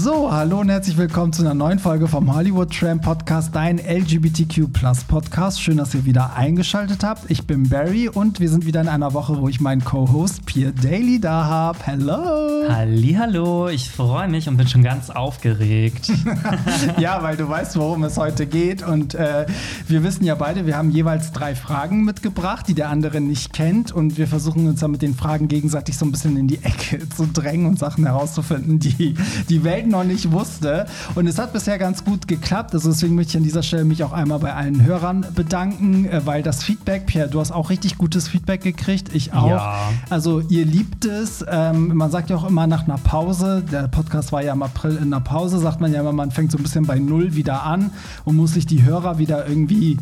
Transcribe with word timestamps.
So, 0.00 0.30
hallo 0.30 0.60
und 0.60 0.68
herzlich 0.68 0.96
willkommen 0.96 1.32
zu 1.32 1.42
einer 1.42 1.54
neuen 1.54 1.80
Folge 1.80 2.06
vom 2.06 2.32
Hollywood 2.32 2.72
Tram 2.72 3.00
Podcast, 3.00 3.52
dein 3.52 3.78
LGBTQ 3.78 4.68
Podcast. 5.08 5.60
Schön, 5.60 5.78
dass 5.78 5.92
ihr 5.92 6.04
wieder 6.04 6.36
eingeschaltet 6.36 7.02
habt. 7.02 7.28
Ich 7.28 7.48
bin 7.48 7.68
Barry 7.68 8.08
und 8.08 8.38
wir 8.38 8.48
sind 8.48 8.64
wieder 8.64 8.80
in 8.80 8.86
einer 8.86 9.12
Woche, 9.12 9.40
wo 9.40 9.48
ich 9.48 9.60
meinen 9.60 9.82
Co-Host 9.82 10.46
Pierre 10.46 10.72
Daly 10.72 11.18
da 11.18 11.46
habe. 11.46 11.78
Hello! 11.82 12.68
Hallo, 12.68 13.68
ich 13.68 13.90
freue 13.90 14.28
mich 14.28 14.48
und 14.48 14.56
bin 14.56 14.68
schon 14.68 14.84
ganz 14.84 15.10
aufgeregt. 15.10 16.12
ja, 16.98 17.20
weil 17.24 17.36
du 17.36 17.48
weißt, 17.48 17.76
worum 17.76 18.04
es 18.04 18.16
heute 18.18 18.46
geht 18.46 18.86
und 18.86 19.16
äh, 19.16 19.46
wir 19.88 20.04
wissen 20.04 20.22
ja 20.22 20.36
beide, 20.36 20.64
wir 20.64 20.76
haben 20.76 20.92
jeweils 20.92 21.32
drei 21.32 21.56
Fragen 21.56 22.04
mitgebracht, 22.04 22.68
die 22.68 22.74
der 22.74 22.90
andere 22.90 23.20
nicht 23.20 23.52
kennt 23.52 23.90
und 23.90 24.16
wir 24.16 24.28
versuchen 24.28 24.68
uns 24.68 24.78
dann 24.78 24.92
mit 24.92 25.02
den 25.02 25.16
Fragen 25.16 25.48
gegenseitig 25.48 25.98
so 25.98 26.04
ein 26.04 26.12
bisschen 26.12 26.36
in 26.36 26.46
die 26.46 26.62
Ecke 26.62 27.08
zu 27.08 27.26
drängen 27.26 27.66
und 27.66 27.80
Sachen 27.80 28.04
herauszufinden, 28.04 28.78
die 28.78 29.14
die 29.48 29.64
Welt 29.64 29.87
noch 29.88 30.04
nicht 30.04 30.30
wusste. 30.32 30.86
Und 31.14 31.26
es 31.26 31.38
hat 31.38 31.52
bisher 31.52 31.78
ganz 31.78 32.04
gut 32.04 32.28
geklappt. 32.28 32.74
Also 32.74 32.90
deswegen 32.90 33.14
möchte 33.14 33.30
ich 33.32 33.36
an 33.36 33.42
dieser 33.42 33.62
Stelle 33.62 33.84
mich 33.84 34.04
auch 34.04 34.12
einmal 34.12 34.38
bei 34.38 34.54
allen 34.54 34.84
Hörern 34.84 35.26
bedanken, 35.34 36.06
äh, 36.06 36.24
weil 36.24 36.42
das 36.42 36.62
Feedback, 36.62 37.06
Pierre, 37.06 37.28
du 37.28 37.40
hast 37.40 37.52
auch 37.52 37.70
richtig 37.70 37.98
gutes 37.98 38.28
Feedback 38.28 38.62
gekriegt. 38.62 39.14
Ich 39.14 39.32
auch. 39.32 39.48
Ja. 39.48 39.90
Also 40.10 40.40
ihr 40.40 40.64
liebt 40.64 41.04
es. 41.04 41.44
Ähm, 41.48 41.96
man 41.96 42.10
sagt 42.10 42.30
ja 42.30 42.36
auch 42.36 42.46
immer 42.46 42.66
nach 42.66 42.84
einer 42.84 42.98
Pause, 42.98 43.62
der 43.70 43.88
Podcast 43.88 44.32
war 44.32 44.42
ja 44.42 44.52
im 44.52 44.62
April 44.62 44.96
in 44.96 45.12
einer 45.12 45.20
Pause, 45.20 45.58
sagt 45.58 45.80
man 45.80 45.92
ja 45.92 46.00
immer, 46.00 46.12
man 46.12 46.30
fängt 46.30 46.52
so 46.52 46.58
ein 46.58 46.62
bisschen 46.62 46.86
bei 46.86 46.98
Null 46.98 47.34
wieder 47.34 47.62
an 47.62 47.90
und 48.24 48.36
muss 48.36 48.54
sich 48.54 48.66
die 48.66 48.82
Hörer 48.84 49.18
wieder 49.18 49.48
irgendwie 49.48 49.98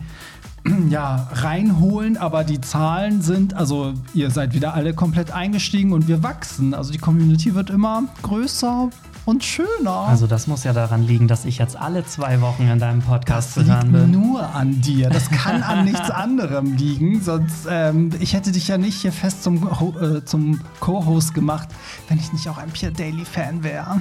ja, 0.91 1.29
reinholen, 1.33 2.17
aber 2.17 2.45
die 2.45 2.61
Zahlen 2.61 3.23
sind, 3.23 3.55
also 3.55 3.95
ihr 4.15 4.31
seid 4.31 4.55
wieder 4.55 4.75
alle 4.75 4.95
komplett 4.95 5.31
eingestiegen 5.31 5.93
und 5.93 6.09
wir 6.09 6.23
wachsen. 6.23 6.75
Also 6.75 6.93
die 6.93 6.99
Community 6.99 7.55
wird 7.55 7.71
immer 7.71 8.05
größer, 8.23 8.91
und 9.27 9.45
schöner. 9.45 10.07
Also 10.09 10.27
das 10.27 10.47
muss 10.47 10.65
ja 10.65 10.73
daran 10.73 11.03
liegen, 11.03 11.29
dass 11.29 11.45
ich 11.45 11.59
jetzt 11.59 11.77
alle 11.77 12.07
zwei 12.07 12.41
Wochen 12.41 12.63
in 12.63 12.79
deinem 12.79 13.03
Podcast 13.03 13.53
zu 13.53 13.67
hören 13.67 13.93
bin. 13.93 14.11
nur 14.13 14.55
an 14.55 14.81
dir. 14.81 15.11
Das 15.11 15.29
kann 15.31 15.63
an 15.63 15.85
nichts 15.85 16.11
anderem 16.11 16.75
liegen. 16.75 17.21
Sonst, 17.21 17.67
ähm, 17.69 18.11
ich 18.21 18.33
hätte 18.33 18.53
dich 18.53 18.69
ja 18.69 18.79
nicht 18.79 19.03
hier 19.03 19.13
fest 19.13 19.43
zum, 19.43 19.69
äh, 20.01 20.25
zum 20.25 20.61
Co-Host 20.81 21.35
gemacht, 21.35 21.69
wenn 22.09 22.19
ich 22.19 22.33
nicht 22.33 22.49
auch 22.49 22.57
ein 22.57 22.71
Pierre 22.71 22.93
Daily-Fan 22.93 23.63
wäre. 23.63 24.01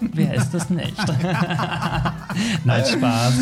Wer 0.00 0.34
ist 0.34 0.50
das 0.52 0.70
nicht? 0.70 0.96
Nein, 2.64 2.84
Spaß. 2.84 3.34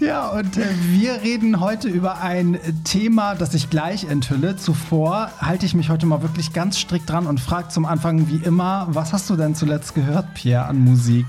Ja, 0.00 0.28
und 0.28 0.56
äh, 0.56 0.66
wir 0.90 1.22
reden 1.22 1.60
heute 1.60 1.88
über 1.88 2.20
ein 2.20 2.58
Thema, 2.84 3.34
das 3.34 3.54
ich 3.54 3.70
gleich 3.70 4.04
enthülle. 4.04 4.56
Zuvor 4.56 5.30
halte 5.40 5.66
ich 5.66 5.74
mich 5.74 5.90
heute 5.90 6.06
mal 6.06 6.22
wirklich 6.22 6.52
ganz 6.52 6.78
strikt 6.78 7.10
dran 7.10 7.26
und 7.26 7.40
frage 7.40 7.68
zum 7.68 7.84
Anfang 7.86 8.28
wie 8.28 8.36
immer, 8.36 8.86
was 8.90 9.12
hast 9.12 9.30
du 9.30 9.36
denn 9.36 9.54
zuletzt 9.54 9.94
gehört, 9.94 10.34
Pierre, 10.34 10.66
an 10.66 10.78
Musik? 10.78 11.26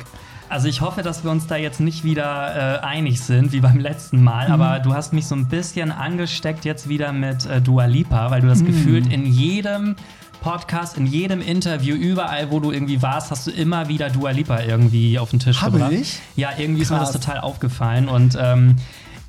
Also 0.48 0.68
ich 0.68 0.82
hoffe, 0.82 1.02
dass 1.02 1.24
wir 1.24 1.32
uns 1.32 1.48
da 1.48 1.56
jetzt 1.56 1.80
nicht 1.80 2.04
wieder 2.04 2.78
äh, 2.80 2.86
einig 2.86 3.20
sind, 3.20 3.52
wie 3.52 3.62
beim 3.62 3.80
letzten 3.80 4.24
Mal. 4.24 4.48
Mhm. 4.48 4.54
Aber 4.54 4.80
du 4.80 4.94
hast 4.94 5.12
mich 5.12 5.26
so 5.26 5.36
ein 5.36 5.48
bisschen 5.48 5.92
angesteckt 5.92 6.66
jetzt 6.66 6.88
wieder 6.88 7.12
mit 7.14 7.46
äh, 7.46 7.62
Dua 7.62 7.86
Lipa, 7.86 8.30
weil 8.30 8.42
du 8.42 8.48
das 8.48 8.62
mhm. 8.62 8.68
gefühlt 8.68 9.12
in 9.12 9.26
jedem 9.26 9.96
Podcast, 10.46 10.96
in 10.96 11.08
jedem 11.08 11.42
Interview, 11.42 11.96
überall, 11.96 12.52
wo 12.52 12.60
du 12.60 12.72
irgendwie 12.72 13.02
warst, 13.02 13.32
hast 13.32 13.48
du 13.48 13.52
immer 13.52 13.88
wieder 13.88 14.12
Dua 14.12 14.30
Lipa 14.30 14.60
irgendwie 14.60 15.18
auf 15.18 15.32
den 15.32 15.40
Tisch 15.40 15.60
Habe 15.60 15.80
gebracht. 15.80 15.92
Ich? 15.94 16.20
Ja, 16.36 16.50
irgendwie 16.56 16.84
Krass. 16.84 16.92
ist 16.92 16.92
mir 16.92 17.00
das 17.00 17.12
total 17.14 17.40
aufgefallen 17.40 18.08
und 18.08 18.38
ähm, 18.40 18.76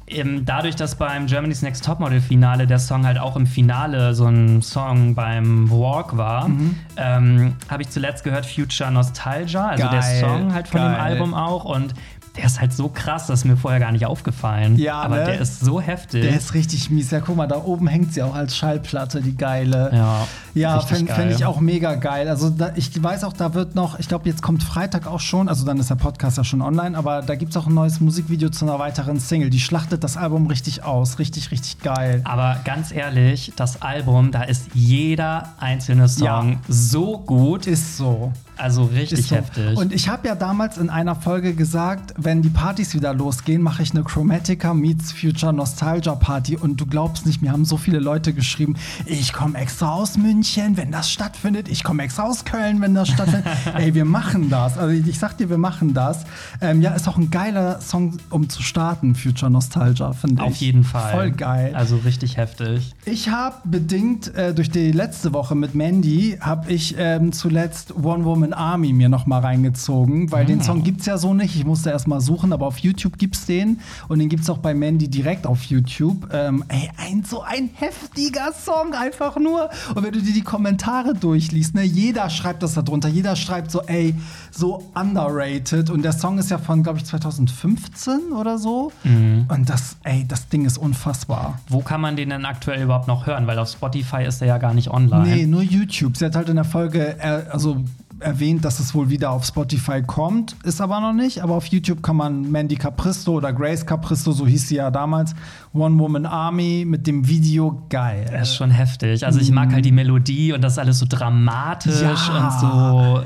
eben 0.06 0.44
dadurch, 0.44 0.76
dass 0.76 0.96
beim 0.96 1.26
Germany's 1.26 1.62
Next 1.62 1.86
Topmodel 1.86 2.20
Finale 2.20 2.66
der 2.66 2.78
Song 2.78 3.06
halt 3.06 3.18
auch 3.18 3.34
im 3.34 3.46
Finale 3.46 4.14
so 4.14 4.26
ein 4.26 4.60
Song 4.60 5.14
beim 5.14 5.70
Walk 5.70 6.18
war, 6.18 6.48
mhm. 6.48 6.76
ähm, 6.98 7.54
habe 7.70 7.82
ich 7.82 7.88
zuletzt 7.88 8.22
gehört 8.22 8.44
Future 8.44 8.92
Nostalgia, 8.92 9.68
also 9.68 9.84
Geil. 9.84 9.92
der 9.92 10.02
Song 10.20 10.52
halt 10.52 10.68
von 10.68 10.82
Geil. 10.82 10.90
dem 10.90 11.00
Album 11.00 11.32
auch 11.32 11.64
und 11.64 11.94
der 12.36 12.44
ist 12.44 12.60
halt 12.60 12.72
so 12.72 12.88
krass, 12.88 13.26
das 13.26 13.40
ist 13.40 13.44
mir 13.44 13.56
vorher 13.56 13.80
gar 13.80 13.92
nicht 13.92 14.06
aufgefallen. 14.06 14.76
Ja, 14.76 15.00
aber 15.00 15.16
ne? 15.16 15.24
der 15.24 15.40
ist 15.40 15.60
so 15.60 15.80
heftig. 15.80 16.22
Der 16.22 16.36
ist 16.36 16.54
richtig 16.54 16.90
mies. 16.90 17.10
Ja, 17.10 17.20
guck 17.20 17.36
mal, 17.36 17.46
da 17.46 17.62
oben 17.62 17.86
hängt 17.86 18.12
sie 18.12 18.22
auch 18.22 18.34
als 18.34 18.56
Schallplatte, 18.56 19.20
die 19.22 19.36
geile. 19.36 19.90
Ja, 19.92 20.26
ja 20.54 20.80
fände 20.80 21.12
fänd 21.12 21.32
ich 21.32 21.44
auch 21.44 21.60
mega 21.60 21.94
geil. 21.94 22.28
Also 22.28 22.50
da, 22.50 22.72
ich 22.74 23.02
weiß 23.02 23.24
auch, 23.24 23.32
da 23.32 23.54
wird 23.54 23.74
noch, 23.74 23.98
ich 23.98 24.08
glaube, 24.08 24.28
jetzt 24.28 24.42
kommt 24.42 24.62
Freitag 24.62 25.06
auch 25.06 25.20
schon, 25.20 25.48
also 25.48 25.64
dann 25.64 25.78
ist 25.78 25.90
der 25.90 25.96
Podcast 25.96 26.36
ja 26.36 26.44
schon 26.44 26.60
online, 26.60 26.96
aber 26.96 27.22
da 27.22 27.34
gibt 27.34 27.52
es 27.52 27.56
auch 27.56 27.66
ein 27.66 27.74
neues 27.74 28.00
Musikvideo 28.00 28.50
zu 28.50 28.66
einer 28.66 28.78
weiteren 28.78 29.18
Single. 29.18 29.50
Die 29.50 29.60
schlachtet 29.60 30.04
das 30.04 30.16
Album 30.16 30.46
richtig 30.46 30.84
aus. 30.84 31.18
Richtig, 31.18 31.50
richtig 31.50 31.80
geil. 31.80 32.20
Aber 32.24 32.60
ganz 32.64 32.92
ehrlich, 32.92 33.52
das 33.56 33.80
Album, 33.82 34.30
da 34.30 34.42
ist 34.42 34.68
jeder 34.74 35.54
einzelne 35.58 36.08
Song 36.08 36.52
ja. 36.52 36.58
so 36.68 37.18
gut. 37.18 37.66
Ist 37.66 37.96
so. 37.96 38.32
Also 38.56 38.84
richtig 38.84 39.28
so. 39.28 39.36
heftig. 39.36 39.76
Und 39.76 39.92
ich 39.92 40.08
habe 40.08 40.28
ja 40.28 40.34
damals 40.34 40.78
in 40.78 40.90
einer 40.90 41.14
Folge 41.14 41.54
gesagt, 41.54 42.14
wenn 42.16 42.42
die 42.42 42.48
Partys 42.48 42.94
wieder 42.94 43.12
losgehen, 43.12 43.62
mache 43.62 43.82
ich 43.82 43.92
eine 43.92 44.02
Chromatica 44.02 44.72
meets 44.74 45.12
Future 45.12 45.52
Nostalgia 45.52 46.14
Party. 46.14 46.56
Und 46.56 46.80
du 46.80 46.86
glaubst 46.86 47.26
nicht, 47.26 47.42
mir 47.42 47.52
haben 47.52 47.64
so 47.64 47.76
viele 47.76 47.98
Leute 47.98 48.32
geschrieben, 48.32 48.76
ich 49.04 49.32
komme 49.32 49.58
extra 49.58 49.92
aus 49.92 50.16
München, 50.16 50.76
wenn 50.76 50.90
das 50.90 51.10
stattfindet. 51.10 51.68
Ich 51.68 51.84
komme 51.84 52.02
extra 52.02 52.24
aus 52.24 52.44
Köln, 52.44 52.80
wenn 52.80 52.94
das 52.94 53.08
stattfindet. 53.08 53.46
Ey, 53.74 53.94
wir 53.94 54.04
machen 54.04 54.48
das. 54.48 54.78
Also 54.78 54.92
ich 54.92 55.18
sag 55.18 55.36
dir, 55.36 55.50
wir 55.50 55.58
machen 55.58 55.94
das. 55.94 56.24
Ähm, 56.60 56.80
ja, 56.80 56.92
ist 56.92 57.08
auch 57.08 57.18
ein 57.18 57.30
geiler 57.30 57.80
Song, 57.80 58.16
um 58.30 58.48
zu 58.48 58.62
starten, 58.62 59.14
Future 59.14 59.50
Nostalgia, 59.50 60.12
finde 60.12 60.42
ich. 60.42 60.48
Auf 60.48 60.56
jeden 60.56 60.84
Fall. 60.84 61.12
Voll 61.12 61.30
geil. 61.32 61.74
Also 61.74 61.96
richtig 61.96 62.36
heftig. 62.36 62.94
Ich 63.04 63.28
habe 63.28 63.56
bedingt 63.64 64.34
äh, 64.34 64.54
durch 64.54 64.70
die 64.70 64.92
letzte 64.92 65.32
Woche 65.32 65.54
mit 65.54 65.74
Mandy, 65.74 66.38
habe 66.40 66.72
ich 66.72 66.94
ähm, 66.98 67.32
zuletzt 67.32 67.94
One 67.96 68.24
Woman 68.24 68.45
Woman 68.46 68.52
Army 68.52 68.92
mir 68.92 69.08
noch 69.08 69.26
mal 69.26 69.40
reingezogen, 69.40 70.30
weil 70.30 70.44
ah. 70.44 70.46
den 70.46 70.62
Song 70.62 70.82
gibt 70.82 71.00
es 71.00 71.06
ja 71.06 71.18
so 71.18 71.34
nicht. 71.34 71.56
Ich 71.56 71.64
musste 71.64 71.90
erst 71.90 72.06
mal 72.06 72.20
suchen, 72.20 72.52
aber 72.52 72.66
auf 72.66 72.78
YouTube 72.78 73.18
gibt 73.18 73.36
es 73.36 73.46
den 73.46 73.80
und 74.08 74.18
den 74.18 74.28
gibt 74.28 74.42
es 74.42 74.50
auch 74.50 74.58
bei 74.58 74.74
Mandy 74.74 75.08
direkt 75.08 75.46
auf 75.46 75.64
YouTube. 75.64 76.28
Ähm, 76.32 76.64
ey, 76.68 76.90
ein 76.96 77.24
so 77.24 77.42
ein 77.42 77.70
heftiger 77.74 78.52
Song 78.52 78.94
einfach 78.94 79.36
nur. 79.36 79.70
Und 79.94 80.04
wenn 80.04 80.12
du 80.12 80.22
dir 80.22 80.32
die 80.32 80.42
Kommentare 80.42 81.14
durchliest, 81.14 81.74
ne, 81.74 81.82
jeder 81.82 82.30
schreibt 82.30 82.62
das 82.62 82.74
da 82.74 82.82
drunter. 82.82 83.08
Jeder 83.08 83.36
schreibt 83.36 83.70
so, 83.70 83.82
ey, 83.82 84.14
so 84.50 84.90
underrated. 84.94 85.90
Und 85.90 86.02
der 86.02 86.12
Song 86.12 86.38
ist 86.38 86.50
ja 86.50 86.58
von, 86.58 86.82
glaube 86.82 86.98
ich, 86.98 87.04
2015 87.04 88.32
oder 88.32 88.58
so. 88.58 88.92
Mhm. 89.04 89.46
Und 89.48 89.68
das, 89.68 89.96
ey, 90.04 90.24
das 90.26 90.48
Ding 90.48 90.64
ist 90.64 90.78
unfassbar. 90.78 91.58
Wo 91.68 91.80
kann 91.80 92.00
man 92.00 92.16
den 92.16 92.30
denn 92.30 92.44
aktuell 92.44 92.82
überhaupt 92.82 93.08
noch 93.08 93.26
hören? 93.26 93.46
Weil 93.46 93.58
auf 93.58 93.70
Spotify 93.70 94.24
ist 94.24 94.40
er 94.40 94.48
ja 94.48 94.58
gar 94.58 94.74
nicht 94.74 94.90
online. 94.90 95.26
Nee, 95.26 95.46
nur 95.46 95.62
YouTube. 95.62 96.16
Sie 96.16 96.24
hat 96.24 96.36
halt 96.36 96.48
in 96.48 96.56
der 96.56 96.64
Folge, 96.64 97.18
äh, 97.18 97.44
also 97.50 97.84
erwähnt, 98.20 98.64
dass 98.64 98.80
es 98.80 98.94
wohl 98.94 99.10
wieder 99.10 99.30
auf 99.30 99.44
Spotify 99.44 100.02
kommt, 100.02 100.56
ist 100.64 100.80
aber 100.80 101.00
noch 101.00 101.12
nicht. 101.12 101.42
Aber 101.42 101.54
auf 101.54 101.66
YouTube 101.66 102.02
kann 102.02 102.16
man 102.16 102.50
Mandy 102.50 102.76
Capristo 102.76 103.32
oder 103.32 103.52
Grace 103.52 103.84
Capristo, 103.84 104.32
so 104.32 104.46
hieß 104.46 104.68
sie 104.68 104.76
ja 104.76 104.90
damals, 104.90 105.34
One 105.72 105.98
Woman 105.98 106.26
Army 106.26 106.84
mit 106.86 107.06
dem 107.06 107.26
Video 107.28 107.82
geil. 107.88 108.26
Das 108.30 108.50
ist 108.50 108.56
schon 108.56 108.70
heftig. 108.70 109.24
Also 109.24 109.40
ich 109.40 109.50
mag 109.50 109.72
halt 109.72 109.84
die 109.84 109.92
Melodie 109.92 110.52
und 110.52 110.62
das 110.62 110.78
alles 110.78 110.98
so 110.98 111.06
dramatisch 111.08 112.00
ja. 112.00 112.10
und 112.10 112.52
so 112.60 113.24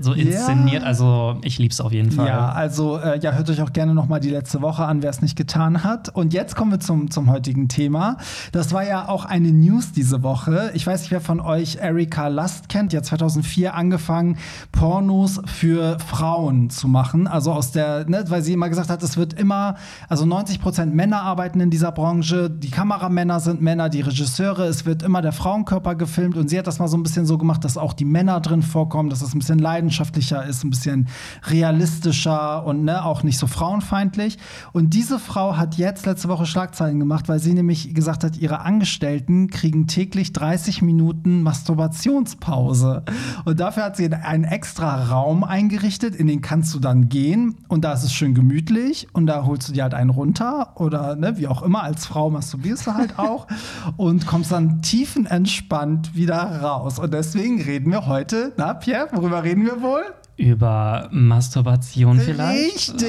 so 0.00 0.12
inszeniert. 0.12 0.82
Ja. 0.82 0.88
Also 0.88 1.36
ich 1.42 1.58
liebe 1.58 1.72
es 1.72 1.80
auf 1.80 1.92
jeden 1.92 2.10
Fall. 2.10 2.26
Ja, 2.26 2.52
also 2.52 2.98
äh, 2.98 3.18
ja, 3.18 3.32
hört 3.32 3.50
euch 3.50 3.60
auch 3.60 3.72
gerne 3.72 3.94
noch 3.94 4.08
mal 4.08 4.20
die 4.20 4.30
letzte 4.30 4.62
Woche 4.62 4.84
an, 4.84 5.02
wer 5.02 5.10
es 5.10 5.22
nicht 5.22 5.36
getan 5.36 5.84
hat. 5.84 6.08
Und 6.08 6.32
jetzt 6.32 6.56
kommen 6.56 6.70
wir 6.70 6.80
zum, 6.80 7.10
zum 7.10 7.30
heutigen 7.30 7.68
Thema. 7.68 8.16
Das 8.52 8.72
war 8.72 8.86
ja 8.86 9.08
auch 9.08 9.24
eine 9.24 9.52
News 9.52 9.92
diese 9.92 10.22
Woche. 10.22 10.70
Ich 10.74 10.86
weiß 10.86 11.02
nicht, 11.02 11.10
wer 11.10 11.20
von 11.20 11.40
euch 11.40 11.76
Erika 11.76 12.28
Lust 12.28 12.68
kennt. 12.68 12.92
Die 12.92 12.96
hat 12.96 13.06
2004 13.06 13.74
angefangen, 13.74 14.31
Pornos 14.72 15.40
für 15.46 15.98
Frauen 15.98 16.70
zu 16.70 16.88
machen. 16.88 17.26
Also 17.26 17.52
aus 17.52 17.72
der, 17.72 18.08
ne, 18.08 18.24
weil 18.28 18.42
sie 18.42 18.54
immer 18.54 18.68
gesagt 18.68 18.88
hat, 18.88 19.02
es 19.02 19.16
wird 19.16 19.34
immer, 19.34 19.76
also 20.08 20.24
90 20.24 20.60
Prozent 20.60 20.94
Männer 20.94 21.22
arbeiten 21.22 21.60
in 21.60 21.70
dieser 21.70 21.92
Branche. 21.92 22.48
Die 22.48 22.70
Kameramänner 22.70 23.40
sind 23.40 23.60
Männer, 23.60 23.88
die 23.88 24.00
Regisseure. 24.00 24.64
Es 24.64 24.86
wird 24.86 25.02
immer 25.02 25.22
der 25.22 25.32
Frauenkörper 25.32 25.96
gefilmt. 25.96 26.36
Und 26.36 26.48
sie 26.48 26.58
hat 26.58 26.66
das 26.66 26.78
mal 26.78 26.88
so 26.88 26.96
ein 26.96 27.02
bisschen 27.02 27.26
so 27.26 27.36
gemacht, 27.36 27.64
dass 27.64 27.76
auch 27.76 27.92
die 27.92 28.04
Männer 28.04 28.40
drin 28.40 28.62
vorkommen, 28.62 29.10
dass 29.10 29.22
es 29.22 29.34
ein 29.34 29.40
bisschen 29.40 29.58
leid 29.58 29.82
leidenschaftlicher 29.82 30.44
ist, 30.44 30.64
ein 30.64 30.70
bisschen 30.70 31.08
realistischer 31.44 32.64
und 32.64 32.84
ne, 32.84 33.04
auch 33.04 33.22
nicht 33.22 33.38
so 33.38 33.46
frauenfeindlich. 33.46 34.38
Und 34.72 34.94
diese 34.94 35.18
Frau 35.18 35.56
hat 35.56 35.76
jetzt 35.76 36.06
letzte 36.06 36.28
Woche 36.28 36.46
Schlagzeilen 36.46 36.98
gemacht, 36.98 37.28
weil 37.28 37.38
sie 37.38 37.52
nämlich 37.52 37.94
gesagt 37.94 38.22
hat, 38.22 38.36
ihre 38.36 38.60
Angestellten 38.60 39.48
kriegen 39.48 39.86
täglich 39.86 40.32
30 40.32 40.82
Minuten 40.82 41.42
Masturbationspause. 41.42 43.02
Und 43.44 43.60
dafür 43.60 43.84
hat 43.84 43.96
sie 43.96 44.08
einen 44.22 44.44
extra 44.44 45.04
Raum 45.04 45.44
eingerichtet, 45.44 46.14
in 46.14 46.26
den 46.26 46.40
kannst 46.40 46.74
du 46.74 46.78
dann 46.78 47.08
gehen 47.08 47.56
und 47.68 47.84
da 47.84 47.92
ist 47.92 48.04
es 48.04 48.12
schön 48.12 48.34
gemütlich 48.34 49.08
und 49.12 49.26
da 49.26 49.44
holst 49.44 49.68
du 49.68 49.72
dir 49.72 49.84
halt 49.84 49.94
einen 49.94 50.10
runter 50.10 50.72
oder 50.76 51.16
ne, 51.16 51.38
wie 51.38 51.48
auch 51.48 51.62
immer, 51.62 51.82
als 51.82 52.06
Frau 52.06 52.30
masturbierst 52.30 52.86
du 52.86 52.94
halt 52.94 53.18
auch 53.18 53.46
und 53.96 54.26
kommst 54.26 54.52
dann 54.52 54.82
tiefenentspannt 54.82 56.14
wieder 56.14 56.60
raus. 56.62 56.98
Und 56.98 57.12
deswegen 57.12 57.60
reden 57.60 57.90
wir 57.90 58.06
heute, 58.06 58.52
na 58.56 58.74
Pierre, 58.74 59.08
worüber 59.12 59.42
reden 59.42 59.64
wir 59.64 59.82
wohl? 59.82 60.02
Über 60.36 61.08
Masturbation 61.12 62.18
vielleicht? 62.18 62.94
Richtig! 62.94 63.08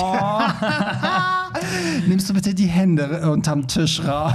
Oh. 0.00 0.40
Nimmst 2.06 2.30
du 2.30 2.34
bitte 2.34 2.54
die 2.54 2.66
Hände 2.66 3.30
unterm 3.30 3.66
Tisch 3.66 4.02
raus? 4.06 4.32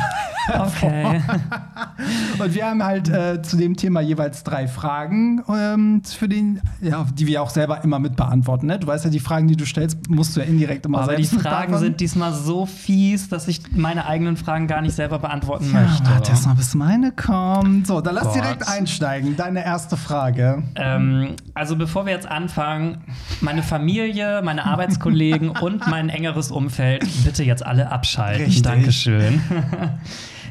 Okay. 0.47 1.21
Und 2.39 2.53
wir 2.55 2.65
haben 2.65 2.83
halt 2.83 3.09
äh, 3.09 3.41
zu 3.41 3.57
dem 3.57 3.75
Thema 3.75 4.01
jeweils 4.01 4.43
drei 4.43 4.67
Fragen, 4.67 5.43
ähm, 5.49 6.01
für 6.03 6.27
den, 6.27 6.61
ja, 6.81 7.05
die 7.13 7.27
wir 7.27 7.41
auch 7.41 7.49
selber 7.49 7.83
immer 7.83 7.99
mit 7.99 8.15
beantworten. 8.15 8.65
Ne? 8.67 8.79
Du 8.79 8.88
weißt 8.88 9.05
ja, 9.05 9.11
die 9.11 9.19
Fragen, 9.19 9.47
die 9.47 9.55
du 9.55 9.65
stellst, 9.65 10.09
musst 10.09 10.35
du 10.35 10.39
ja 10.39 10.45
indirekt 10.47 10.85
immer 10.85 10.99
Aber 11.01 11.15
die 11.15 11.23
selbst 11.23 11.33
mit 11.33 11.41
Fragen 11.43 11.55
beantworten. 11.67 11.83
sind 11.85 11.99
diesmal 11.99 12.33
so 12.33 12.65
fies, 12.65 13.29
dass 13.29 13.47
ich 13.47 13.61
meine 13.75 14.05
eigenen 14.05 14.38
Fragen 14.38 14.67
gar 14.67 14.81
nicht 14.81 14.95
selber 14.95 15.19
beantworten 15.19 15.69
Ja, 15.73 15.81
möchte. 15.81 16.09
warte 16.09 16.31
erst 16.31 16.45
mal, 16.47 16.55
bis 16.55 16.73
meine 16.73 17.11
kommt. 17.11 17.87
So, 17.87 18.01
dann 18.01 18.15
lass 18.15 18.25
Gott. 18.25 18.35
direkt 18.35 18.67
einsteigen. 18.67 19.35
Deine 19.35 19.63
erste 19.63 19.97
Frage. 19.97 20.63
Ähm, 20.75 21.35
also 21.53 21.75
bevor 21.75 22.05
wir 22.05 22.13
jetzt 22.13 22.27
anfangen, 22.27 22.97
meine 23.41 23.63
Familie, 23.63 24.41
meine 24.44 24.65
Arbeitskollegen 24.65 25.49
und 25.61 25.87
mein 25.87 26.09
engeres 26.09 26.51
Umfeld 26.51 27.05
bitte 27.23 27.44
jetzt 27.44 27.65
alle 27.65 27.91
abschalten. 27.91 28.45
Richtig. 28.45 28.63
Dankeschön. 28.63 29.41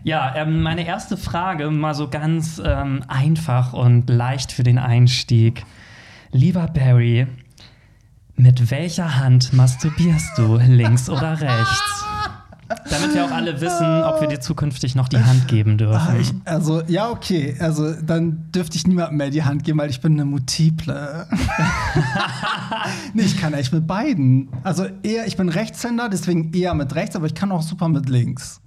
ja, 0.02 0.34
ähm, 0.36 0.62
meine 0.62 0.86
erste 0.86 1.16
Frage, 1.16 1.70
mal 1.70 1.94
so 1.94 2.08
ganz 2.08 2.60
ähm, 2.64 3.02
einfach 3.08 3.72
und 3.72 4.08
leicht 4.08 4.52
für 4.52 4.62
den 4.62 4.78
Einstieg. 4.78 5.64
Lieber 6.32 6.68
Barry, 6.68 7.26
mit 8.36 8.70
welcher 8.70 9.18
Hand 9.18 9.52
masturbierst 9.52 10.38
du, 10.38 10.56
links 10.66 11.10
oder 11.10 11.40
rechts? 11.40 12.04
Damit 12.88 13.14
wir 13.14 13.24
auch 13.24 13.32
alle 13.32 13.60
wissen, 13.60 14.04
ob 14.04 14.20
wir 14.20 14.28
dir 14.28 14.40
zukünftig 14.40 14.94
noch 14.94 15.08
die 15.08 15.18
Hand 15.18 15.48
geben 15.48 15.76
dürfen. 15.76 15.96
Ah, 15.96 16.14
ich, 16.20 16.32
also, 16.44 16.82
ja, 16.86 17.10
okay. 17.10 17.56
Also, 17.58 18.00
dann 18.00 18.52
dürfte 18.52 18.76
ich 18.76 18.86
niemandem 18.86 19.16
mehr 19.16 19.30
die 19.30 19.42
Hand 19.42 19.64
geben, 19.64 19.80
weil 19.80 19.90
ich 19.90 20.00
bin 20.00 20.12
eine 20.12 20.24
Multiple. 20.24 21.26
nee, 23.12 23.22
ich 23.22 23.40
kann 23.40 23.54
echt 23.54 23.72
mit 23.72 23.88
beiden. 23.88 24.50
Also, 24.62 24.86
eher, 25.02 25.26
ich 25.26 25.36
bin 25.36 25.48
Rechtshänder, 25.48 26.08
deswegen 26.08 26.52
eher 26.52 26.74
mit 26.74 26.94
rechts, 26.94 27.16
aber 27.16 27.26
ich 27.26 27.34
kann 27.34 27.50
auch 27.50 27.62
super 27.62 27.88
mit 27.88 28.08
links. 28.08 28.60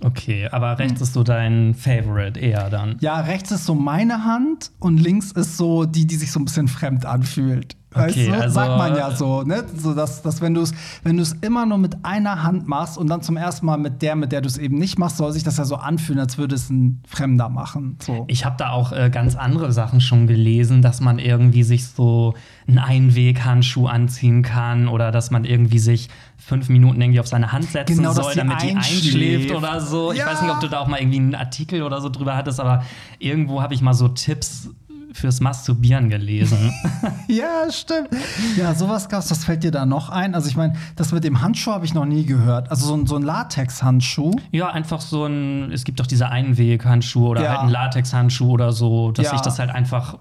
Okay, 0.00 0.48
aber 0.50 0.78
rechts 0.78 1.00
ist 1.00 1.12
so 1.12 1.22
dein 1.22 1.74
Favorite 1.74 2.38
eher 2.38 2.68
dann. 2.70 2.96
Ja, 3.00 3.20
rechts 3.20 3.50
ist 3.50 3.64
so 3.64 3.74
meine 3.74 4.24
Hand 4.24 4.72
und 4.80 4.98
links 4.98 5.32
ist 5.32 5.56
so 5.56 5.84
die, 5.84 6.06
die 6.06 6.16
sich 6.16 6.32
so 6.32 6.40
ein 6.40 6.44
bisschen 6.44 6.68
fremd 6.68 7.06
anfühlt. 7.06 7.76
Weißt 7.94 8.16
Okay, 8.16 8.26
du? 8.28 8.34
also- 8.34 8.54
Sagt 8.54 8.76
man 8.78 8.96
ja 8.96 9.10
so, 9.14 9.42
ne? 9.42 9.64
So, 9.76 9.94
dass, 9.94 10.20
dass 10.22 10.40
wenn 10.40 10.54
du 10.54 10.62
es 10.62 10.72
wenn 11.04 11.16
du's 11.16 11.32
immer 11.40 11.64
nur 11.66 11.78
mit 11.78 12.04
einer 12.04 12.42
Hand 12.42 12.66
machst 12.68 12.98
und 12.98 13.08
dann 13.08 13.22
zum 13.22 13.36
ersten 13.36 13.66
Mal 13.66 13.76
mit 13.78 14.02
der, 14.02 14.16
mit 14.16 14.32
der 14.32 14.40
du 14.40 14.48
es 14.48 14.58
eben 14.58 14.76
nicht 14.78 14.98
machst, 14.98 15.16
soll 15.18 15.32
sich 15.32 15.44
das 15.44 15.56
ja 15.58 15.64
so 15.64 15.76
anfühlen, 15.76 16.18
als 16.20 16.36
würde 16.38 16.54
es 16.54 16.70
ein 16.70 17.00
Fremder 17.06 17.48
machen. 17.48 17.96
So. 18.02 18.24
Ich 18.28 18.44
habe 18.44 18.56
da 18.58 18.70
auch 18.70 18.92
äh, 18.92 19.10
ganz 19.10 19.36
andere 19.36 19.72
Sachen 19.72 20.00
schon 20.00 20.26
gelesen, 20.26 20.82
dass 20.82 21.00
man 21.00 21.18
irgendwie 21.18 21.62
sich 21.62 21.86
so 21.86 22.34
einen 22.66 22.78
Einweghandschuh 22.78 23.86
anziehen 23.86 24.42
kann 24.42 24.88
oder 24.88 25.10
dass 25.12 25.30
man 25.30 25.44
irgendwie 25.44 25.78
sich 25.78 26.08
fünf 26.36 26.68
Minuten 26.68 27.00
irgendwie 27.00 27.20
auf 27.20 27.26
seine 27.28 27.52
Hand 27.52 27.64
setzen 27.70 27.96
Genau, 27.98 28.12
soll, 28.12 28.32
die 28.32 28.38
damit 28.38 28.62
die 28.62 28.70
einschläft. 28.74 29.50
oder 29.54 29.80
so. 29.80 30.12
Ich 30.12 30.18
Ja. 30.18 30.26
weiß 30.26 30.42
nicht, 30.42 30.50
ob 30.50 30.60
du 30.60 30.68
da 30.68 30.80
auch 30.80 30.88
mal 30.88 30.98
irgendwie 31.00 31.18
einen 31.18 31.34
Artikel 31.34 31.82
oder 31.82 32.00
so 32.00 32.08
drüber 32.08 32.36
hattest, 32.36 32.60
aber 32.60 32.84
irgendwo 33.18 33.62
habe 33.62 33.72
ich 33.74 33.80
mal 33.82 33.94
so 33.94 34.08
Tipps 34.08 34.68
fürs 35.14 35.40
Masturbieren 35.40 36.10
gelesen. 36.10 36.72
Ja, 37.26 37.70
stimmt. 37.70 38.08
Ja, 38.56 38.74
sowas 38.74 39.08
gab's. 39.08 39.30
Was 39.30 39.44
fällt 39.44 39.64
dir 39.64 39.70
da 39.70 39.86
noch 39.86 40.10
ein? 40.10 40.34
Also, 40.34 40.48
ich 40.48 40.56
meine, 40.56 40.74
das 40.96 41.10
mit 41.12 41.24
dem 41.24 41.40
Handschuh 41.40 41.72
habe 41.72 41.84
ich 41.86 41.94
noch 41.94 42.04
nie 42.04 42.24
gehört. 42.26 42.70
Also, 42.70 42.86
so 42.86 42.94
ein, 42.94 43.06
so 43.06 43.16
ein 43.16 43.22
Latex-Handschuh. 43.22 44.32
ja, 44.52 44.68
einfach 44.70 45.00
so 45.00 45.24
ein, 45.24 45.72
es 45.72 45.84
gibt 45.84 46.00
doch 46.00 46.06
diese 46.06 46.28
Einweghandschuhe 46.28 47.28
oder 47.30 47.42
Ja. 47.42 47.50
halt 47.50 47.60
einen 47.60 47.70
Latexhandschuh 47.70 48.50
oder 48.50 48.72
so, 48.72 49.10
dass 49.12 49.24
Ja. 49.26 49.30
sich 49.32 49.40
das 49.40 49.58
halt 49.58 49.70
einfach 49.70 50.18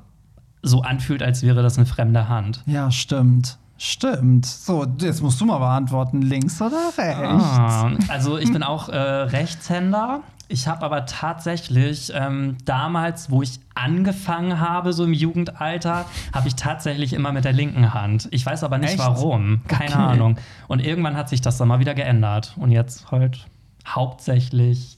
so 0.62 0.82
anfühlt, 0.82 1.22
als 1.22 1.44
wäre 1.44 1.62
das 1.62 1.78
eine 1.78 1.86
fremde 1.86 2.30
Hand. 2.30 2.64
Ja, 2.66 2.90
stimmt. 2.90 3.58
Stimmt. 3.78 4.46
So, 4.46 4.86
jetzt 5.02 5.22
musst 5.22 5.42
du 5.42 5.46
mal 5.46 5.58
beantworten. 5.58 6.22
Links 6.22 6.62
oder 6.62 6.78
rechts? 6.98 7.44
Ah, 7.44 7.92
also 8.08 8.38
ich 8.38 8.52
bin 8.52 8.64
auch 8.64 8.88
äh, 8.88 8.98
Rechtshänder. 8.98 10.22
Ich 10.54 10.68
habe 10.68 10.86
aber 10.86 11.08
tatsächlich 11.08 12.12
ähm, 12.14 12.58
damals, 12.64 13.32
wo 13.32 13.42
ich 13.42 13.60
angefangen 13.74 14.60
habe, 14.60 14.94
so 14.94 15.04
im 15.04 15.12
Jugendalter, 15.12 16.06
habe 16.32 16.48
ich 16.48 16.54
tatsächlich 16.54 17.14
immer 17.14 17.32
mit 17.32 17.44
der 17.44 17.54
linken 17.54 17.92
Hand. 17.96 18.28
Ich 18.30 18.46
weiß 18.46 18.64
aber 18.64 18.78
nicht 18.78 18.92
Echt? 18.92 19.00
warum. 19.00 19.62
Keine 19.68 19.90
Okay. 19.94 19.98
Ahnung. 20.04 20.38
Und 20.68 20.80
irgendwann 20.86 21.18
hat 21.18 21.28
sich 21.28 21.42
das 21.42 21.58
dann 21.58 21.68
mal 21.70 21.80
wieder 21.80 21.96
geändert. 21.96 22.54
Und 22.58 22.70
jetzt 22.70 23.10
halt 23.10 23.48
hauptsächlich 23.88 24.98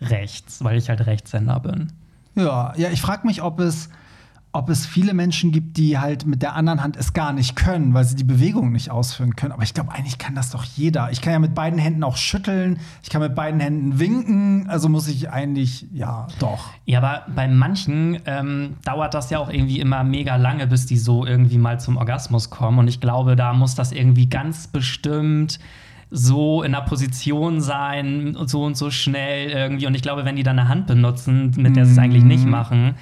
rechts, 0.00 0.62
weil 0.62 0.78
ich 0.78 0.88
halt 0.88 1.04
Rechtshänder 1.06 1.58
bin. 1.58 1.92
Ja, 2.36 2.72
ja, 2.76 2.90
ich 2.90 3.00
frage 3.00 3.26
mich, 3.26 3.42
ob 3.42 3.58
es, 3.58 3.88
ob 4.52 4.70
es 4.70 4.86
viele 4.86 5.12
Menschen 5.12 5.52
gibt, 5.52 5.76
die 5.76 5.98
halt 5.98 6.24
mit 6.24 6.40
der 6.40 6.54
anderen 6.54 6.82
Hand 6.82 6.96
es 6.96 7.12
gar 7.12 7.32
nicht 7.32 7.54
können, 7.54 7.92
weil 7.92 8.04
sie 8.04 8.16
die 8.16 8.24
Bewegung 8.24 8.72
nicht 8.72 8.90
ausführen 8.90 9.36
können. 9.36 9.52
Aber 9.52 9.62
ich 9.62 9.74
glaube, 9.74 9.92
eigentlich 9.92 10.16
kann 10.16 10.34
das 10.34 10.50
doch 10.50 10.64
jeder. 10.64 11.10
Ich 11.12 11.20
kann 11.20 11.34
ja 11.34 11.38
mit 11.38 11.54
beiden 11.54 11.78
Händen 11.78 12.02
auch 12.02 12.16
schütteln, 12.16 12.78
ich 13.02 13.10
kann 13.10 13.20
mit 13.20 13.34
beiden 13.34 13.60
Händen 13.60 13.98
winken, 13.98 14.66
also 14.68 14.88
muss 14.88 15.06
ich 15.06 15.30
eigentlich, 15.30 15.86
ja, 15.92 16.28
doch. 16.38 16.70
Ja, 16.86 16.98
aber 16.98 17.26
bei 17.34 17.46
manchen 17.46 18.20
ähm, 18.24 18.76
dauert 18.84 19.12
das 19.12 19.28
ja 19.28 19.38
auch 19.38 19.50
irgendwie 19.50 19.80
immer 19.80 20.02
mega 20.02 20.36
lange, 20.36 20.66
bis 20.66 20.86
die 20.86 20.96
so 20.96 21.26
irgendwie 21.26 21.58
mal 21.58 21.78
zum 21.78 21.98
Orgasmus 21.98 22.48
kommen. 22.48 22.78
Und 22.78 22.88
ich 22.88 23.00
glaube, 23.00 23.36
da 23.36 23.52
muss 23.52 23.74
das 23.74 23.92
irgendwie 23.92 24.28
ganz 24.28 24.66
bestimmt 24.66 25.58
so 26.10 26.62
in 26.62 26.72
der 26.72 26.80
Position 26.80 27.60
sein 27.60 28.34
und 28.34 28.48
so 28.48 28.64
und 28.64 28.78
so 28.78 28.90
schnell 28.90 29.50
irgendwie. 29.50 29.86
Und 29.86 29.94
ich 29.94 30.00
glaube, 30.00 30.24
wenn 30.24 30.36
die 30.36 30.42
dann 30.42 30.58
eine 30.58 30.68
Hand 30.68 30.86
benutzen, 30.86 31.52
mit 31.56 31.76
der 31.76 31.84
sie 31.84 31.92
es 31.92 31.98
eigentlich 31.98 32.24
nicht 32.24 32.46
machen, 32.46 32.94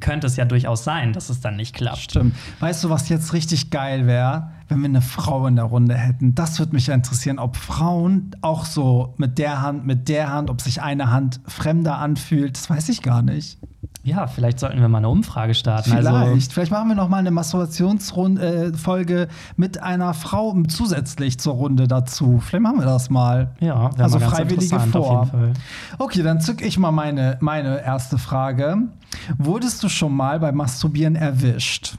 könnte 0.00 0.26
es 0.26 0.36
ja 0.36 0.44
durchaus 0.44 0.84
sein, 0.84 1.12
dass 1.12 1.28
es 1.30 1.40
dann 1.40 1.56
nicht 1.56 1.74
klappt. 1.74 1.98
Stimmt. 1.98 2.34
Weißt 2.60 2.84
du, 2.84 2.90
was 2.90 3.08
jetzt 3.08 3.32
richtig 3.32 3.70
geil 3.70 4.06
wäre, 4.06 4.50
wenn 4.68 4.80
wir 4.80 4.88
eine 4.88 5.02
Frau 5.02 5.46
in 5.46 5.56
der 5.56 5.66
Runde 5.66 5.94
hätten? 5.94 6.34
Das 6.34 6.58
würde 6.58 6.72
mich 6.72 6.86
ja 6.86 6.94
interessieren, 6.94 7.38
ob 7.38 7.56
Frauen 7.56 8.30
auch 8.40 8.64
so 8.64 9.14
mit 9.16 9.38
der 9.38 9.62
Hand, 9.62 9.86
mit 9.86 10.08
der 10.08 10.32
Hand, 10.32 10.50
ob 10.50 10.60
sich 10.60 10.82
eine 10.82 11.10
Hand 11.10 11.40
fremder 11.46 11.98
anfühlt. 11.98 12.56
Das 12.56 12.68
weiß 12.70 12.88
ich 12.88 13.02
gar 13.02 13.22
nicht. 13.22 13.58
Ja, 14.08 14.26
vielleicht 14.26 14.58
sollten 14.58 14.80
wir 14.80 14.88
mal 14.88 14.98
eine 14.98 15.10
Umfrage 15.10 15.52
starten. 15.54 15.90
Vielleicht. 15.90 16.06
Also, 16.06 16.50
Vielleicht 16.50 16.72
machen 16.72 16.88
wir 16.88 16.94
noch 16.94 17.10
mal 17.10 17.18
eine 17.18 17.30
Masturbationsfolge 17.30 19.28
mit 19.56 19.82
einer 19.82 20.14
Frau 20.14 20.56
zusätzlich 20.66 21.38
zur 21.38 21.54
Runde 21.54 21.86
dazu. 21.86 22.40
Vielleicht 22.40 22.62
machen 22.62 22.78
wir 22.78 22.86
das 22.86 23.10
mal. 23.10 23.54
ja, 23.60 23.90
also 23.98 24.18
mal 24.18 24.30
freiwillige 24.30 24.80
vor. 24.80 25.28
Okay, 25.98 26.22
dann 26.22 26.40
zück 26.40 26.62
ich 26.62 26.78
mal 26.78 26.90
meine, 26.90 27.36
meine 27.40 27.82
erste 27.82 28.16
Frage. 28.16 28.78
Wurdest 29.36 29.82
du 29.82 29.90
schon 29.90 30.14
mal 30.14 30.40
beim 30.40 30.56
Masturbieren 30.56 31.14
erwischt? 31.14 31.98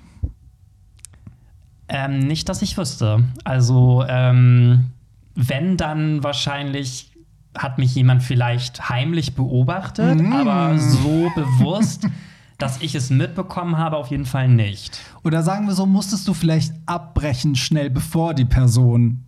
Ähm, 1.88 2.19
nicht, 2.19 2.50
dass 2.50 2.63
ich 2.63 2.75
wüsste. 2.77 3.23
Also, 3.44 4.03
ähm, 4.07 4.91
wenn, 5.35 5.77
dann 5.77 6.23
wahrscheinlich 6.23 7.11
hat 7.57 7.77
mich 7.77 7.95
jemand 7.95 8.23
vielleicht 8.23 8.89
heimlich 8.89 9.35
beobachtet, 9.35 10.21
Mm. 10.21 10.33
aber 10.33 10.77
so 10.77 11.29
bewusst, 11.35 12.07
dass 12.57 12.81
ich 12.81 12.94
es 12.95 13.09
mitbekommen 13.09 13.77
habe, 13.77 13.97
auf 13.97 14.07
jeden 14.11 14.25
Fall 14.25 14.47
nicht. 14.49 14.99
Oder 15.23 15.44
sagen 15.44 15.65
wir 15.68 15.73
so, 15.73 15.85
musstest 15.85 16.27
du 16.27 16.33
vielleicht 16.33 16.73
abbrechen 16.85 17.56
schnell, 17.56 17.89
bevor 17.89 18.33
die 18.33 18.45
Person 18.45 19.25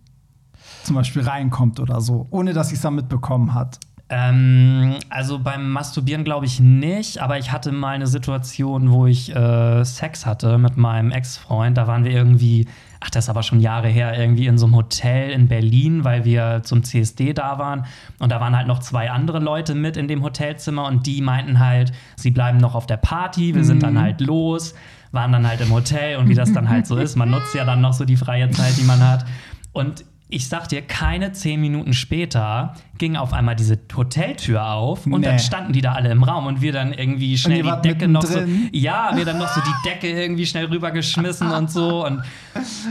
zum 0.84 0.96
Beispiel 0.96 1.22
reinkommt 1.22 1.80
oder 1.80 2.00
so, 2.00 2.26
ohne 2.30 2.52
dass 2.52 2.68
sie 2.68 2.74
es 2.74 2.80
dann 2.82 2.94
mitbekommen 2.94 3.54
hat? 3.54 3.78
Ähm, 4.08 4.96
also 5.08 5.38
beim 5.38 5.70
Masturbieren 5.70 6.22
glaube 6.24 6.44
ich 6.44 6.60
nicht, 6.60 7.18
aber 7.22 7.38
ich 7.38 7.50
hatte 7.50 7.72
mal 7.72 7.94
eine 7.94 8.06
Situation, 8.06 8.90
wo 8.90 9.06
ich 9.06 9.34
äh, 9.34 9.84
Sex 9.84 10.26
hatte 10.26 10.58
mit 10.58 10.76
meinem 10.76 11.10
Ex-Freund. 11.10 11.78
Da 11.78 11.86
waren 11.86 12.04
wir 12.04 12.10
irgendwie, 12.12 12.66
ach, 13.02 13.10
das 13.10 13.24
ist 13.24 13.28
aber 13.28 13.42
schon 13.42 13.60
Jahre 13.60 13.88
her, 13.88 14.18
irgendwie 14.18 14.46
in 14.46 14.58
so 14.58 14.66
einem 14.66 14.76
Hotel 14.76 15.30
in 15.30 15.48
Berlin, 15.48 16.04
weil 16.04 16.24
wir 16.24 16.62
zum 16.62 16.84
CSD 16.84 17.32
da 17.32 17.58
waren. 17.58 17.84
Und 18.18 18.30
da 18.30 18.40
waren 18.40 18.56
halt 18.56 18.68
noch 18.68 18.78
zwei 18.78 19.10
andere 19.10 19.40
Leute 19.40 19.74
mit 19.74 19.96
in 19.96 20.08
dem 20.08 20.22
Hotelzimmer 20.22 20.86
und 20.86 21.06
die 21.06 21.20
meinten 21.20 21.58
halt, 21.58 21.92
sie 22.16 22.30
bleiben 22.30 22.58
noch 22.58 22.74
auf 22.74 22.86
der 22.86 22.98
Party, 22.98 23.54
wir 23.54 23.64
sind 23.64 23.82
dann 23.82 24.00
halt 24.00 24.20
los, 24.20 24.74
waren 25.10 25.32
dann 25.32 25.46
halt 25.46 25.60
im 25.60 25.72
Hotel 25.72 26.16
und 26.16 26.28
wie 26.28 26.34
das 26.34 26.52
dann 26.52 26.68
halt 26.68 26.86
so 26.86 26.96
ist. 26.96 27.16
Man 27.16 27.30
nutzt 27.30 27.54
ja 27.54 27.64
dann 27.64 27.80
noch 27.80 27.92
so 27.92 28.04
die 28.04 28.16
freie 28.16 28.50
Zeit, 28.50 28.76
die 28.78 28.84
man 28.84 29.00
hat. 29.00 29.24
Und 29.72 30.04
ich 30.32 30.48
sag 30.48 30.68
dir, 30.68 30.82
keine 30.82 31.32
zehn 31.32 31.60
Minuten 31.60 31.92
später 31.92 32.74
ging 32.98 33.16
auf 33.16 33.32
einmal 33.32 33.54
diese 33.56 33.78
Hoteltür 33.96 34.66
auf 34.66 35.06
und 35.06 35.20
Nee. 35.20 35.26
dann 35.26 35.38
standen 35.38 35.72
die 35.72 35.80
da 35.80 35.92
alle 35.92 36.10
im 36.10 36.22
Raum 36.22 36.46
und 36.46 36.60
wir 36.62 36.72
dann 36.72 36.92
irgendwie 36.92 37.36
schnell 37.36 37.62
die 37.62 37.88
Decke 37.88 38.08
noch 38.08 38.22
so. 38.22 38.38
mittendrin? 38.40 38.70
Ja, 38.72 39.10
wir 39.14 39.24
dann 39.24 39.38
noch 39.38 39.48
so 39.48 39.60
die 39.60 39.88
Decke 39.88 40.08
irgendwie 40.08 40.46
schnell 40.46 40.66
rübergeschmissen 40.66 41.50
und 41.50 41.70
so. 41.70 42.06
Und 42.06 42.22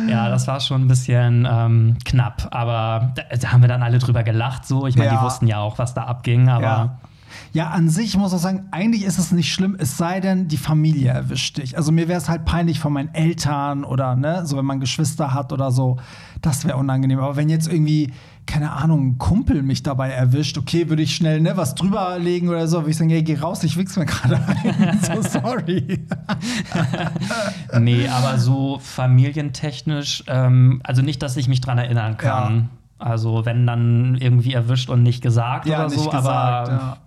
ja, 0.08 0.30
das 0.30 0.48
war 0.48 0.60
schon 0.60 0.82
ein 0.82 0.88
bisschen 0.88 1.48
ähm, 1.50 1.98
knapp. 2.06 2.48
Aber 2.52 3.14
da, 3.16 3.36
da 3.38 3.52
haben 3.52 3.62
wir 3.62 3.70
dann 3.70 3.84
alle 3.84 4.00
drüber 4.00 4.24
gelacht. 4.24 4.66
So, 4.68 4.86
ich 4.88 4.96
meine, 4.96 5.12
Ja. 5.12 5.18
die 5.20 5.24
wussten 5.26 5.48
ja 5.48 5.60
auch, 5.60 5.78
was 5.80 5.94
da 5.94 6.04
abging, 6.04 6.50
aber. 6.50 6.62
Ja. 6.64 6.98
Ja, 7.54 7.70
an 7.70 7.90
sich 7.90 8.12
ich 8.12 8.18
muss 8.18 8.34
ich 8.34 8.40
sagen, 8.40 8.68
eigentlich 8.72 9.06
ist 9.06 9.18
es 9.18 9.32
nicht 9.32 9.54
schlimm, 9.54 9.78
es 9.80 9.96
sei 9.96 10.20
denn, 10.20 10.50
die 10.50 10.58
Familie 10.58 11.12
erwischt 11.12 11.60
dich. 11.60 11.78
Also 11.78 11.94
mir 11.94 12.10
wäre 12.10 12.18
es 12.18 12.28
halt 12.28 12.44
peinlich 12.44 12.78
von 12.80 12.92
meinen 12.92 13.14
Eltern 13.14 13.86
oder 13.86 14.18
ne, 14.18 14.46
so 14.46 14.58
wenn 14.58 14.66
man 14.66 14.82
Geschwister 14.82 15.34
hat 15.34 15.54
oder 15.54 15.72
so, 15.72 15.96
das 16.42 16.66
wäre 16.66 16.76
unangenehm. 16.76 17.20
Aber 17.20 17.38
wenn 17.38 17.48
jetzt 17.48 17.72
irgendwie, 17.72 18.12
keine 18.46 18.74
Ahnung, 18.74 19.08
ein 19.08 19.18
Kumpel 19.18 19.64
mich 19.64 19.82
dabei 19.82 20.10
erwischt, 20.10 20.58
okay, 20.58 20.90
würde 20.90 21.04
ich 21.04 21.16
schnell 21.16 21.40
ne, 21.40 21.56
was 21.56 21.74
drüber 21.74 22.20
legen 22.20 22.50
oder 22.50 22.68
so, 22.68 22.80
würde 22.80 22.92
ich 22.92 22.98
sagen, 22.98 23.10
hey, 23.10 23.24
geh 23.24 23.38
raus, 23.38 23.64
ich 23.64 23.78
wichs 23.78 23.96
mir 23.96 24.06
gerade 24.06 24.36
ein. 24.46 25.00
so 25.02 25.22
sorry. 25.22 26.06
Nee, 27.80 28.10
aber 28.10 28.40
so 28.40 28.78
familientechnisch, 28.80 30.26
ähm, 30.28 30.82
also 30.84 31.02
nicht, 31.02 31.24
dass 31.24 31.38
ich 31.38 31.48
mich 31.48 31.62
dran 31.62 31.78
erinnern 31.78 32.18
kann. 32.18 32.70
Also 33.00 33.46
wenn 33.46 33.66
dann 33.66 34.16
irgendwie 34.20 34.54
erwischt 34.54 34.90
und 34.90 35.02
nicht 35.02 35.24
gesagt 35.24 35.66
Ja, 35.66 35.80
oder 35.80 35.90
nicht 35.90 36.00
so, 36.00 36.10
gesagt, 36.10 36.28
aber 36.28 36.72
ja. 36.72 36.98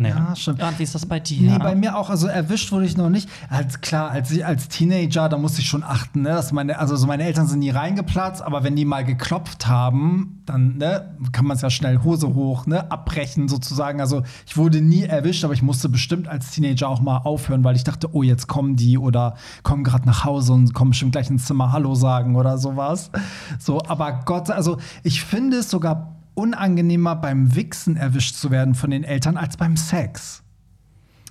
Nee. 0.00 0.08
Ja, 0.10 0.34
stimmt. 0.34 0.58
Ja, 0.60 0.72
wie 0.76 0.82
ist 0.82 0.94
das 0.94 1.06
bei 1.06 1.20
dir? 1.20 1.52
Nee, 1.52 1.58
bei 1.58 1.74
mir 1.74 1.96
auch. 1.96 2.10
Also 2.10 2.26
erwischt 2.26 2.72
wurde 2.72 2.86
ich 2.86 2.96
noch 2.96 3.08
nicht. 3.10 3.28
Als 3.48 3.80
klar, 3.80 4.10
als, 4.10 4.30
ich- 4.30 4.44
als 4.44 4.68
Teenager, 4.68 5.28
da 5.28 5.36
musste 5.38 5.60
ich 5.60 5.68
schon 5.68 5.82
achten, 5.84 6.22
ne, 6.22 6.30
dass 6.30 6.52
meine, 6.52 6.78
also 6.78 6.96
so 6.96 7.06
meine 7.06 7.24
Eltern 7.24 7.46
sind 7.46 7.60
nie 7.60 7.70
reingeplatzt, 7.70 8.42
aber 8.42 8.64
wenn 8.64 8.76
die 8.76 8.84
mal 8.84 9.04
geklopft 9.04 9.66
haben, 9.66 10.42
dann 10.46 10.78
ne, 10.78 11.14
kann 11.32 11.46
man 11.46 11.54
es 11.56 11.62
ja 11.62 11.70
schnell 11.70 12.00
Hose 12.02 12.34
hoch, 12.34 12.66
ne, 12.66 12.90
abbrechen 12.90 13.48
sozusagen. 13.48 14.00
Also 14.00 14.22
ich 14.46 14.56
wurde 14.56 14.80
nie 14.80 15.02
erwischt, 15.04 15.44
aber 15.44 15.54
ich 15.54 15.62
musste 15.62 15.88
bestimmt 15.88 16.26
als 16.28 16.50
Teenager 16.50 16.88
auch 16.88 17.00
mal 17.00 17.18
aufhören, 17.18 17.62
weil 17.64 17.76
ich 17.76 17.84
dachte, 17.84 18.08
oh, 18.12 18.22
jetzt 18.22 18.46
kommen 18.48 18.76
die 18.76 18.98
oder 18.98 19.34
kommen 19.62 19.84
gerade 19.84 20.06
nach 20.06 20.24
Hause 20.24 20.52
und 20.54 20.74
kommen 20.74 20.90
bestimmt 20.90 21.12
gleich 21.12 21.30
ins 21.30 21.44
Zimmer 21.44 21.72
Hallo 21.72 21.94
sagen 21.94 22.36
oder 22.36 22.58
sowas. 22.58 23.10
So, 23.58 23.80
aber 23.86 24.20
Gott, 24.24 24.50
also 24.50 24.78
ich 25.02 25.22
finde 25.22 25.58
es 25.58 25.70
sogar 25.70 26.16
unangenehmer 26.40 27.16
beim 27.16 27.54
Wichsen 27.54 27.96
erwischt 27.96 28.36
zu 28.36 28.50
werden 28.50 28.74
von 28.74 28.90
den 28.90 29.04
Eltern 29.04 29.36
als 29.36 29.56
beim 29.56 29.76
Sex. 29.76 30.42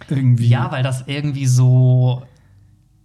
Irgendwie. 0.07 0.47
ja, 0.47 0.71
weil 0.71 0.83
das 0.83 1.03
irgendwie 1.07 1.45
so. 1.45 2.23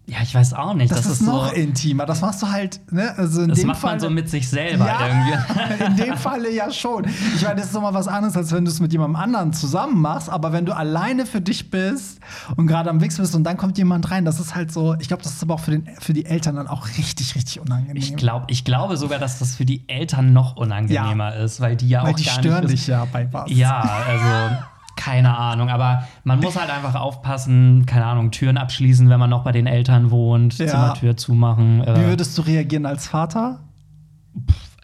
Ja, 0.07 0.19
ich 0.23 0.35
weiß 0.35 0.53
auch 0.53 0.75
nicht. 0.75 0.93
das, 0.93 1.07
ist, 1.07 1.23
noch 1.23 1.49
so, 1.49 1.55
intimer. 1.55 2.05
Das 2.05 2.21
machst 2.21 2.43
du 2.43 2.51
halt, 2.51 2.81
ne? 2.93 3.15
Also 3.17 3.41
in 3.41 3.49
Das 3.49 3.59
dem 3.59 3.69
macht 3.69 3.79
Fall, 3.81 3.93
man 3.93 4.01
so 4.01 4.11
mit 4.11 4.29
sich 4.29 4.47
selber 4.47 4.87
ja, 4.87 5.07
irgendwie. 5.07 5.85
in 5.85 5.97
dem 5.97 6.17
Falle 6.19 6.53
ja 6.53 6.71
schon. 6.71 7.07
Ich 7.35 7.43
meine, 7.43 7.57
das 7.57 7.67
ist 7.67 7.75
doch 7.75 7.81
mal 7.81 7.95
was 7.95 8.07
anderes, 8.07 8.37
als 8.37 8.53
wenn 8.53 8.67
du 8.67 8.71
es 8.71 8.81
mit 8.81 8.93
jemandem 8.93 9.17
anderen 9.17 9.55
zusammen 9.55 9.99
machst. 10.03 10.29
Aber 10.29 10.53
wenn 10.53 10.67
du 10.67 10.77
alleine 10.77 11.25
für 11.25 11.41
dich 11.41 11.71
bist 11.71 12.21
und 12.57 12.67
gerade 12.67 12.91
am 12.91 13.01
Wichs 13.01 13.17
bist 13.17 13.35
und 13.35 13.45
dann 13.45 13.57
kommt 13.57 13.79
jemand 13.79 14.11
rein, 14.11 14.27
das 14.27 14.41
ist 14.41 14.55
halt 14.55 14.71
so. 14.71 14.95
Ich 15.01 15.09
glaube, 15.09 15.23
das 15.23 15.33
ist 15.33 15.43
aber 15.43 15.55
auch 15.55 15.61
für, 15.61 15.71
den, 15.71 15.89
für 16.01 16.13
die 16.13 16.27
Eltern 16.27 16.57
dann 16.57 16.69
auch 16.69 16.87
richtig, 16.99 17.35
richtig 17.35 17.61
unangenehm. 17.61 17.97
Ich, 17.97 18.15
glaub, 18.15 18.45
ich 18.49 18.65
glaube 18.65 18.99
sogar, 18.99 19.19
dass 19.19 19.39
das 19.39 19.57
für 19.57 19.65
die 19.65 19.89
Eltern 19.89 20.35
noch 20.35 20.57
unangenehmer 20.57 21.35
ist, 21.37 21.63
weil 21.63 21.77
die 21.77 21.89
ja 21.89 22.03
Weil 22.03 22.13
auch 22.13 22.17
die 22.17 22.25
gar 22.25 22.35
stören 22.35 22.61
nicht 22.67 22.73
dich 22.75 22.87
ja 22.89 23.07
bei 23.11 23.33
was. 23.33 23.51
Ja, 23.51 23.81
also 23.81 24.57
keine 24.97 25.37
Ahnung, 25.37 25.69
aber 25.71 26.05
man 26.25 26.41
muss 26.41 26.59
halt 26.59 26.71
einfach 26.71 26.95
aufpassen, 26.95 27.85
keine 27.87 28.07
Ahnung, 28.07 28.31
Türen 28.31 28.57
abschließen, 28.57 29.09
wenn 29.11 29.19
man 29.21 29.31
noch 29.31 29.43
bei 29.45 29.53
den 29.53 29.67
Eltern 29.67 30.11
wohnt, 30.11 30.59
Ja. 30.59 30.67
Zimmertür 30.67 31.17
zumachen. 31.17 31.81
Wie 31.85 31.91
Äh, 31.91 32.07
würdest 32.09 32.37
du 32.39 32.43
reagieren 32.43 32.87
als 32.87 33.07
Vater? 33.09 33.61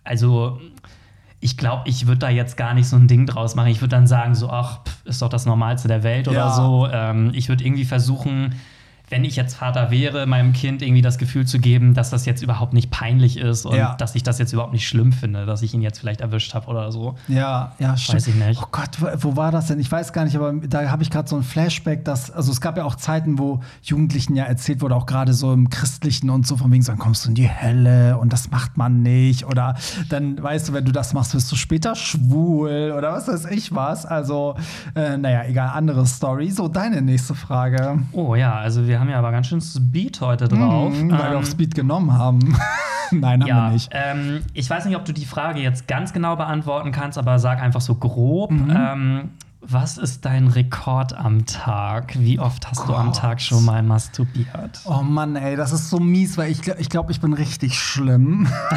also 0.04 0.58
ich 1.42 1.56
glaube, 1.56 1.82
ich 1.86 2.06
würde 2.06 2.18
da 2.18 2.28
jetzt 2.28 2.56
gar 2.58 2.74
nicht 2.74 2.86
so 2.86 2.96
ein 2.96 3.08
Ding 3.08 3.24
draus 3.24 3.54
machen. 3.54 3.68
Ich 3.68 3.80
würde 3.80 3.96
dann 3.96 4.06
sagen, 4.06 4.34
so, 4.34 4.50
ach, 4.50 4.80
pff, 4.84 5.06
ist 5.06 5.22
doch 5.22 5.30
das 5.30 5.46
Normalste 5.46 5.88
der 5.88 6.02
Welt 6.02 6.28
oder 6.28 6.36
Ja. 6.36 6.50
so. 6.50 6.86
Ähm, 6.92 7.30
ich 7.34 7.48
würde 7.48 7.64
irgendwie 7.64 7.86
versuchen, 7.86 8.54
wenn 9.10 9.24
ich 9.24 9.36
jetzt 9.36 9.54
Vater 9.56 9.90
wäre, 9.90 10.24
meinem 10.26 10.52
Kind 10.52 10.82
irgendwie 10.82 11.02
das 11.02 11.18
Gefühl 11.18 11.44
zu 11.46 11.58
geben, 11.58 11.94
dass 11.94 12.10
das 12.10 12.24
jetzt 12.26 12.42
überhaupt 12.42 12.72
nicht 12.72 12.90
peinlich 12.90 13.36
ist 13.36 13.66
und 13.66 13.74
Ja. 13.76 13.94
dass 13.96 14.14
ich 14.14 14.22
das 14.22 14.38
jetzt 14.38 14.52
überhaupt 14.52 14.72
nicht 14.72 14.86
schlimm 14.88 15.12
finde, 15.12 15.46
dass 15.46 15.62
ich 15.62 15.74
ihn 15.74 15.82
jetzt 15.82 15.98
vielleicht 15.98 16.20
erwischt 16.20 16.54
habe 16.54 16.68
oder 16.68 16.92
so. 16.92 17.16
Ja, 17.28 17.72
ja, 17.80 17.96
stimmt. 17.96 18.16
Weiß 18.16 18.26
ich 18.28 18.34
nicht. 18.36 18.60
Oh 18.62 18.68
Gott, 18.70 18.90
wo, 19.22 19.36
war 19.36 19.50
das 19.50 19.66
denn? 19.66 19.80
Ich 19.80 19.90
weiß 19.90 20.12
gar 20.12 20.24
nicht, 20.24 20.36
aber 20.36 20.52
da 20.52 20.88
habe 20.90 21.02
ich 21.02 21.10
gerade 21.10 21.28
so 21.28 21.36
ein 21.36 21.42
Flashback, 21.42 22.04
dass, 22.04 22.30
also 22.30 22.52
es 22.52 22.60
gab 22.60 22.76
ja 22.76 22.84
auch 22.84 22.94
Zeiten, 22.94 23.38
wo 23.38 23.60
Jugendlichen 23.82 24.36
ja 24.36 24.44
erzählt 24.44 24.80
wurde, 24.80 24.94
auch 24.94 25.06
gerade 25.06 25.32
so 25.34 25.52
im 25.52 25.70
Christlichen 25.70 26.30
und 26.30 26.46
so, 26.46 26.56
von 26.56 26.70
wegen 26.70 26.82
so, 26.82 26.92
dann 26.92 26.98
kommst 27.00 27.24
du 27.24 27.30
in 27.30 27.34
die 27.34 27.50
Hölle 27.50 28.16
und 28.16 28.32
das 28.32 28.50
macht 28.52 28.76
man 28.76 29.02
nicht. 29.02 29.44
Oder 29.46 29.74
dann, 30.08 30.40
weißt 30.40 30.68
du, 30.68 30.72
wenn 30.72 30.84
du 30.84 30.92
das 30.92 31.14
machst, 31.14 31.34
wirst 31.34 31.50
du 31.50 31.56
später 31.56 31.96
schwul 31.96 32.94
oder 32.96 33.12
was 33.12 33.26
weiß 33.26 33.46
ich 33.46 33.74
was. 33.74 34.06
Also, 34.06 34.54
äh, 34.94 35.16
naja, 35.16 35.44
egal, 35.48 35.70
andere 35.70 36.06
Story. 36.06 36.50
So, 36.50 36.68
deine 36.68 37.02
nächste 37.02 37.34
Frage. 37.34 37.98
Oh 38.12 38.34
ja, 38.36 38.54
also 38.54 38.86
wir 38.86 38.99
haben 39.00 39.08
ja 39.08 39.18
aber 39.18 39.32
ganz 39.32 39.48
schön 39.48 39.60
Speed 39.60 40.20
heute 40.20 40.46
drauf. 40.48 40.92
Mhm, 40.92 41.10
weil 41.10 41.18
wir 41.18 41.30
Ähm, 41.32 41.36
auch 41.38 41.44
Speed 41.44 41.74
genommen 41.74 42.12
haben. 42.12 42.56
Nein, 43.10 43.42
haben 43.42 43.48
ja, 43.48 43.66
wir 43.66 43.72
nicht. 43.72 43.90
Ähm, 43.92 44.42
ich 44.54 44.70
weiß 44.70 44.84
nicht, 44.84 44.96
ob 44.96 45.04
du 45.04 45.12
die 45.12 45.24
Frage 45.24 45.60
jetzt 45.60 45.88
ganz 45.88 46.12
genau 46.12 46.36
beantworten 46.36 46.92
kannst, 46.92 47.18
aber 47.18 47.38
sag 47.38 47.60
einfach 47.60 47.80
so 47.80 47.96
grob. 47.96 48.52
Mhm. 48.52 48.76
Ähm, 48.76 49.30
was 49.62 49.98
ist 49.98 50.24
dein 50.24 50.48
Rekord 50.48 51.12
am 51.12 51.44
Tag? 51.44 52.18
Wie 52.18 52.38
oft 52.38 52.70
hast 52.70 52.88
du 52.88 52.94
am 52.94 53.08
Gott. 53.08 53.16
Tag 53.16 53.42
schon 53.42 53.62
mal 53.64 53.82
masturbiert? 53.82 54.80
Oh 54.86 55.02
Mann, 55.02 55.36
ey, 55.36 55.54
das 55.54 55.72
ist 55.72 55.90
so 55.90 56.00
mies, 56.00 56.38
weil 56.38 56.50
ich, 56.50 56.66
ich 56.66 56.88
glaube, 56.88 57.12
ich 57.12 57.20
bin 57.20 57.34
richtig 57.34 57.78
schlimm. 57.78 58.48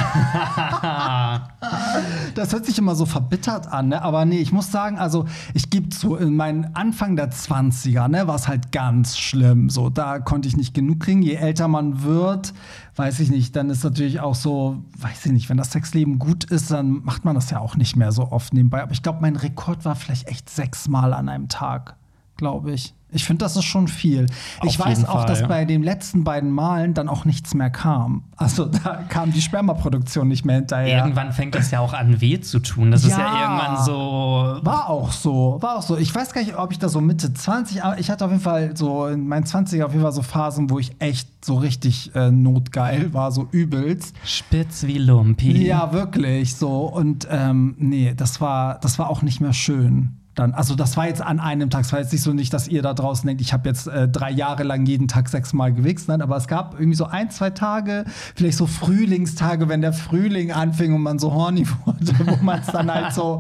das 2.36 2.52
hört 2.52 2.66
sich 2.66 2.78
immer 2.78 2.96
so 2.96 3.06
verbittert 3.06 3.68
an, 3.68 3.88
ne? 3.90 4.02
aber 4.02 4.26
nee, 4.26 4.40
ich 4.40 4.52
muss 4.52 4.72
sagen, 4.72 5.00
also 5.00 5.26
ich 5.54 5.70
gebe 5.70 5.88
zu, 5.88 6.18
in 6.18 6.36
meinen 6.36 6.76
Anfang 6.76 7.16
der 7.16 7.32
20er, 7.32 8.10
ne, 8.10 8.28
war 8.28 8.36
es 8.36 8.50
halt 8.50 8.74
ganz 8.74 9.18
schlimm. 9.18 9.70
So, 9.70 9.90
da 9.90 10.20
konnte 10.20 10.50
ich 10.50 10.58
nicht 10.58 10.74
genug 10.74 11.00
kriegen. 11.00 11.22
Je 11.22 11.36
älter 11.36 11.70
man 11.70 12.04
wird, 12.04 12.54
weiß 12.96 13.20
ich 13.22 13.30
nicht, 13.30 13.56
dann 13.56 13.70
ist 13.70 13.84
natürlich 13.84 14.20
auch 14.20 14.36
so, 14.36 14.84
weiß 14.98 15.26
ich 15.26 15.32
nicht, 15.32 15.50
wenn 15.50 15.58
das 15.58 15.72
Sexleben 15.72 16.20
gut 16.20 16.44
ist, 16.44 16.72
dann 16.72 17.04
macht 17.04 17.26
man 17.26 17.36
das 17.36 17.50
ja 17.50 17.60
auch 17.60 17.76
nicht 17.76 17.96
mehr 17.96 18.12
so 18.12 18.32
oft 18.32 18.54
nebenbei. 18.54 18.84
Aber 18.84 18.92
ich 18.92 19.02
glaube, 19.02 19.22
mein 19.22 19.36
Rekord 19.36 19.84
war 19.86 19.96
vielleicht 19.96 20.28
echt 20.28 20.50
sechsmal 20.50 21.14
an 21.14 21.30
einem 21.30 21.50
Tag, 21.50 21.96
glaube 22.44 22.74
ich. 22.74 22.94
Ich 23.16 23.24
finde, 23.24 23.46
das 23.46 23.56
ist 23.56 23.64
schon 23.66 23.88
viel. 23.88 24.26
ich 24.64 24.80
Auf 24.80 24.86
weiß 24.86 24.98
jeden 24.98 25.10
auch, 25.10 25.20
Fall, 25.20 25.26
dass 25.28 25.42
ja. 25.42 25.48
bei 25.48 25.64
den 25.66 25.82
letzten 25.82 26.24
beiden 26.26 26.50
Malen 26.50 26.94
dann 26.94 27.08
auch 27.08 27.24
nichts 27.26 27.54
mehr 27.54 27.70
kam. 27.70 28.24
Also 28.36 28.66
da 28.84 29.04
kam 29.08 29.32
die 29.32 29.42
Spermaproduktion 29.42 30.28
nicht 30.28 30.44
mehr 30.46 30.56
hinterher. 30.58 30.98
Irgendwann 30.98 31.32
fängt 31.32 31.56
es 31.56 31.72
ja 31.72 31.80
auch 31.80 31.94
an, 31.94 32.20
weh 32.20 32.42
zu 32.42 32.60
tun. 32.60 32.92
Das 32.92 33.04
ist 33.06 33.12
ja 33.12 33.20
Ja. 33.20 33.42
irgendwann 33.44 33.86
so. 33.86 34.60
War 34.64 34.90
auch 34.90 35.12
so, 35.14 35.58
war 35.62 35.78
auch 35.78 35.84
so. 35.84 35.96
Ich 35.96 36.14
weiß 36.14 36.34
gar 36.34 36.42
nicht, 36.42 36.58
ob 36.58 36.72
ich 36.74 36.80
da 36.80 36.90
so 36.90 37.00
Mitte 37.00 37.34
20, 37.34 37.84
aber 37.84 37.98
ich 38.00 38.10
hatte 38.10 38.26
auf 38.26 38.32
jeden 38.32 38.44
Fall 38.44 38.76
so 38.76 39.06
in 39.06 39.26
meinen 39.28 39.46
20er 39.46 39.86
auf 39.86 39.92
jeden 39.92 40.04
Fall 40.04 40.12
so 40.12 40.22
Phasen, 40.24 40.70
wo 40.70 40.80
ich 40.80 40.92
echt 41.00 41.46
so 41.46 41.56
richtig 41.56 42.14
äh, 42.16 42.30
notgeil 42.32 43.14
war, 43.14 43.32
so 43.32 43.48
übelst. 43.52 44.16
Spitz 44.26 44.84
wie 44.88 44.98
Lumpi. 44.98 45.66
Ja, 45.66 45.94
wirklich 45.94 46.56
so. 46.56 46.82
Und 46.88 47.26
ähm, 47.30 47.76
nee, 47.78 48.14
das 48.18 48.42
war, 48.42 48.80
das 48.80 49.00
war 49.00 49.10
auch 49.10 49.22
nicht 49.22 49.40
mehr 49.40 49.54
schön. 49.54 50.18
Dann, 50.36 50.56
also 50.56 50.74
das 50.74 50.98
war 50.98 51.08
jetzt 51.08 51.22
an 51.22 51.40
einem 51.40 51.70
Tag. 51.70 51.82
Es 51.82 51.92
war 51.92 52.00
jetzt 52.00 52.12
nicht 52.12 52.24
so 52.24 52.34
nicht, 52.34 52.52
dass 52.54 52.68
ihr 52.68 52.82
da 52.82 52.96
draußen 52.96 53.28
denkt, 53.28 53.42
ich 53.42 53.54
habe 53.54 53.70
jetzt 53.70 53.88
äh, 53.88 54.08
drei 54.08 54.32
Jahre 54.32 54.64
lang 54.64 54.86
jeden 54.88 55.08
Tag 55.08 55.30
sechsmal 55.30 55.72
gewichst. 55.74 56.08
Nein, 56.08 56.24
aber 56.24 56.38
es 56.38 56.48
gab 56.48 56.74
irgendwie 56.74 56.96
so 56.96 57.06
ein, 57.06 57.30
zwei 57.30 57.52
Tage, 57.52 58.06
vielleicht 58.36 58.58
so 58.58 58.66
Frühlingstage, 58.66 59.70
wenn 59.70 59.82
der 59.82 59.94
Frühling 59.94 60.52
anfing 60.52 60.96
und 60.96 61.02
man 61.02 61.20
so 61.20 61.34
horny 61.34 61.68
wurde, 61.86 62.14
wo 62.26 62.44
man 62.44 62.60
es 62.62 62.68
dann 62.68 62.92
halt 62.92 63.14
so, 63.14 63.38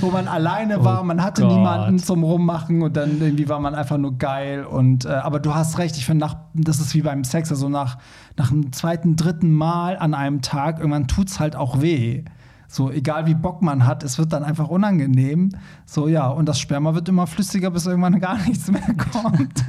wo 0.00 0.10
man 0.10 0.28
alleine 0.28 0.84
war, 0.84 1.02
man 1.02 1.22
hatte 1.24 1.42
Gott. 1.42 1.52
niemanden 1.52 1.98
zum 1.98 2.22
Rummachen 2.22 2.82
und 2.82 2.96
dann 2.96 3.20
irgendwie 3.20 3.48
war 3.48 3.58
man 3.58 3.74
einfach 3.74 3.98
nur 3.98 4.16
geil. 4.16 4.64
Und 4.64 5.06
äh, 5.06 5.08
aber 5.08 5.40
du 5.40 5.56
hast 5.56 5.78
recht, 5.78 5.96
ich 5.96 6.06
finde, 6.06 6.24
nach, 6.24 6.36
das 6.54 6.78
ist 6.78 6.94
wie 6.94 7.02
beim 7.02 7.24
Sex, 7.24 7.50
also 7.50 7.68
nach, 7.68 7.98
nach 8.36 8.50
dem 8.50 8.72
zweiten, 8.72 9.16
dritten 9.16 9.52
Mal 9.52 9.98
an 9.98 10.14
einem 10.14 10.40
Tag, 10.40 10.78
irgendwann 10.78 11.08
tut's 11.08 11.40
halt 11.40 11.56
auch 11.56 11.80
weh. 11.80 12.22
So, 12.70 12.90
egal 12.90 13.24
wie 13.24 13.34
Bock 13.34 13.62
man 13.62 13.86
hat, 13.86 14.04
es 14.04 14.18
wird 14.18 14.34
dann 14.34 14.44
einfach 14.44 14.68
unangenehm. 14.68 15.52
So, 15.86 16.06
ja, 16.06 16.28
und 16.28 16.46
das 16.46 16.60
Sperma 16.60 16.94
wird 16.94 17.08
immer 17.08 17.26
flüssiger, 17.26 17.70
bis 17.70 17.86
irgendwann 17.86 18.20
gar 18.20 18.36
nichts 18.46 18.70
mehr 18.70 18.94
kommt. 19.10 19.64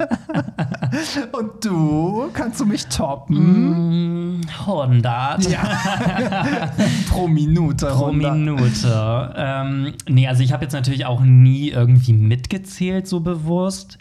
und 1.32 1.64
du, 1.64 2.28
kannst 2.34 2.60
du 2.60 2.66
mich 2.66 2.86
toppen? 2.86 4.36
Mm, 4.36 4.40
100 4.66 5.48
Ja. 5.48 5.62
Pro 7.08 7.26
Minute. 7.26 7.86
pro 7.86 8.06
100. 8.08 8.34
Minute. 8.36 9.34
Ähm, 9.34 9.94
nee, 10.06 10.28
also 10.28 10.42
ich 10.42 10.52
habe 10.52 10.64
jetzt 10.64 10.74
natürlich 10.74 11.06
auch 11.06 11.22
nie 11.22 11.70
irgendwie 11.70 12.12
mitgezählt, 12.12 13.08
so 13.08 13.20
bewusst. 13.20 13.96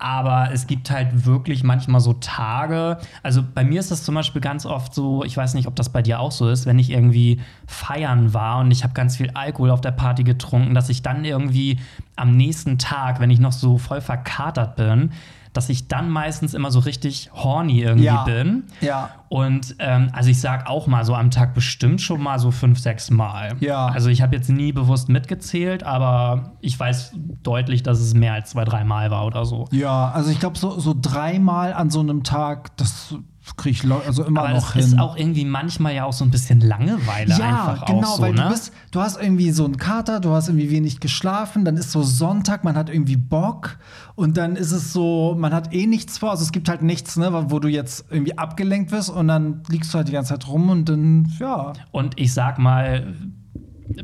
Aber 0.00 0.50
es 0.50 0.66
gibt 0.66 0.90
halt 0.90 1.26
wirklich 1.26 1.62
manchmal 1.62 2.00
so 2.00 2.14
Tage. 2.14 2.96
Also 3.22 3.42
bei 3.54 3.64
mir 3.64 3.80
ist 3.80 3.90
das 3.90 4.02
zum 4.02 4.14
Beispiel 4.14 4.40
ganz 4.40 4.64
oft 4.64 4.94
so, 4.94 5.24
ich 5.24 5.36
weiß 5.36 5.52
nicht, 5.52 5.68
ob 5.68 5.76
das 5.76 5.90
bei 5.90 6.00
dir 6.00 6.20
auch 6.20 6.32
so 6.32 6.48
ist, 6.48 6.64
wenn 6.64 6.78
ich 6.78 6.90
irgendwie 6.90 7.40
feiern 7.66 8.32
war 8.32 8.60
und 8.60 8.70
ich 8.70 8.82
habe 8.82 8.94
ganz 8.94 9.18
viel 9.18 9.30
Alkohol 9.34 9.70
auf 9.70 9.82
der 9.82 9.90
Party 9.90 10.24
getrunken, 10.24 10.74
dass 10.74 10.88
ich 10.88 11.02
dann 11.02 11.26
irgendwie 11.26 11.80
am 12.16 12.34
nächsten 12.34 12.78
Tag, 12.78 13.20
wenn 13.20 13.28
ich 13.28 13.40
noch 13.40 13.52
so 13.52 13.76
voll 13.76 14.00
verkatert 14.00 14.76
bin, 14.76 15.12
dass 15.52 15.68
ich 15.68 15.88
dann 15.88 16.10
meistens 16.10 16.54
immer 16.54 16.70
so 16.70 16.78
richtig 16.80 17.30
horny 17.32 17.80
irgendwie 17.80 18.04
Ja. 18.06 18.24
bin. 18.24 18.64
Ja. 18.80 19.10
Und 19.28 19.76
ähm, 19.78 20.08
also 20.12 20.30
ich 20.30 20.40
sag 20.40 20.68
auch 20.68 20.86
mal 20.86 21.04
so 21.04 21.14
am 21.14 21.30
Tag 21.30 21.54
bestimmt 21.54 22.00
schon 22.00 22.22
mal 22.22 22.38
so 22.38 22.50
fünf, 22.50 22.78
sechs 22.78 23.10
Mal. 23.10 23.54
Ja. 23.60 23.86
Also 23.86 24.10
ich 24.10 24.22
habe 24.22 24.34
jetzt 24.36 24.48
nie 24.48 24.72
bewusst 24.72 25.08
mitgezählt, 25.08 25.82
aber 25.82 26.52
ich 26.60 26.78
weiß 26.78 27.12
deutlich, 27.42 27.82
dass 27.82 28.00
es 28.00 28.14
mehr 28.14 28.32
als 28.34 28.50
zwei, 28.50 28.64
drei 28.64 28.84
Mal 28.84 29.10
war 29.10 29.26
oder 29.26 29.44
so. 29.44 29.66
Ja, 29.70 30.10
also 30.10 30.30
ich 30.30 30.40
glaube, 30.40 30.58
so, 30.58 30.78
so 30.78 30.94
dreimal 31.00 31.72
an 31.72 31.90
so 31.90 32.00
einem 32.00 32.22
Tag, 32.24 32.76
das 32.76 33.14
kriege 33.56 33.76
ich 33.84 33.92
also 34.06 34.24
immer 34.24 34.40
Aber 34.40 34.54
noch 34.54 34.72
das 34.72 34.72
hin. 34.72 34.84
ist 34.84 34.98
auch 34.98 35.16
irgendwie 35.16 35.44
manchmal 35.44 35.94
ja 35.94 36.04
auch 36.04 36.12
so 36.12 36.24
ein 36.24 36.30
bisschen 36.30 36.60
Langeweile 36.60 37.36
ja, 37.36 37.70
einfach 37.70 37.86
genau, 37.86 38.08
auch 38.08 38.16
so, 38.16 38.22
weil 38.22 38.32
ne? 38.32 38.42
du 38.42 38.48
bist, 38.48 38.72
du 38.90 39.00
hast 39.00 39.20
irgendwie 39.20 39.50
so 39.50 39.64
einen 39.64 39.76
Kater, 39.76 40.20
du 40.20 40.30
hast 40.30 40.48
irgendwie 40.48 40.70
wenig 40.70 41.00
geschlafen, 41.00 41.64
dann 41.64 41.76
ist 41.76 41.92
so 41.92 42.02
Sonntag, 42.02 42.64
man 42.64 42.76
hat 42.76 42.90
irgendwie 42.90 43.16
Bock 43.16 43.78
und 44.14 44.36
dann 44.36 44.56
ist 44.56 44.72
es 44.72 44.92
so, 44.92 45.36
man 45.38 45.52
hat 45.52 45.72
eh 45.72 45.86
nichts 45.86 46.18
vor, 46.18 46.30
also 46.30 46.42
es 46.42 46.52
gibt 46.52 46.68
halt 46.68 46.82
nichts, 46.82 47.16
ne, 47.16 47.50
wo 47.50 47.58
du 47.58 47.68
jetzt 47.68 48.06
irgendwie 48.10 48.36
abgelenkt 48.36 48.92
wirst 48.92 49.10
und 49.10 49.28
dann 49.28 49.62
liegst 49.68 49.92
du 49.92 49.98
halt 49.98 50.08
die 50.08 50.12
ganze 50.12 50.30
Zeit 50.30 50.48
rum 50.48 50.70
und 50.70 50.88
dann, 50.88 51.32
ja. 51.38 51.72
Und 51.90 52.18
ich 52.18 52.32
sag 52.32 52.58
mal, 52.58 53.14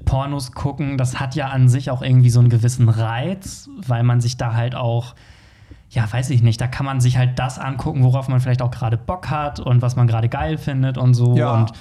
Pornos 0.04 0.52
gucken, 0.52 0.98
das 0.98 1.20
hat 1.20 1.34
ja 1.34 1.48
an 1.48 1.68
sich 1.68 1.90
auch 1.90 2.02
irgendwie 2.02 2.30
so 2.30 2.40
einen 2.40 2.48
gewissen 2.48 2.88
Reiz, 2.88 3.68
weil 3.86 4.02
man 4.02 4.20
sich 4.20 4.36
da 4.36 4.54
halt 4.54 4.74
auch, 4.74 5.14
ja, 5.90 6.10
weiß 6.12 6.30
ich 6.30 6.42
nicht, 6.42 6.60
da 6.60 6.66
kann 6.66 6.84
man 6.86 7.00
sich 7.00 7.16
halt 7.16 7.38
das 7.38 7.58
angucken, 7.58 8.02
worauf 8.02 8.28
man 8.28 8.40
vielleicht 8.40 8.62
auch 8.62 8.70
gerade 8.70 8.96
Bock 8.96 9.30
hat 9.30 9.60
und 9.60 9.82
was 9.82 9.96
man 9.96 10.06
gerade 10.06 10.28
geil 10.28 10.58
findet 10.58 10.98
und 10.98 11.14
so. 11.14 11.36
Ja. 11.36 11.52
Und 11.54 11.72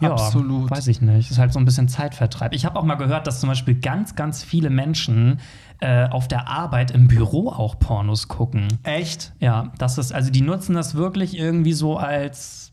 Ja, 0.00 0.12
Absolut. 0.12 0.70
Weiß 0.70 0.86
ich 0.88 1.00
nicht. 1.00 1.30
Ist 1.30 1.38
halt 1.38 1.52
so 1.52 1.58
ein 1.60 1.64
bisschen 1.64 1.86
Zeitvertreib. 1.88 2.52
Ich 2.54 2.64
habe 2.64 2.78
auch 2.78 2.84
mal 2.84 2.96
gehört, 2.96 3.26
dass 3.26 3.38
zum 3.40 3.48
Beispiel 3.48 3.74
ganz, 3.76 4.16
ganz 4.16 4.42
viele 4.42 4.68
Menschen 4.70 5.38
äh, 5.80 6.08
auf 6.08 6.26
der 6.28 6.48
Arbeit 6.48 6.90
im 6.92 7.06
Büro 7.08 7.50
auch 7.50 7.78
Pornos 7.78 8.26
gucken. 8.28 8.66
Echt? 8.84 9.32
Ja, 9.38 9.72
das 9.78 9.98
ist, 9.98 10.12
also 10.12 10.30
die 10.30 10.40
nutzen 10.42 10.74
das 10.74 10.94
wirklich 10.96 11.36
irgendwie 11.38 11.72
so 11.72 11.96
als, 11.98 12.72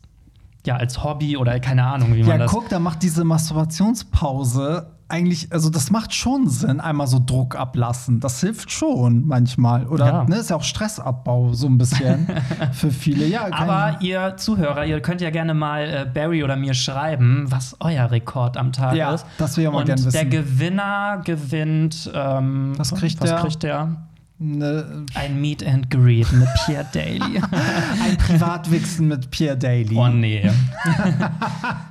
ja, 0.66 0.76
als 0.76 1.04
Hobby 1.04 1.36
oder 1.36 1.58
keine 1.60 1.84
Ahnung, 1.84 2.14
wie 2.14 2.20
man 2.20 2.28
Ja, 2.30 2.38
das. 2.38 2.50
guck, 2.50 2.68
da 2.68 2.78
macht 2.80 3.02
diese 3.02 3.22
Masturbationspause 3.24 4.90
eigentlich, 5.10 5.52
also 5.52 5.70
das 5.70 5.90
macht 5.90 6.14
schon 6.14 6.48
Sinn, 6.48 6.80
einmal 6.80 7.06
so 7.06 7.20
Druck 7.24 7.56
ablassen. 7.56 8.20
Das 8.20 8.40
hilft 8.40 8.70
schon 8.70 9.26
manchmal. 9.26 9.86
Oder 9.86 10.06
Ja. 10.06 10.24
ne, 10.24 10.36
ist 10.36 10.50
ja 10.50 10.56
auch 10.56 10.62
Stressabbau 10.62 11.52
so 11.52 11.66
ein 11.66 11.78
bisschen 11.78 12.26
für 12.72 12.90
viele. 12.90 13.26
Ja, 13.26 13.48
Aber 13.52 13.98
ihr 14.00 14.36
Zuhörer, 14.36 14.86
ihr 14.86 15.00
könnt 15.00 15.20
ja 15.20 15.30
gerne 15.30 15.54
mal 15.54 15.82
äh, 15.82 16.06
Barry 16.12 16.42
oder 16.44 16.56
mir 16.56 16.74
schreiben, 16.74 17.44
was 17.48 17.76
euer 17.80 18.10
Rekord 18.10 18.56
am 18.56 18.72
Tag 18.72 18.94
Ja, 18.94 19.12
ist. 19.14 19.26
das 19.38 19.56
will 19.56 19.62
ich 19.64 19.68
auch 19.68 19.72
mal 19.72 19.80
Und 19.80 19.86
gern 19.86 19.98
wissen. 19.98 20.12
der 20.12 20.24
Gewinner 20.26 21.20
gewinnt. 21.24 22.10
Ähm, 22.14 22.74
Was 22.76 22.94
kriegt 22.94 23.20
was 23.20 23.30
der? 23.30 23.38
kriegt 23.40 23.62
der? 23.62 23.96
Ne, 24.40 25.04
Ein 25.14 25.40
Meet 25.40 25.64
and 25.66 25.90
Greet 25.90 26.32
mit 26.32 26.48
Pierre 26.64 26.86
Daly. 26.92 27.40
ein 28.04 28.16
Privatwichsen 28.16 29.06
mit 29.06 29.30
Pierre 29.30 29.56
Daly. 29.56 29.94
oh 29.96 30.08
nee. 30.08 30.42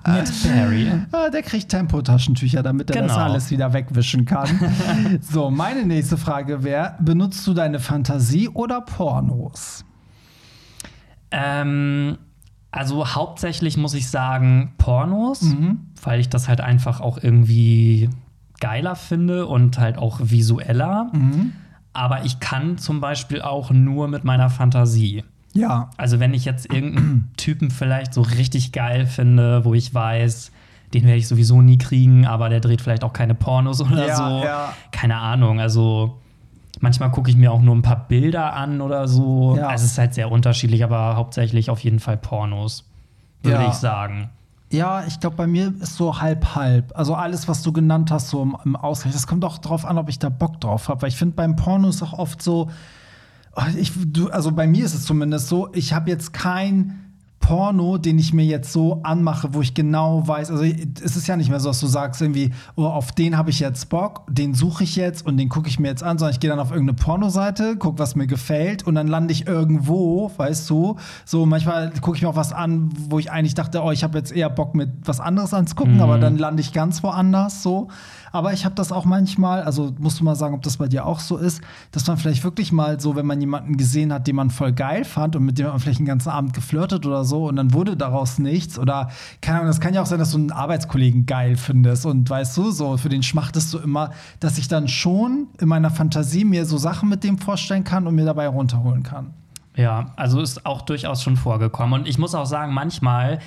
mit 0.08 0.44
Barry. 0.44 0.92
Ah, 1.12 1.30
der 1.30 1.44
kriegt 1.44 1.70
Tempotaschentücher, 1.70 2.62
damit 2.64 2.90
er 2.92 3.04
das 3.04 3.14
Genau. 3.14 3.24
alles 3.24 3.52
wieder 3.52 3.72
wegwischen 3.74 4.26
kann. 4.26 4.50
so, 5.22 5.50
meine 5.50 5.86
nächste 5.86 6.18
Frage 6.18 6.64
wäre: 6.64 6.96
Benutzt 7.00 7.46
du 7.48 7.54
deine 7.54 7.80
Fantasie 7.80 8.50
oder 8.50 8.82
Pornos? 8.82 9.86
Ähm, 11.32 12.18
also 12.72 13.08
hauptsächlich 13.16 13.78
muss 13.78 13.94
ich 13.94 14.10
sagen 14.10 14.74
Pornos, 14.78 15.46
weil 16.02 16.20
ich 16.20 16.30
das 16.30 16.48
halt 16.48 16.62
einfach 16.62 17.02
auch 17.02 17.18
irgendwie 17.22 18.10
geiler 18.60 18.96
finde 18.96 19.46
und 19.48 19.78
halt 19.80 19.98
auch 19.98 20.20
visueller. 20.24 21.12
Aber 22.00 22.24
ich 22.24 22.40
kann 22.40 22.78
zum 22.78 23.02
Beispiel 23.02 23.42
auch 23.42 23.72
nur 23.72 24.08
mit 24.08 24.24
meiner 24.24 24.50
Fantasie. 24.50 25.26
Ja. 25.54 25.90
Also 25.98 26.22
wenn 26.22 26.34
ich 26.34 26.46
jetzt 26.46 26.72
irgendeinen 26.72 27.30
Typen 27.38 27.72
vielleicht 27.72 28.14
so 28.14 28.22
richtig 28.22 28.72
geil 28.72 29.06
finde, 29.06 29.66
wo 29.66 29.74
ich 29.74 29.94
weiß, 29.94 30.52
den 30.94 31.04
werde 31.04 31.18
ich 31.18 31.28
sowieso 31.28 31.62
nie 31.62 31.78
kriegen, 31.78 32.26
aber 32.26 32.48
der 32.48 32.62
dreht 32.62 32.80
vielleicht 32.82 33.04
auch 33.04 33.12
keine 33.12 33.36
Pornos 33.36 33.82
oder 33.82 34.08
Ja, 34.08 34.16
so. 34.16 34.46
ja. 34.46 34.74
Keine 34.92 35.18
Ahnung. 35.18 35.60
Also 35.60 36.20
manchmal 36.80 37.12
gucke 37.12 37.30
ich 37.30 37.36
mir 37.36 37.52
auch 37.52 37.62
nur 37.62 37.76
ein 37.76 37.82
paar 37.82 38.08
Bilder 38.08 38.54
an 38.54 38.80
oder 38.80 39.10
so. 39.10 39.58
Ja. 39.58 39.68
Also 39.68 39.84
es 39.84 39.92
ist 39.92 39.98
halt 39.98 40.14
sehr 40.14 40.32
unterschiedlich, 40.32 40.86
aber 40.86 41.18
hauptsächlich 41.18 41.70
auf 41.70 41.82
jeden 41.82 42.00
Fall 42.00 42.16
Pornos, 42.16 42.90
würde 43.44 43.66
ich 43.68 43.74
sagen. 43.74 44.30
Ja, 44.72 45.04
ich 45.06 45.20
glaube, 45.20 45.36
bei 45.36 45.48
mir 45.48 45.74
ist 45.82 45.96
so 45.96 46.22
halb-halb. 46.22 46.92
Also 46.96 47.16
alles, 47.16 47.48
was 47.48 47.64
du 47.64 47.72
genannt 47.72 48.12
hast, 48.12 48.30
so 48.30 48.44
im, 48.44 48.56
im 48.66 48.76
Ausgleich. 48.76 49.14
Das 49.14 49.26
kommt 49.26 49.44
auch 49.44 49.58
drauf 49.58 49.84
an, 49.84 49.98
ob 49.98 50.10
ich 50.10 50.20
da 50.20 50.30
Bock 50.30 50.62
drauf 50.62 50.90
habe. 50.90 51.02
Weil 51.02 51.10
ich 51.10 51.16
finde, 51.16 51.36
beim 51.36 51.56
Porno 51.56 51.90
ist 51.90 52.04
auch 52.04 52.14
oft 52.14 52.42
so, 52.42 52.70
oh, 53.56 53.64
ich, 53.78 53.94
du, 53.96 54.30
also 54.30 54.52
bei 54.52 54.68
mir 54.68 54.86
ist 54.86 54.94
es 54.94 55.06
zumindest 55.06 55.48
so, 55.48 55.74
ich 55.74 55.94
habe 55.94 56.10
jetzt 56.10 56.34
kein 56.34 57.09
Porno, 57.50 57.98
den 57.98 58.20
ich 58.20 58.32
mir 58.32 58.46
jetzt 58.46 58.72
so 58.72 59.00
anmache, 59.02 59.56
wo 59.56 59.62
ich 59.62 59.74
genau 59.74 60.28
weiß, 60.28 60.52
also 60.52 60.64
es 60.64 61.18
ist 61.18 61.26
ja 61.26 61.36
nicht 61.36 61.50
mehr 61.50 61.60
so, 61.60 61.70
dass 61.70 61.80
du 61.80 61.88
sagst 61.88 62.22
irgendwie, 62.22 62.52
oh, 62.76 62.86
auf 62.86 63.12
den 63.12 63.40
habe 63.40 63.50
ich 63.50 63.60
jetzt 63.60 63.90
Bock, 63.90 64.22
den 64.30 64.54
suche 64.54 64.84
ich 64.84 64.96
jetzt 64.96 65.26
und 65.26 65.38
den 65.38 65.50
gucke 65.50 65.68
ich 65.68 65.80
mir 65.80 65.88
jetzt 65.88 66.04
an, 66.04 66.20
sondern 66.20 66.36
ich 66.36 66.40
gehe 66.40 66.52
dann 66.52 66.60
auf 66.60 66.70
irgendeine 66.70 66.98
Pornoseite, 66.98 67.76
gucke, 67.76 67.98
was 67.98 68.16
mir 68.16 68.28
gefällt 68.28 68.86
und 68.86 68.94
dann 68.94 69.08
lande 69.08 69.32
ich 69.32 69.48
irgendwo, 69.48 70.32
weißt 70.38 70.70
du, 70.70 70.98
so 71.26 71.48
manchmal 71.48 71.90
gucke 72.02 72.18
ich 72.18 72.22
mir 72.22 72.30
auch 72.30 72.36
was 72.36 72.54
an, 72.54 72.92
wo 73.10 73.18
ich 73.18 73.32
eigentlich 73.32 73.56
dachte, 73.56 73.82
oh, 73.82 73.90
ich 73.90 74.04
habe 74.04 74.20
jetzt 74.20 74.32
eher 74.32 74.52
Bock 74.52 74.76
mit 74.76 74.92
was 75.04 75.20
anderes 75.20 75.52
anzugucken, 75.52 76.02
aber 76.02 76.20
dann 76.20 76.38
lande 76.38 76.62
ich 76.62 76.72
ganz 76.72 77.02
woanders 77.02 77.64
so. 77.64 77.88
Aber 78.32 78.54
ich 78.54 78.64
habe 78.64 78.76
das 78.76 78.92
auch 78.92 79.06
manchmal, 79.06 79.64
also 79.64 79.92
musst 79.98 80.20
du 80.20 80.24
mal 80.24 80.36
sagen, 80.36 80.54
ob 80.54 80.62
das 80.62 80.78
bei 80.78 80.88
dir 80.88 81.08
auch 81.08 81.20
so 81.20 81.38
ist, 81.38 81.62
dass 81.92 82.06
man 82.06 82.18
vielleicht 82.18 82.44
wirklich 82.44 82.72
mal 82.72 83.00
so, 83.00 83.16
wenn 83.16 83.26
man 83.26 83.42
jemanden 83.42 83.76
gesehen 83.76 84.14
hat, 84.14 84.28
den 84.28 84.36
man 84.36 84.52
voll 84.52 84.72
geil 84.72 85.04
fand 85.04 85.36
und 85.36 85.46
mit 85.46 85.58
dem 85.58 85.66
man 85.66 85.80
vielleicht 85.80 85.98
einen 85.98 86.06
ganzen 86.06 86.30
Abend 86.30 86.54
geflirtet 86.54 87.08
oder 87.08 87.24
so 87.24 87.39
und 87.48 87.56
dann 87.56 87.74
wurde 87.74 87.96
daraus 87.96 88.40
nichts 88.40 88.78
oder 88.80 89.10
keine 89.42 89.60
Ahnung, 89.60 89.70
das 89.70 89.80
kann 89.80 89.94
ja 89.94 90.02
auch 90.02 90.06
sein, 90.06 90.20
dass 90.20 90.32
du 90.32 90.38
einen 90.38 90.52
Arbeitskollegen 90.52 91.26
geil 91.26 91.56
findest 91.56 92.06
und 92.06 92.30
weißt 92.30 92.58
du, 92.58 92.72
so 92.72 92.98
für 92.98 93.10
den 93.10 93.24
schmachtest 93.24 93.74
du 93.74 93.78
immer, 93.80 94.12
dass 94.40 94.58
ich 94.58 94.68
dann 94.68 94.88
schon 94.88 95.48
in 95.60 95.68
meiner 95.68 95.90
Fantasie 95.92 96.46
mir 96.46 96.66
so 96.66 96.78
Sachen 96.78 97.10
mit 97.10 97.24
dem 97.24 97.38
vorstellen 97.38 97.84
kann 97.84 98.08
und 98.08 98.16
mir 98.16 98.26
dabei 98.26 98.48
runterholen 98.48 99.04
kann. 99.04 99.34
Ja, 99.76 100.08
also 100.18 100.42
ist 100.42 100.66
auch 100.66 100.82
durchaus 100.82 101.24
schon 101.24 101.38
vorgekommen. 101.38 102.02
Und 102.02 102.08
ich 102.08 102.18
muss 102.18 102.36
auch 102.36 102.46
sagen, 102.46 102.74
manchmal, 102.74 103.40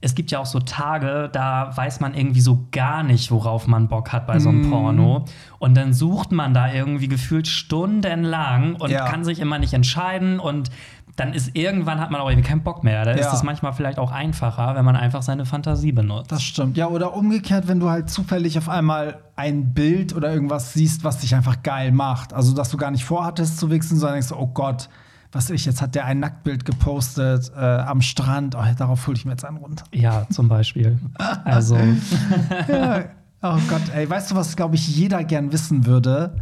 es 0.00 0.14
gibt 0.14 0.30
ja 0.30 0.38
auch 0.38 0.46
so 0.46 0.58
Tage, 0.58 1.30
da 1.32 1.70
weiß 1.74 2.00
man 2.00 2.14
irgendwie 2.14 2.40
so 2.42 2.66
gar 2.72 3.02
nicht, 3.02 3.30
worauf 3.30 3.66
man 3.66 3.88
Bock 3.88 4.12
hat 4.12 4.26
bei 4.26 4.38
so 4.38 4.48
einem 4.50 4.68
Porno. 4.70 5.24
Und 5.58 5.76
dann 5.76 5.92
sucht 5.94 6.30
man 6.30 6.52
da 6.52 6.70
irgendwie 6.72 7.08
gefühlt 7.08 7.48
stundenlang 7.48 8.76
und 8.76 8.90
Ja. 8.90 9.06
kann 9.06 9.24
sich 9.24 9.40
immer 9.40 9.58
nicht 9.58 9.72
entscheiden. 9.72 10.38
Und 10.40 10.70
dann 11.18 11.32
ist 11.34 11.50
irgendwann 11.54 12.00
hat 12.00 12.10
man 12.10 12.20
auch 12.20 12.28
irgendwie 12.30 12.48
keinen 12.48 12.62
Bock 12.62 12.84
mehr. 12.84 13.04
Da 13.04 13.10
Ja. 13.10 13.18
ist 13.26 13.32
es 13.32 13.42
manchmal 13.42 13.72
vielleicht 13.72 13.98
auch 13.98 14.12
einfacher, 14.12 14.74
wenn 14.76 14.84
man 14.84 14.94
einfach 14.96 15.22
seine 15.22 15.44
Fantasie 15.46 15.92
benutzt. 15.92 16.30
Das 16.32 16.42
stimmt. 16.42 16.76
Ja, 16.76 16.86
oder 16.88 17.14
umgekehrt, 17.14 17.66
wenn 17.68 17.80
du 17.80 17.90
halt 17.90 18.08
zufällig 18.08 18.56
auf 18.56 18.68
einmal 18.68 19.18
ein 19.36 19.74
Bild 19.74 20.14
oder 20.14 20.32
irgendwas 20.32 20.72
siehst, 20.72 21.04
was 21.04 21.18
dich 21.18 21.34
einfach 21.34 21.62
geil 21.62 21.90
macht. 21.92 22.32
Also, 22.32 22.54
dass 22.54 22.70
du 22.70 22.76
gar 22.76 22.90
nicht 22.90 23.04
vorhattest 23.04 23.58
zu 23.58 23.70
wichsen, 23.70 23.98
sondern 23.98 24.20
denkst, 24.20 24.32
oh 24.32 24.46
Gott, 24.46 24.88
was 25.32 25.50
ich, 25.50 25.66
jetzt 25.66 25.82
hat 25.82 25.94
der 25.94 26.06
ein 26.06 26.20
Nacktbild 26.20 26.64
gepostet 26.64 27.52
äh, 27.54 27.60
am 27.60 28.00
Strand. 28.00 28.54
Oh, 28.54 28.62
darauf 28.76 29.06
hole 29.06 29.16
ich 29.16 29.24
mir 29.24 29.32
jetzt 29.32 29.44
einen 29.44 29.58
runter. 29.58 29.84
ja, 29.92 30.26
zum 30.30 30.48
Beispiel. 30.48 30.98
Also, 31.44 31.76
ja. 32.68 33.04
Oh 33.42 33.56
Gott, 33.68 33.82
ey, 33.94 34.08
weißt 34.08 34.30
du, 34.30 34.34
was, 34.34 34.56
glaube 34.56 34.74
ich, 34.76 34.88
jeder 34.96 35.22
gern 35.24 35.52
wissen 35.52 35.86
würde? 35.86 36.36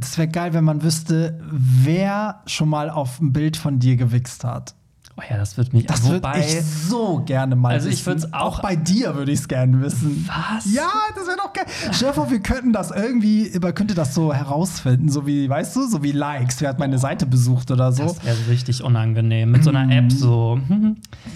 Es 0.00 0.16
wäre 0.16 0.28
geil, 0.28 0.54
wenn 0.54 0.64
man 0.64 0.82
wüsste, 0.82 1.38
wer 1.50 2.40
schon 2.46 2.70
mal 2.70 2.88
auf 2.88 3.20
ein 3.20 3.32
Bild 3.34 3.58
von 3.58 3.78
dir 3.78 3.96
gewichst 3.96 4.42
hat. 4.42 4.74
Oh 5.22 5.32
ja, 5.32 5.36
das 5.38 5.56
wird 5.56 5.72
mich. 5.72 5.86
Das 5.86 6.08
würde 6.08 6.28
ich 6.38 6.62
so 6.62 7.22
gerne 7.24 7.56
mal 7.56 7.72
Also 7.74 7.88
ich 7.88 8.04
würd's 8.06 8.32
auch- 8.32 8.60
bei 8.60 8.76
dir 8.76 9.14
würde 9.14 9.32
ich 9.32 9.40
es 9.40 9.48
gerne 9.48 9.80
wissen. 9.80 10.28
Was? 10.28 10.72
Ja, 10.72 10.88
das 11.14 11.26
wäre 11.26 11.36
doch 11.36 11.52
geil. 11.52 11.64
Stell 11.92 12.12
vor, 12.12 12.30
wir 12.30 12.40
könnten 12.40 12.72
das 12.72 12.90
irgendwie, 12.90 13.50
man 13.60 13.74
könnte 13.74 13.94
das 13.94 14.14
so 14.14 14.32
herausfinden, 14.32 15.08
so 15.08 15.26
wie, 15.26 15.48
weißt 15.48 15.76
du, 15.76 15.86
so 15.88 16.02
wie 16.02 16.12
Likes. 16.12 16.60
Wer 16.60 16.68
hat 16.70 16.78
meine 16.78 16.98
Seite 16.98 17.26
besucht 17.26 17.70
oder 17.70 17.92
so? 17.92 18.04
Das 18.04 18.24
wäre 18.24 18.36
so 18.36 18.50
richtig 18.50 18.82
unangenehm. 18.82 19.50
Mit 19.50 19.64
so 19.64 19.70
einer 19.70 19.94
App 19.94 20.10
so. 20.12 20.58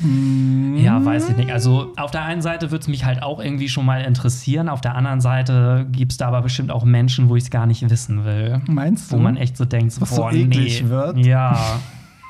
Mm. 0.02 0.76
Ja, 0.76 1.04
weiß 1.04 1.30
ich 1.30 1.36
nicht. 1.36 1.50
Also 1.52 1.92
auf 1.96 2.10
der 2.10 2.22
einen 2.24 2.42
Seite 2.42 2.70
würde 2.70 2.82
es 2.82 2.88
mich 2.88 3.04
halt 3.04 3.22
auch 3.22 3.40
irgendwie 3.40 3.68
schon 3.68 3.84
mal 3.86 4.02
interessieren. 4.02 4.68
Auf 4.68 4.80
der 4.80 4.94
anderen 4.94 5.20
Seite 5.20 5.86
gibt 5.90 6.12
es 6.12 6.18
da 6.18 6.28
aber 6.28 6.42
bestimmt 6.42 6.70
auch 6.70 6.84
Menschen, 6.84 7.28
wo 7.28 7.36
ich 7.36 7.44
es 7.44 7.50
gar 7.50 7.66
nicht 7.66 7.88
wissen 7.88 8.24
will. 8.24 8.60
Meinst 8.66 9.12
du? 9.12 9.16
Wo 9.16 9.20
man 9.20 9.36
echt 9.36 9.56
so 9.56 9.64
denkt, 9.64 9.92
so, 9.92 10.00
Was 10.00 10.10
so 10.10 10.22
boah, 10.22 10.32
eklig 10.32 10.82
nee. 10.82 10.88
wird? 10.88 11.18
Ja. 11.18 11.78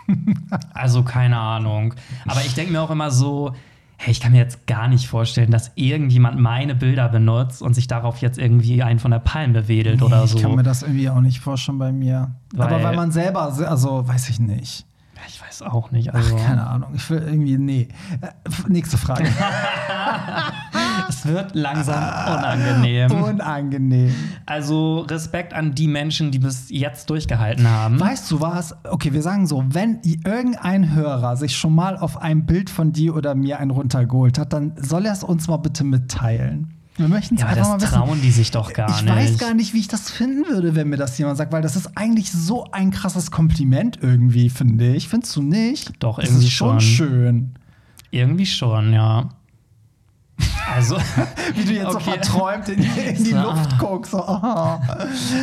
also 0.75 1.03
keine 1.03 1.39
Ahnung. 1.39 1.95
Aber 2.27 2.41
ich 2.41 2.55
denke 2.55 2.73
mir 2.73 2.83
auch 2.83 2.91
immer 2.91 3.11
so, 3.11 3.53
hey, 3.99 4.13
ich 4.13 4.21
kann 4.21 4.33
mir 4.33 4.39
jetzt 4.39 4.67
gar 4.67 4.89
nicht 4.89 5.07
vorstellen, 5.09 5.51
dass 5.51 5.73
irgendjemand 5.75 6.39
meine 6.39 6.75
Bilder 6.75 7.09
benutzt 7.09 7.63
und 7.63 7.75
sich 7.75 7.87
darauf 7.89 8.19
jetzt 8.19 8.39
irgendwie 8.39 8.83
einen 8.83 8.99
von 8.99 9.11
der 9.11 9.19
Palme 9.21 9.69
wedelt 9.69 10.01
Nee, 10.01 10.07
oder 10.07 10.27
so. 10.27 10.37
Ich 10.37 10.43
kann 10.43 10.55
mir 10.55 10.63
das 10.63 10.83
irgendwie 10.83 11.09
auch 11.09 11.21
nicht 11.21 11.41
vorstellen 11.41 11.79
bei 11.79 11.93
mir. 11.93 12.31
Aber 12.59 12.71
Weil- 12.73 12.85
weil 12.85 12.97
man 12.97 13.11
selber, 13.11 13.43
also 13.43 14.07
weiß 14.07 14.29
ich 14.29 14.39
nicht. 14.39 14.85
Ich 15.29 15.43
weiß 15.43 15.63
auch 15.63 15.91
nicht. 15.91 16.11
Ach, 16.11 16.15
Also, 16.17 16.37
keine 16.37 16.67
Ahnung. 16.67 16.91
Ich 16.95 17.09
will 17.11 17.21
irgendwie, 17.23 17.57
nee. 17.59 17.89
Äh, 18.21 18.29
nächste 18.69 18.97
Frage. 18.99 19.25
es 21.09 21.27
wird 21.27 21.55
langsam 21.55 22.03
unangenehm. 22.37 23.11
Unangenehm. 23.13 24.15
Also 24.47 25.01
Respekt 25.01 25.55
an 25.55 25.75
die 25.75 25.89
Menschen, 25.89 26.31
die 26.31 26.39
bis 26.39 26.67
jetzt 26.71 27.11
durchgehalten 27.11 27.69
haben. 27.69 27.99
Weißt 28.01 28.31
du 28.31 28.41
was? 28.41 28.75
Okay, 28.85 29.13
wir 29.13 29.23
sagen 29.23 29.47
so, 29.47 29.65
wenn 29.69 30.01
irgendein 30.03 30.95
Hörer 30.95 31.37
sich 31.37 31.57
schon 31.57 31.75
mal 31.75 31.97
auf 31.97 32.21
ein 32.21 32.47
Bild 32.47 32.71
von 32.71 32.93
dir 32.93 33.15
oder 33.17 33.35
mir 33.35 33.59
einen 33.61 33.71
runtergeholt 33.71 34.39
hat, 34.39 34.53
dann 34.53 34.73
soll 34.77 35.07
er 35.07 35.13
es 35.13 35.23
uns 35.25 35.49
mal 35.49 35.57
bitte 35.59 35.85
mitteilen. 35.85 36.73
Wir 36.99 37.09
möchten 37.09 37.35
es 37.35 37.43
Ja, 37.43 37.49
einfach 37.49 37.61
das 37.63 37.69
mal 37.69 37.81
wissen. 37.83 37.95
trauen 37.95 38.21
die 38.23 38.31
sich 38.31 38.51
doch 38.53 38.73
gar 38.73 38.89
ich 38.89 39.03
nicht. 39.03 39.15
weiß 39.15 39.39
gar 39.39 39.53
nicht, 39.53 39.75
wie 39.75 39.81
ich 39.81 39.89
das 39.89 40.11
finden 40.11 40.49
würde, 40.49 40.75
wenn 40.75 40.89
mir 40.89 40.97
das 40.97 41.19
jemand 41.19 41.37
sagt, 41.37 41.53
weil 41.53 41.61
das 41.61 41.77
ist 41.77 41.91
eigentlich 41.95 42.33
so 42.33 42.65
ein 42.73 42.91
krasses 42.91 43.31
Kompliment 43.31 43.99
irgendwie, 44.01 44.49
finde 44.49 44.95
ich. 44.95 45.07
Findest 45.09 45.37
du 45.37 45.43
nicht? 45.43 45.93
Doch, 46.03 46.19
das 46.19 46.31
irgendwie 46.31 46.47
ist 46.47 46.53
schon 46.53 46.81
schon. 46.81 47.09
schön. 47.09 47.55
Irgendwie 48.11 48.47
schon, 48.47 48.95
ja. 48.95 49.29
Also, 50.75 50.97
Wie 51.55 51.65
du 51.65 51.73
jetzt 51.73 51.93
so 51.93 51.97
Okay. 51.97 52.11
verträumt 52.11 52.69
in, 52.69 52.81
in 52.83 53.25
die 53.25 53.31
So, 53.31 53.41
Luft 53.41 53.79
guckst. 53.79 54.13
So, 54.13 54.19
oh. 54.19 54.79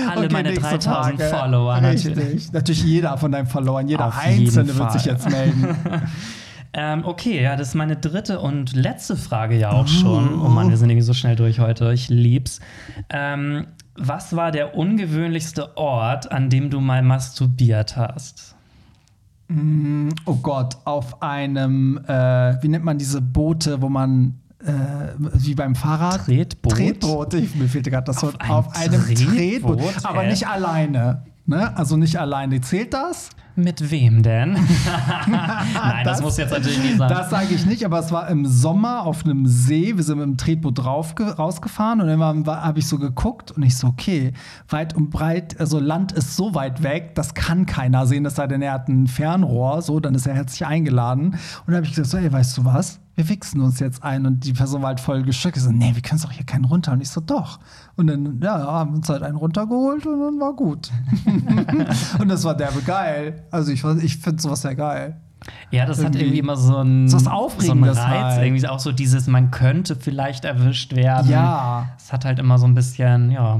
Alle 0.09 0.29
meine 0.31 0.49
nächste 0.49 0.77
3000 0.77 0.83
Frage. 0.83 1.35
Follower, 1.35 1.81
Richtig. 1.81 2.15
natürlich. 2.15 2.51
Natürlich 2.53 2.83
jeder 2.83 3.17
von 3.17 3.31
deinen 3.31 3.47
Followern, 3.47 3.87
jeder 3.87 4.07
Auf 4.07 4.17
Einzelne 4.23 4.75
wird 4.77 4.91
sich 4.91 5.05
jetzt 5.05 5.29
melden. 5.29 5.75
ähm, 6.73 7.05
okay, 7.05 7.41
ja, 7.41 7.55
das 7.55 7.69
ist 7.69 7.75
meine 7.75 7.95
dritte 7.95 8.39
und 8.39 8.75
letzte 8.75 9.15
Frage 9.15 9.57
ja 9.57 9.71
auch 9.71 9.87
schon. 9.87 10.39
Oh 10.39 10.49
Mann, 10.49 10.69
wir 10.69 10.77
sind 10.77 10.89
irgendwie 10.89 11.05
so 11.05 11.13
schnell 11.13 11.35
durch 11.35 11.59
heute. 11.59 11.91
Ich 11.93 12.09
lieb's. 12.09 12.59
Ähm, 13.09 13.67
was 13.95 14.35
war 14.35 14.51
der 14.51 14.75
ungewöhnlichste 14.75 15.77
Ort, 15.77 16.31
an 16.31 16.49
dem 16.49 16.69
du 16.69 16.79
mal 16.79 17.01
masturbiert 17.01 17.95
hast? 17.95 18.55
Oh 20.25 20.35
Gott, 20.41 20.77
auf 20.85 21.21
einem, 21.21 21.99
äh, 22.07 22.61
wie 22.63 22.69
nennt 22.69 22.85
man 22.85 22.97
diese 22.97 23.21
Boote, 23.21 23.81
wo 23.81 23.89
man 23.89 24.39
äh, 24.65 25.13
wie 25.17 25.55
beim 25.55 25.75
Fahrrad. 25.75 26.25
Tretboot? 26.25 26.73
Tretboot. 26.73 27.33
Ich, 27.35 27.55
mir 27.55 27.67
fehlte 27.67 27.91
gerade 27.91 28.05
das 28.05 28.17
Auf 28.17 28.33
Wort. 28.33 28.41
einem 28.41 28.51
Auf 28.51 28.75
einem 28.75 29.01
Tretboot, 29.05 29.79
Tretboot. 29.79 30.05
Aber 30.05 30.23
äh. 30.23 30.29
nicht 30.29 30.47
alleine. 30.47 31.23
Ne? 31.45 31.75
Also 31.75 31.97
nicht 31.97 32.19
alleine. 32.19 32.61
Zählt 32.61 32.93
das? 32.93 33.29
Mit 33.55 33.91
wem 33.91 34.23
denn? 34.23 34.53
Nein, 35.27 36.03
das, 36.03 36.23
muss 36.23 36.37
jetzt 36.37 36.49
natürlich 36.49 36.81
nicht 36.81 36.97
sein. 36.97 37.07
Das 37.07 37.29
sage 37.29 37.53
ich 37.53 37.67
nicht, 37.67 37.85
aber 37.85 37.99
es 37.99 38.11
war 38.11 38.27
im 38.29 38.47
Sommer 38.47 39.05
auf 39.05 39.25
einem 39.25 39.45
See. 39.45 39.95
Wir 39.95 40.03
sind 40.03 40.17
mit 40.17 40.25
dem 40.25 40.37
Tretboot 40.37 40.79
drauf 40.79 41.13
rausgefahren 41.19 42.01
und 42.01 42.07
dann 42.07 42.47
habe 42.47 42.79
ich 42.79 42.87
so 42.87 42.97
geguckt 42.97 43.51
und 43.51 43.61
ich 43.61 43.77
so, 43.77 43.87
okay, 43.87 44.33
weit 44.69 44.95
und 44.95 45.11
breit, 45.11 45.59
also 45.59 45.79
Land 45.79 46.13
ist 46.13 46.35
so 46.35 46.55
weit 46.55 46.81
weg, 46.81 47.13
das 47.13 47.35
kann 47.35 47.67
keiner 47.67 48.07
sehen, 48.07 48.25
es 48.25 48.35
sei 48.35 48.47
denn, 48.47 48.63
er 48.63 48.73
hat 48.73 48.87
ein 48.87 49.05
Fernrohr, 49.05 49.83
so, 49.83 49.99
dann 49.99 50.15
ist 50.15 50.25
er 50.25 50.33
herzlich 50.33 50.65
eingeladen. 50.65 51.25
Und 51.27 51.37
dann 51.67 51.75
habe 51.75 51.85
ich 51.85 51.91
gesagt, 51.91 52.09
so, 52.09 52.17
ey, 52.17 52.31
weißt 52.31 52.57
du 52.57 52.65
was? 52.65 52.99
Wir 53.15 53.29
wichsen 53.29 53.61
uns 53.61 53.79
jetzt 53.79 54.03
ein 54.03 54.25
und 54.25 54.43
die 54.43 54.53
Person 54.53 54.81
war 54.81 54.87
halt 54.89 54.99
voll 54.99 55.21
geschockt. 55.23 55.55
Ich 55.57 55.63
so, 55.63 55.71
nee, 55.71 55.91
wir 55.93 56.01
können 56.01 56.19
doch 56.21 56.31
hier 56.31 56.45
keinen 56.45 56.65
runter. 56.65 56.93
Und 56.93 57.01
ich 57.01 57.09
so, 57.09 57.21
doch. 57.21 57.59
Und 57.95 58.07
dann, 58.07 58.39
ja, 58.41 58.57
haben 58.59 58.95
uns 58.95 59.07
halt 59.09 59.21
einen 59.21 59.35
runtergeholt 59.37 60.05
und 60.07 60.19
dann 60.19 60.39
war 60.39 60.53
gut. 60.53 60.89
und 62.19 62.27
das 62.29 62.43
war 62.43 62.55
derbe 62.55 62.81
geil. 62.81 63.43
Also 63.51 63.71
ich, 63.71 63.83
ich 64.03 64.17
finde 64.17 64.41
sowas 64.41 64.61
sehr 64.61 64.75
geil. 64.75 65.17
Ja, 65.71 65.85
das 65.85 65.97
hat 65.97 66.05
Irgendwie- 66.05 66.19
irgendwie 66.21 66.39
immer 66.39 66.55
so 66.55 66.77
ein, 66.77 67.07
So 67.09 67.17
was 67.17 67.25
so 67.25 67.71
einen 67.71 67.83
Reiz. 67.83 68.35
halt. 68.35 68.45
Irgendwie 68.45 68.67
auch 68.67 68.79
so 68.79 68.91
dieses, 68.91 69.27
man 69.27 69.51
könnte 69.51 69.95
vielleicht 69.95 70.45
erwischt 70.45 70.95
werden. 70.95 71.29
Ja. 71.29 71.89
Es 71.97 72.13
hat 72.13 72.25
halt 72.25 72.39
immer 72.39 72.57
so 72.57 72.65
ein 72.65 72.73
bisschen, 72.73 73.29
ja. 73.29 73.59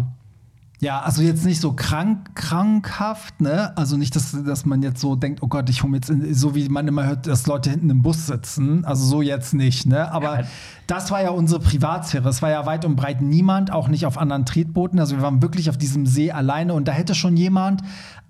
Ja, 0.83 0.99
also 0.99 1.21
jetzt 1.21 1.45
nicht 1.45 1.61
so 1.61 1.71
krank, 1.71 2.35
krankhaft, 2.35 3.39
ne? 3.39 3.71
Also 3.77 3.95
nicht, 3.95 4.15
dass, 4.17 4.35
dass 4.43 4.65
man 4.65 4.83
jetzt 4.83 4.99
so 4.99 5.15
denkt, 5.15 5.41
oh 5.41 5.47
Gott, 5.47 5.69
ich 5.69 5.81
hole 5.81 5.95
jetzt, 5.95 6.09
in, 6.09 6.33
so 6.33 6.55
wie 6.55 6.67
man 6.67 6.87
immer 6.89 7.05
hört, 7.05 7.25
dass 7.25 7.47
Leute 7.47 7.69
hinten 7.69 7.89
im 7.89 8.01
Bus 8.01 8.27
sitzen. 8.27 8.83
Also 8.83 9.05
so 9.05 9.21
jetzt 9.21 9.53
nicht, 9.53 9.85
ne? 9.85 10.11
Aber 10.11 10.41
Ja. 10.41 10.45
das 10.87 11.09
war 11.09 11.21
ja 11.23 11.29
unsere 11.29 11.61
Privatsphäre. 11.61 12.27
Es 12.27 12.41
war 12.41 12.49
ja 12.49 12.65
weit 12.65 12.83
und 12.83 12.97
breit 12.97 13.21
niemand, 13.21 13.71
auch 13.71 13.87
nicht 13.87 14.05
auf 14.05 14.17
anderen 14.17 14.45
Tretbooten. 14.45 14.99
Also 14.99 15.15
wir 15.15 15.23
waren 15.23 15.41
wirklich 15.41 15.69
auf 15.69 15.77
diesem 15.77 16.05
See 16.05 16.31
alleine 16.33 16.73
und 16.73 16.85
da 16.87 16.91
hätte 16.91 17.15
schon 17.15 17.37
jemand 17.37 17.81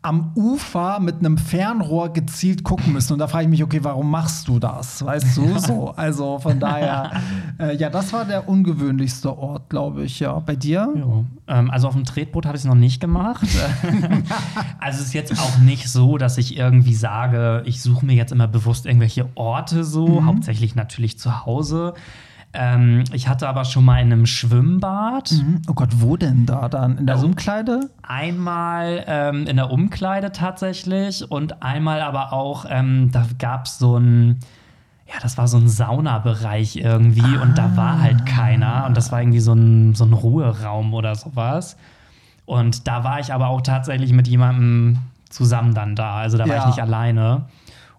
am 0.04 0.32
Ufer 0.36 1.00
mit 1.00 1.20
einem 1.20 1.38
Fernrohr 1.38 2.12
gezielt 2.14 2.64
gucken 2.64 2.94
müssen. 2.94 3.14
Und 3.14 3.20
da 3.20 3.28
frage 3.28 3.46
ich 3.46 3.50
mich, 3.50 3.64
okay, 3.64 3.80
warum 3.82 4.12
machst 4.12 4.48
du 4.48 4.60
das? 4.60 5.04
Weißt 5.04 5.38
du, 5.38 5.58
so. 5.58 5.94
Also 5.96 6.40
von 6.40 6.60
daher, 6.60 7.12
äh, 7.60 7.76
ja, 7.78 7.90
das 7.90 8.12
war 8.14 8.26
der 8.26 8.48
ungewöhnlichste 8.50 9.38
Ort, 9.38 9.70
glaube 9.70 10.04
ich, 10.04 10.20
ja. 10.20 10.38
Bei 10.40 10.56
dir? 10.56 10.94
Ähm, 11.48 11.72
also 11.72 11.88
auf 11.88 11.94
dem 11.94 12.04
Tretboot 12.04 12.46
habe 12.46 12.58
ich 12.58 12.64
es 12.64 12.68
noch 12.68 12.76
nicht 12.76 13.00
gemacht. 13.00 13.48
also 14.80 15.00
es 15.00 15.08
ist 15.08 15.14
jetzt 15.14 15.40
auch 15.40 15.58
nicht 15.60 15.88
so, 15.90 16.18
dass 16.18 16.38
ich 16.38 16.58
irgendwie 16.58 16.94
sage, 16.96 17.64
ich 17.66 17.82
suche 17.82 18.06
mir 18.06 18.14
jetzt 18.16 18.32
immer 18.32 18.48
bewusst 18.48 18.86
irgendwelche 18.86 19.30
Orte 19.36 19.84
so, 19.84 20.04
Mhm. 20.14 20.26
hauptsächlich 20.28 20.76
natürlich 20.76 21.18
zu 21.18 21.46
Hause. 21.46 21.94
Ähm, 22.56 23.04
ich 23.12 23.28
hatte 23.28 23.50
aber 23.50 23.66
schon 23.66 23.84
mal 23.84 24.00
in 24.00 24.12
einem 24.14 24.26
Schwimmbad 24.28 25.32
Mhm. 25.32 25.62
Oh 25.68 25.74
Gott, 25.74 25.90
wo 26.02 26.18
denn 26.18 26.46
da 26.46 26.70
dann? 26.70 27.00
In 27.00 27.06
der 27.08 27.16
Also- 27.16 27.26
Umkleide? 27.28 27.90
einmal 28.04 29.04
ähm, 29.08 29.48
in 29.48 29.56
der 29.56 29.72
Umkleide 29.72 30.32
tatsächlich 30.32 31.30
und 31.32 31.64
einmal 31.64 32.02
aber 32.02 32.32
auch, 32.32 32.66
ähm, 32.70 33.10
da 33.12 33.26
gab 33.40 33.66
es 33.66 33.80
so 33.80 33.98
ein, 33.98 34.40
ja, 35.08 35.16
das 35.22 35.38
war 35.38 35.48
so 35.48 35.58
ein 35.58 35.68
Saunabereich 35.68 36.76
irgendwie 36.76 37.38
und 37.38 37.58
da 37.58 37.76
war 37.76 38.02
halt 38.02 38.26
keiner 38.28 38.86
und 38.88 38.96
das 38.98 39.12
war 39.12 39.20
irgendwie 39.22 39.40
so 39.40 39.54
ein, 39.54 39.96
so 39.96 40.06
ein 40.06 40.14
Ruheraum 40.14 40.94
oder 40.94 41.16
sowas. 41.16 41.76
Und 42.46 42.88
da 42.88 43.04
war 43.04 43.20
ich 43.20 43.34
aber 43.34 43.48
auch 43.48 43.62
tatsächlich 43.62 44.14
mit 44.14 44.28
jemandem 44.28 45.00
zusammen 45.30 45.74
dann 45.74 45.96
da, 45.96 46.18
also 46.18 46.38
da 46.38 46.48
war 46.48 46.56
Ja. 46.56 46.60
ich 46.62 46.68
nicht 46.68 46.82
alleine. 46.82 47.46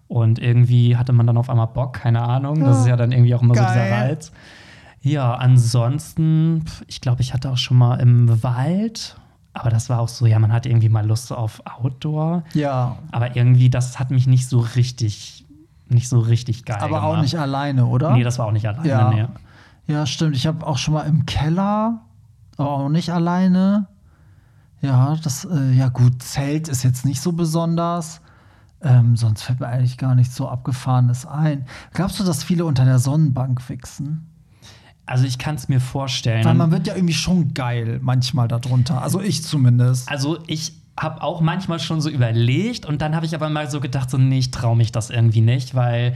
Und 0.07 0.39
irgendwie 0.39 0.97
hatte 0.97 1.13
man 1.13 1.25
dann 1.25 1.37
auf 1.37 1.49
einmal 1.49 1.67
Bock, 1.67 1.93
keine 1.93 2.21
Ahnung. 2.21 2.59
Das 2.63 2.79
ist 2.81 2.87
ja 2.87 2.95
dann 2.95 3.11
irgendwie 3.11 3.33
auch 3.33 3.41
immer 3.41 3.55
so 3.55 3.61
Geil. 3.61 3.71
dieser 3.73 3.91
Reiz. 3.97 4.31
Ja, 5.01 5.35
ansonsten, 5.35 6.63
ich 6.87 7.01
glaube, 7.01 7.21
ich 7.21 7.33
hatte 7.33 7.51
auch 7.51 7.57
schon 7.57 7.77
mal 7.77 7.95
im 7.99 8.41
Wald, 8.43 9.17
aber 9.53 9.69
das 9.69 9.89
war 9.89 9.99
auch 9.99 10.07
so, 10.07 10.25
ja, 10.25 10.39
man 10.39 10.51
hat 10.51 10.65
irgendwie 10.65 10.89
mal 10.89 11.05
Lust 11.05 11.31
auf 11.31 11.61
Outdoor. 11.65 12.43
Ja. 12.53 12.97
Aber 13.11 13.35
irgendwie, 13.35 13.69
das 13.69 13.99
hat 13.99 14.11
mich 14.11 14.27
nicht 14.27 14.47
so 14.49 14.59
richtig, 14.59 15.45
nicht 15.89 16.09
so 16.09 16.19
richtig 16.19 16.65
geil 16.65 16.77
Aber 16.81 17.03
auch 17.03 17.09
gemacht. 17.11 17.21
nicht 17.23 17.39
alleine, 17.39 17.85
oder? 17.85 18.11
Nee, 18.13 18.23
das 18.23 18.37
war 18.39 18.47
auch 18.47 18.51
nicht 18.51 18.67
alleine. 18.67 18.87
ja. 18.87 19.09
Nee. 19.11 19.93
ja, 19.93 20.05
stimmt. 20.05 20.35
Ich 20.35 20.45
habe 20.47 20.65
auch 20.65 20.77
schon 20.77 20.93
mal 20.95 21.03
im 21.03 21.25
Keller, 21.25 22.01
aber 22.57 22.69
auch 22.69 22.89
nicht 22.89 23.11
alleine. 23.11 23.87
Ja, 24.81 25.15
das, 25.23 25.45
äh, 25.45 25.71
ja 25.71 25.89
gut, 25.89 26.21
Zelt 26.21 26.67
ist 26.67 26.83
jetzt 26.83 27.05
nicht 27.05 27.21
so 27.21 27.31
besonders. 27.31 28.21
Ähm, 28.85 29.17
sonst 29.17 29.41
fällt 29.41 29.59
mir 29.59 29.67
eigentlich 29.67 29.97
gar 29.97 30.13
nichts 30.13 30.35
so 30.35 30.47
Abgefahrenes 30.47 31.25
ein. 31.25 31.65
Glaubst 31.93 32.19
du, 32.19 32.23
dass 32.23 32.43
viele 32.43 32.65
unter 32.65 32.85
der 32.85 32.99
Sonnenbank 32.99 33.59
fixen? 33.59 34.27
Also 35.07 35.25
ich 35.25 35.39
kann 35.39 35.55
es 35.55 35.67
mir 35.67 35.81
vorstellen. 35.81 36.45
Weil 36.45 36.53
man 36.53 36.71
wird 36.71 36.85
ja 36.85 36.95
irgendwie 36.95 37.13
schon 37.15 37.53
geil 37.55 37.99
manchmal 38.01 38.47
darunter. 38.47 39.01
Also 39.01 39.21
ich 39.21 39.43
zumindest. 39.43 40.09
Also 40.09 40.37
ich 40.45 40.73
habe 40.97 41.21
auch 41.23 41.41
manchmal 41.41 41.79
schon 41.79 41.99
so 41.99 42.09
überlegt 42.09 42.85
und 42.85 43.01
dann 43.01 43.15
habe 43.15 43.25
ich 43.25 43.35
aber 43.35 43.49
mal 43.49 43.69
so 43.69 43.79
gedacht, 43.79 44.09
so 44.09 44.17
nee, 44.17 44.37
ich 44.37 44.51
traue 44.51 44.77
mich 44.77 44.91
das 44.91 45.09
irgendwie 45.09 45.41
nicht, 45.41 45.75
weil 45.75 46.15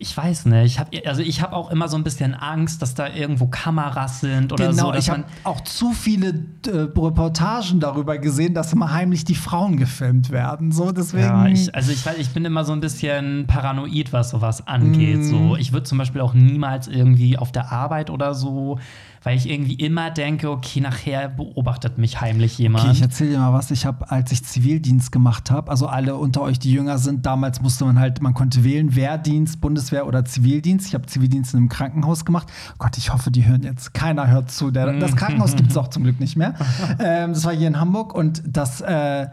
ich 0.00 0.16
weiß 0.16 0.46
nicht, 0.46 0.64
ich 0.64 0.78
habe 0.78 0.90
also 1.06 1.22
ich 1.22 1.42
habe 1.42 1.56
auch 1.56 1.72
immer 1.72 1.88
so 1.88 1.96
ein 1.96 2.04
bisschen 2.04 2.34
Angst, 2.34 2.82
dass 2.82 2.94
da 2.94 3.08
irgendwo 3.08 3.48
Kameras 3.48 4.20
sind 4.20 4.52
oder 4.52 4.72
so, 4.72 4.78
Genau, 4.82 4.92
dass 4.92 5.04
ich 5.04 5.10
habe 5.10 5.24
auch 5.42 5.60
zu 5.62 5.92
viele 5.92 6.28
äh, 6.66 6.70
Reportagen 6.96 7.80
darüber 7.80 8.16
gesehen, 8.18 8.54
dass 8.54 8.72
immer 8.72 8.92
heimlich 8.92 9.24
die 9.24 9.34
Frauen 9.34 9.76
gefilmt 9.76 10.30
werden. 10.30 10.70
So, 10.70 10.92
deswegen. 10.92 11.24
ja, 11.24 11.46
ich, 11.48 11.74
also 11.74 11.90
ich, 11.90 12.06
ich 12.18 12.30
bin 12.30 12.44
immer 12.44 12.64
so 12.64 12.72
ein 12.72 12.80
bisschen 12.80 13.46
paranoid, 13.48 14.12
was 14.12 14.30
sowas 14.30 14.68
angeht. 14.68 15.18
Mhm. 15.18 15.24
So, 15.24 15.56
ich 15.56 15.72
würde 15.72 15.84
zum 15.84 15.98
Beispiel 15.98 16.20
auch 16.20 16.32
niemals 16.32 16.86
irgendwie 16.86 17.36
auf 17.36 17.50
der 17.50 17.72
Arbeit 17.72 18.10
oder 18.10 18.34
so, 18.34 18.78
weil 19.22 19.36
ich 19.36 19.48
irgendwie 19.48 19.74
immer 19.74 20.10
denke, 20.10 20.50
okay, 20.50 20.80
nachher 20.80 21.28
beobachtet 21.28 21.98
mich 21.98 22.20
heimlich 22.20 22.58
jemand. 22.58 22.84
Okay, 22.84 22.92
ich 22.92 23.02
erzähle 23.02 23.30
dir 23.30 23.38
mal 23.38 23.52
was. 23.52 23.70
Ich 23.70 23.86
habe, 23.86 24.10
als 24.10 24.32
ich 24.32 24.44
Zivildienst 24.44 25.12
gemacht 25.12 25.50
habe, 25.50 25.70
also 25.70 25.86
alle 25.86 26.16
unter 26.16 26.42
euch, 26.42 26.58
die 26.58 26.72
jünger 26.72 26.98
sind, 26.98 27.26
damals 27.26 27.60
musste 27.60 27.84
man 27.84 27.98
halt, 27.98 28.22
man 28.22 28.34
konnte 28.34 28.64
wählen, 28.64 28.94
Wehrdienst, 28.94 29.60
Bundeswehr 29.60 30.06
oder 30.06 30.24
Zivildienst. 30.24 30.86
Ich 30.86 30.94
habe 30.94 31.06
Zivildienst 31.06 31.54
in 31.54 31.58
einem 31.58 31.68
Krankenhaus 31.68 32.24
gemacht. 32.24 32.48
Gott, 32.78 32.96
ich 32.96 33.12
hoffe, 33.12 33.30
die 33.30 33.46
hören 33.46 33.62
jetzt. 33.62 33.94
Keiner 33.94 34.28
hört 34.28 34.50
zu. 34.50 34.70
Der, 34.70 34.92
das 34.98 35.16
Krankenhaus 35.16 35.56
gibt 35.56 35.70
es 35.70 35.76
auch 35.76 35.88
zum 35.88 36.04
Glück 36.04 36.20
nicht 36.20 36.36
mehr. 36.36 36.54
ähm, 36.98 37.32
das 37.32 37.44
war 37.44 37.54
hier 37.54 37.68
in 37.68 37.80
Hamburg 37.80 38.14
und 38.14 38.42
das, 38.46 38.80
äh, 38.80 39.26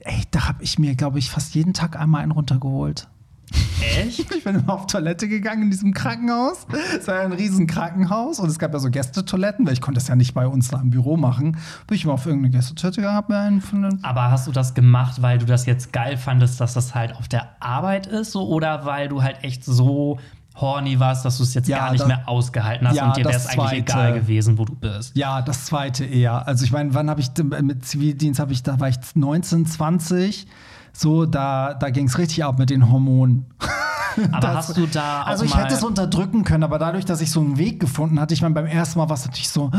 ey, 0.00 0.22
da 0.30 0.48
habe 0.48 0.62
ich 0.62 0.78
mir, 0.78 0.94
glaube 0.94 1.18
ich, 1.18 1.30
fast 1.30 1.54
jeden 1.54 1.74
Tag 1.74 1.98
einmal 1.98 2.22
einen 2.22 2.32
runtergeholt. 2.32 3.08
Echt? 3.50 4.18
Ich 4.32 4.44
bin 4.44 4.56
immer 4.56 4.72
auf 4.74 4.86
Toilette 4.86 5.28
gegangen 5.28 5.62
in 5.64 5.70
diesem 5.70 5.92
Krankenhaus. 5.92 6.66
Es 6.98 7.06
war 7.06 7.16
ja 7.16 7.20
ein 7.22 7.32
riesen 7.32 7.66
Krankenhaus 7.66 8.38
und 8.40 8.48
es 8.48 8.58
gab 8.58 8.72
ja 8.72 8.78
so 8.78 8.90
Gästetoiletten, 8.90 9.66
weil 9.66 9.72
ich 9.74 9.80
konnte 9.80 10.00
das 10.00 10.08
ja 10.08 10.16
nicht 10.16 10.34
bei 10.34 10.46
uns 10.46 10.68
da 10.68 10.80
im 10.80 10.90
Büro 10.90 11.16
machen. 11.16 11.52
Bin 11.86 11.96
ich 11.96 12.04
immer 12.04 12.14
auf 12.14 12.26
irgendeine 12.26 12.50
Gästetoilette 12.52 13.00
gegangen, 13.02 13.16
hab 13.16 13.28
mir 13.28 13.38
einen 13.38 13.60
von 13.60 13.82
den 13.82 14.04
Aber 14.04 14.30
hast 14.30 14.46
du 14.46 14.52
das 14.52 14.74
gemacht, 14.74 15.20
weil 15.22 15.38
du 15.38 15.46
das 15.46 15.66
jetzt 15.66 15.92
geil 15.92 16.16
fandest, 16.16 16.60
dass 16.60 16.74
das 16.74 16.94
halt 16.94 17.14
auf 17.16 17.28
der 17.28 17.48
Arbeit 17.60 18.06
ist, 18.06 18.32
so 18.32 18.46
oder 18.48 18.84
weil 18.86 19.08
du 19.08 19.22
halt 19.22 19.42
echt 19.44 19.64
so 19.64 20.18
horny 20.56 21.00
warst, 21.00 21.24
dass 21.24 21.38
du 21.38 21.44
es 21.44 21.54
jetzt 21.54 21.68
Ja, 21.68 21.78
gar 21.78 21.90
nicht 21.92 22.00
das- 22.02 22.08
mehr 22.08 22.28
ausgehalten 22.28 22.86
hast 22.88 22.96
Ja, 22.96 23.06
und 23.08 23.16
dir 23.16 23.24
wäre 23.24 23.34
es 23.36 23.44
das 23.46 23.58
eigentlich 23.58 23.80
egal 23.80 24.12
gewesen, 24.14 24.58
wo 24.58 24.64
du 24.64 24.74
bist? 24.74 25.16
Ja, 25.16 25.40
das 25.42 25.66
zweite 25.66 26.04
eher. 26.04 26.46
Also 26.46 26.64
ich 26.64 26.72
meine, 26.72 26.94
wann 26.94 27.08
habe 27.08 27.20
ich 27.20 27.30
mit 27.62 27.84
Zivildienst 27.84 28.38
habe 28.40 28.52
ich 28.52 28.62
da 28.62 28.78
war 28.80 28.88
ich 28.88 28.96
19, 29.14 29.66
20. 29.66 30.46
So, 30.92 31.26
da, 31.26 31.74
da 31.74 31.90
ging 31.90 32.06
es 32.06 32.18
richtig 32.18 32.44
ab 32.44 32.58
mit 32.58 32.70
den 32.70 32.90
Hormonen. 32.90 33.46
Aber 34.32 34.40
Das- 34.40 34.68
hast 34.68 34.76
du 34.76 34.86
da 34.86 35.22
auch 35.22 35.26
Also 35.26 35.44
ich 35.44 35.54
mal 35.54 35.64
hätte 35.64 35.74
es 35.74 35.82
unterdrücken 35.84 36.44
können, 36.44 36.62
aber 36.64 36.78
dadurch, 36.78 37.04
dass 37.04 37.20
ich 37.20 37.30
so 37.30 37.40
einen 37.40 37.58
Weg 37.58 37.80
gefunden 37.80 38.20
hatte, 38.20 38.34
ich 38.34 38.42
meine, 38.42 38.54
beim 38.54 38.66
ersten 38.66 38.98
Mal 38.98 39.08
war 39.08 39.14
es 39.14 39.24
natürlich 39.26 39.48
so, 39.48 39.70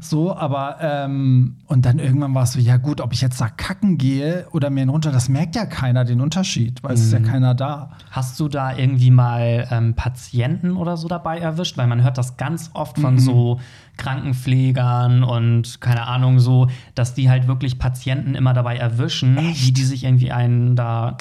so, 0.00 0.36
aber 0.36 0.76
ähm, 0.80 1.56
und 1.66 1.84
dann 1.86 1.98
irgendwann 1.98 2.34
war 2.34 2.44
es 2.44 2.52
so, 2.52 2.60
ja 2.60 2.76
gut, 2.76 3.00
ob 3.00 3.12
ich 3.12 3.20
jetzt 3.20 3.40
da 3.40 3.48
kacken 3.48 3.98
gehe 3.98 4.46
oder 4.52 4.70
mir 4.70 4.86
runter, 4.88 5.12
das 5.12 5.28
merkt 5.28 5.56
ja 5.56 5.66
keiner 5.66 6.04
den 6.04 6.20
Unterschied, 6.20 6.82
weil 6.82 6.94
es 6.94 7.00
ist 7.02 7.12
ja 7.12 7.20
keiner 7.20 7.54
da. 7.54 7.90
Hast 8.10 8.38
du 8.40 8.48
da 8.48 8.76
irgendwie 8.76 9.10
mal 9.10 9.66
ähm, 9.70 9.94
Patienten 9.94 10.76
oder 10.76 10.96
so 10.96 11.08
dabei 11.08 11.38
erwischt? 11.38 11.76
Weil 11.76 11.86
man 11.86 12.02
hört 12.02 12.18
das 12.18 12.36
ganz 12.36 12.70
oft 12.74 12.98
von 12.98 13.18
so 13.18 13.60
Krankenpflegern 13.96 15.24
und 15.24 15.80
keine 15.80 16.06
Ahnung 16.06 16.38
so, 16.38 16.68
dass 16.94 17.14
die 17.14 17.30
halt 17.30 17.46
wirklich 17.48 17.78
Patienten 17.78 18.34
immer 18.34 18.54
dabei 18.54 18.76
erwischen, 18.76 19.36
wie 19.38 19.72
die 19.72 19.84
sich 19.84 20.04
irgendwie 20.04 20.32
einen 20.32 20.76
da. 20.76 21.16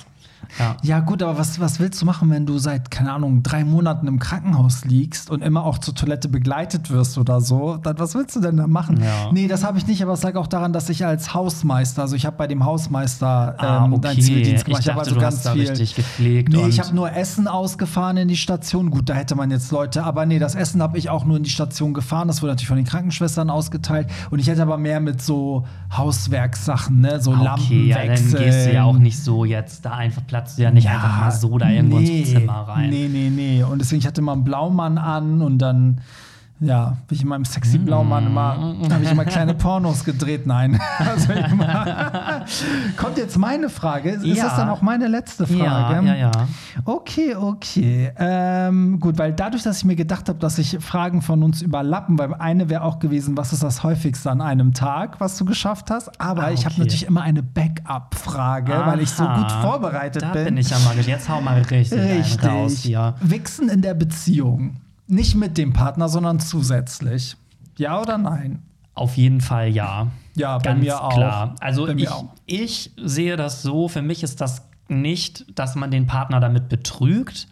Ja. 0.59 0.77
Ja, 0.81 0.99
gut, 0.99 1.21
aber 1.23 1.37
was, 1.37 1.59
was 1.59 1.79
willst 1.79 2.01
du 2.01 2.05
machen, 2.05 2.29
wenn 2.29 2.45
du 2.45 2.57
seit, 2.57 2.89
keine 2.91 3.11
Ahnung, 3.13 3.43
drei 3.43 3.63
Monaten 3.63 4.07
im 4.07 4.19
Krankenhaus 4.19 4.85
liegst 4.85 5.29
und 5.29 5.41
immer 5.41 5.63
auch 5.63 5.77
zur 5.77 5.93
Toilette 5.95 6.27
begleitet 6.29 6.89
wirst 6.89 7.17
oder 7.17 7.41
so? 7.41 7.77
Dann, 7.77 7.99
was 7.99 8.15
willst 8.15 8.35
du 8.35 8.39
denn 8.41 8.57
da 8.57 8.67
machen? 8.67 9.01
Ja. 9.01 9.31
Nee, 9.31 9.47
das 9.47 9.63
habe 9.63 9.77
ich 9.77 9.87
nicht, 9.87 10.01
aber 10.03 10.13
es 10.13 10.23
lag 10.23 10.35
auch 10.35 10.47
daran, 10.47 10.73
dass 10.73 10.89
ich 10.89 11.05
als 11.05 11.33
Hausmeister, 11.33 12.01
also 12.03 12.15
ich 12.15 12.25
habe 12.25 12.37
bei 12.37 12.47
dem 12.47 12.65
Hausmeister 12.65 13.55
Ah, 13.57 13.85
ähm, 13.85 13.93
okay. 13.93 14.07
einen 14.09 14.21
Zivildienst 14.21 14.61
Ich 14.61 14.65
gemacht. 14.65 14.81
dachte, 14.87 14.91
hab 14.93 14.99
also 15.05 15.15
du 15.15 15.21
hast 15.25 15.45
da 15.45 15.51
richtig 15.53 15.95
gepflegt. 15.95 16.53
Nee, 16.53 16.67
ich 16.67 16.79
habe 16.79 16.93
nur 16.95 17.11
Essen 17.11 17.47
ausgefahren 17.47 18.17
in 18.17 18.27
die 18.27 18.37
Station. 18.37 18.89
Gut, 18.91 19.09
da 19.09 19.13
hätte 19.13 19.35
man 19.35 19.51
jetzt 19.51 19.71
Leute, 19.71 20.03
aber 20.03 20.25
nee, 20.25 20.39
das 20.39 20.55
Essen 20.55 20.81
habe 20.81 20.97
ich 20.97 21.09
auch 21.09 21.25
nur 21.25 21.37
in 21.37 21.43
die 21.43 21.49
Station 21.49 21.93
gefahren. 21.93 22.27
Das 22.27 22.41
wurde 22.41 22.51
natürlich 22.53 22.67
von 22.67 22.77
den 22.77 22.85
Krankenschwestern 22.85 23.49
ausgeteilt. 23.49 24.07
Und 24.31 24.39
ich 24.39 24.47
hätte 24.47 24.61
aber 24.61 24.77
mehr 24.77 24.99
mit 24.99 25.21
so 25.21 25.65
Hauswerkssachen, 25.95 26.99
ne? 27.01 27.19
so 27.21 27.31
Ah, 27.33 27.43
Lampen 27.43 27.63
okay, 27.65 27.87
ja, 27.87 27.97
dann 28.05 28.15
gehst 28.15 28.67
du 28.67 28.73
ja 28.73 28.83
auch 28.83 28.97
nicht 28.97 29.19
so 29.21 29.45
jetzt 29.45 29.85
da 29.85 29.91
einfach, 29.91 30.21
platzt 30.37 30.57
du 30.57 30.63
ja 30.63 30.71
nicht 30.71 30.87
einfach 30.87 31.19
mal 31.19 31.31
so 31.31 31.57
da 31.57 31.69
irgendwo 31.69 31.97
ins 31.97 32.29
Zimmer 32.29 32.67
rein. 32.67 32.89
Nee, 32.89 33.09
nee, 33.11 33.29
nee. 33.29 33.63
Und 33.63 33.79
deswegen, 33.79 33.99
ich 33.99 34.07
hatte 34.07 34.21
mal 34.21 34.33
einen 34.33 34.43
Blaumann 34.43 34.97
an 34.97 35.41
und 35.41 35.57
dann 35.57 36.01
ja, 36.59 36.97
wie 37.07 37.15
ich 37.15 37.21
in 37.21 37.27
meinem 37.27 37.45
sexy 37.45 37.77
Blaumann 37.77 38.25
immer, 38.27 38.75
habe 38.91 39.03
ich 39.03 39.11
immer 39.11 39.25
kleine 39.25 39.53
Pornos 39.53 40.03
gedreht. 40.03 40.45
Nein. 40.47 40.79
Also 40.99 41.31
immer. 41.33 42.45
Kommt 42.97 43.17
jetzt 43.17 43.37
meine 43.37 43.69
Frage. 43.69 44.11
Ist 44.11 44.25
Ja. 44.25 44.45
das 44.45 44.55
dann 44.57 44.69
auch 44.69 44.81
meine 44.81 45.07
letzte 45.07 45.45
Frage? 45.45 45.63
Ja, 45.63 46.01
ja, 46.01 46.15
ja. 46.15 46.31
Okay, 46.85 47.35
okay. 47.35 48.11
Ähm, 48.17 48.99
gut, 48.99 49.17
weil 49.17 49.33
dadurch, 49.33 49.63
dass 49.63 49.77
ich 49.79 49.85
mir 49.85 49.95
gedacht 49.95 50.27
habe, 50.29 50.39
dass 50.39 50.55
sich 50.57 50.77
Fragen 50.79 51.21
von 51.21 51.43
uns 51.43 51.61
überlappen, 51.61 52.17
weil 52.17 52.33
eine 52.35 52.69
wäre 52.69 52.81
auch 52.83 52.99
gewesen, 52.99 53.37
was 53.37 53.53
ist 53.53 53.63
das 53.63 53.83
häufigste 53.83 54.31
an 54.31 54.41
einem 54.41 54.73
Tag, 54.73 55.19
was 55.19 55.37
du 55.37 55.45
geschafft 55.45 55.91
hast? 55.91 56.19
Aber 56.19 56.45
Ah, 56.45 56.51
ich 56.51 56.65
habe 56.65 56.73
okay. 56.73 56.81
natürlich 56.81 57.05
immer 57.05 57.21
eine 57.21 57.43
Backup-Frage, 57.43 58.73
weil 58.85 58.99
ich 59.01 59.09
so 59.11 59.25
gut 59.27 59.51
vorbereitet 59.51 60.21
da 60.23 60.31
bin. 60.31 60.45
bin 60.45 60.57
ich 60.57 60.69
ja 60.69 60.77
mal. 60.79 60.95
Jetzt 60.97 61.29
hau 61.29 61.41
mal 61.41 61.57
richtig, 61.59 61.91
Richtig. 61.93 62.43
raus 62.49 62.73
hier. 62.79 63.15
Wichsen 63.21 63.69
in 63.69 63.81
der 63.81 63.93
Beziehung. 63.93 64.77
Nicht 65.07 65.35
mit 65.35 65.57
dem 65.57 65.73
Partner, 65.73 66.09
sondern 66.09 66.39
zusätzlich. 66.39 67.37
Ja 67.77 68.01
oder 68.01 68.17
nein? 68.17 68.63
Auf 68.93 69.15
jeden 69.15 69.41
Fall 69.41 69.69
ja. 69.69 70.07
Ja, 70.35 70.57
bei 70.57 70.63
Ganz 70.63 70.83
mir 70.83 71.01
auch. 71.01 71.13
klar. 71.13 71.55
Also 71.59 71.87
ich, 71.87 72.09
auch. 72.09 72.25
ich 72.45 72.91
sehe 72.97 73.37
das 73.37 73.61
so, 73.61 73.87
für 73.87 74.01
mich 74.01 74.23
ist 74.23 74.41
das 74.41 74.67
nicht, 74.87 75.45
dass 75.57 75.75
man 75.75 75.91
den 75.91 76.07
Partner 76.07 76.39
damit 76.39 76.69
betrügt, 76.69 77.47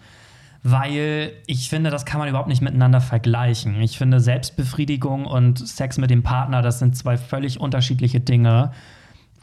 weil 0.63 1.34
ich 1.46 1.70
finde, 1.70 1.91
das 1.91 2.06
kann 2.06 2.20
man 2.20 2.28
überhaupt 2.28 2.48
nicht 2.48 2.62
miteinander 2.62 3.00
vergleichen. 3.00 3.80
Ich 3.82 3.98
finde, 3.98 4.20
Selbstbefriedigung 4.20 5.26
und 5.26 5.68
Sex 5.68 5.98
mit 5.98 6.10
dem 6.10 6.24
Partner, 6.24 6.62
das 6.62 6.80
sind 6.80 6.98
zwei 6.98 7.18
völlig 7.18 7.60
unterschiedliche 7.60 8.20
Dinge. 8.20 8.72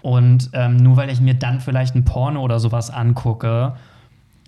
Und 0.01 0.51
ähm, 0.53 0.77
nur 0.77 0.97
weil 0.97 1.11
ich 1.11 1.21
mir 1.21 1.35
dann 1.35 1.61
vielleicht 1.61 1.95
ein 1.95 2.05
Porno 2.05 2.43
oder 2.43 2.59
sowas 2.59 2.91
angucke, 2.91 3.77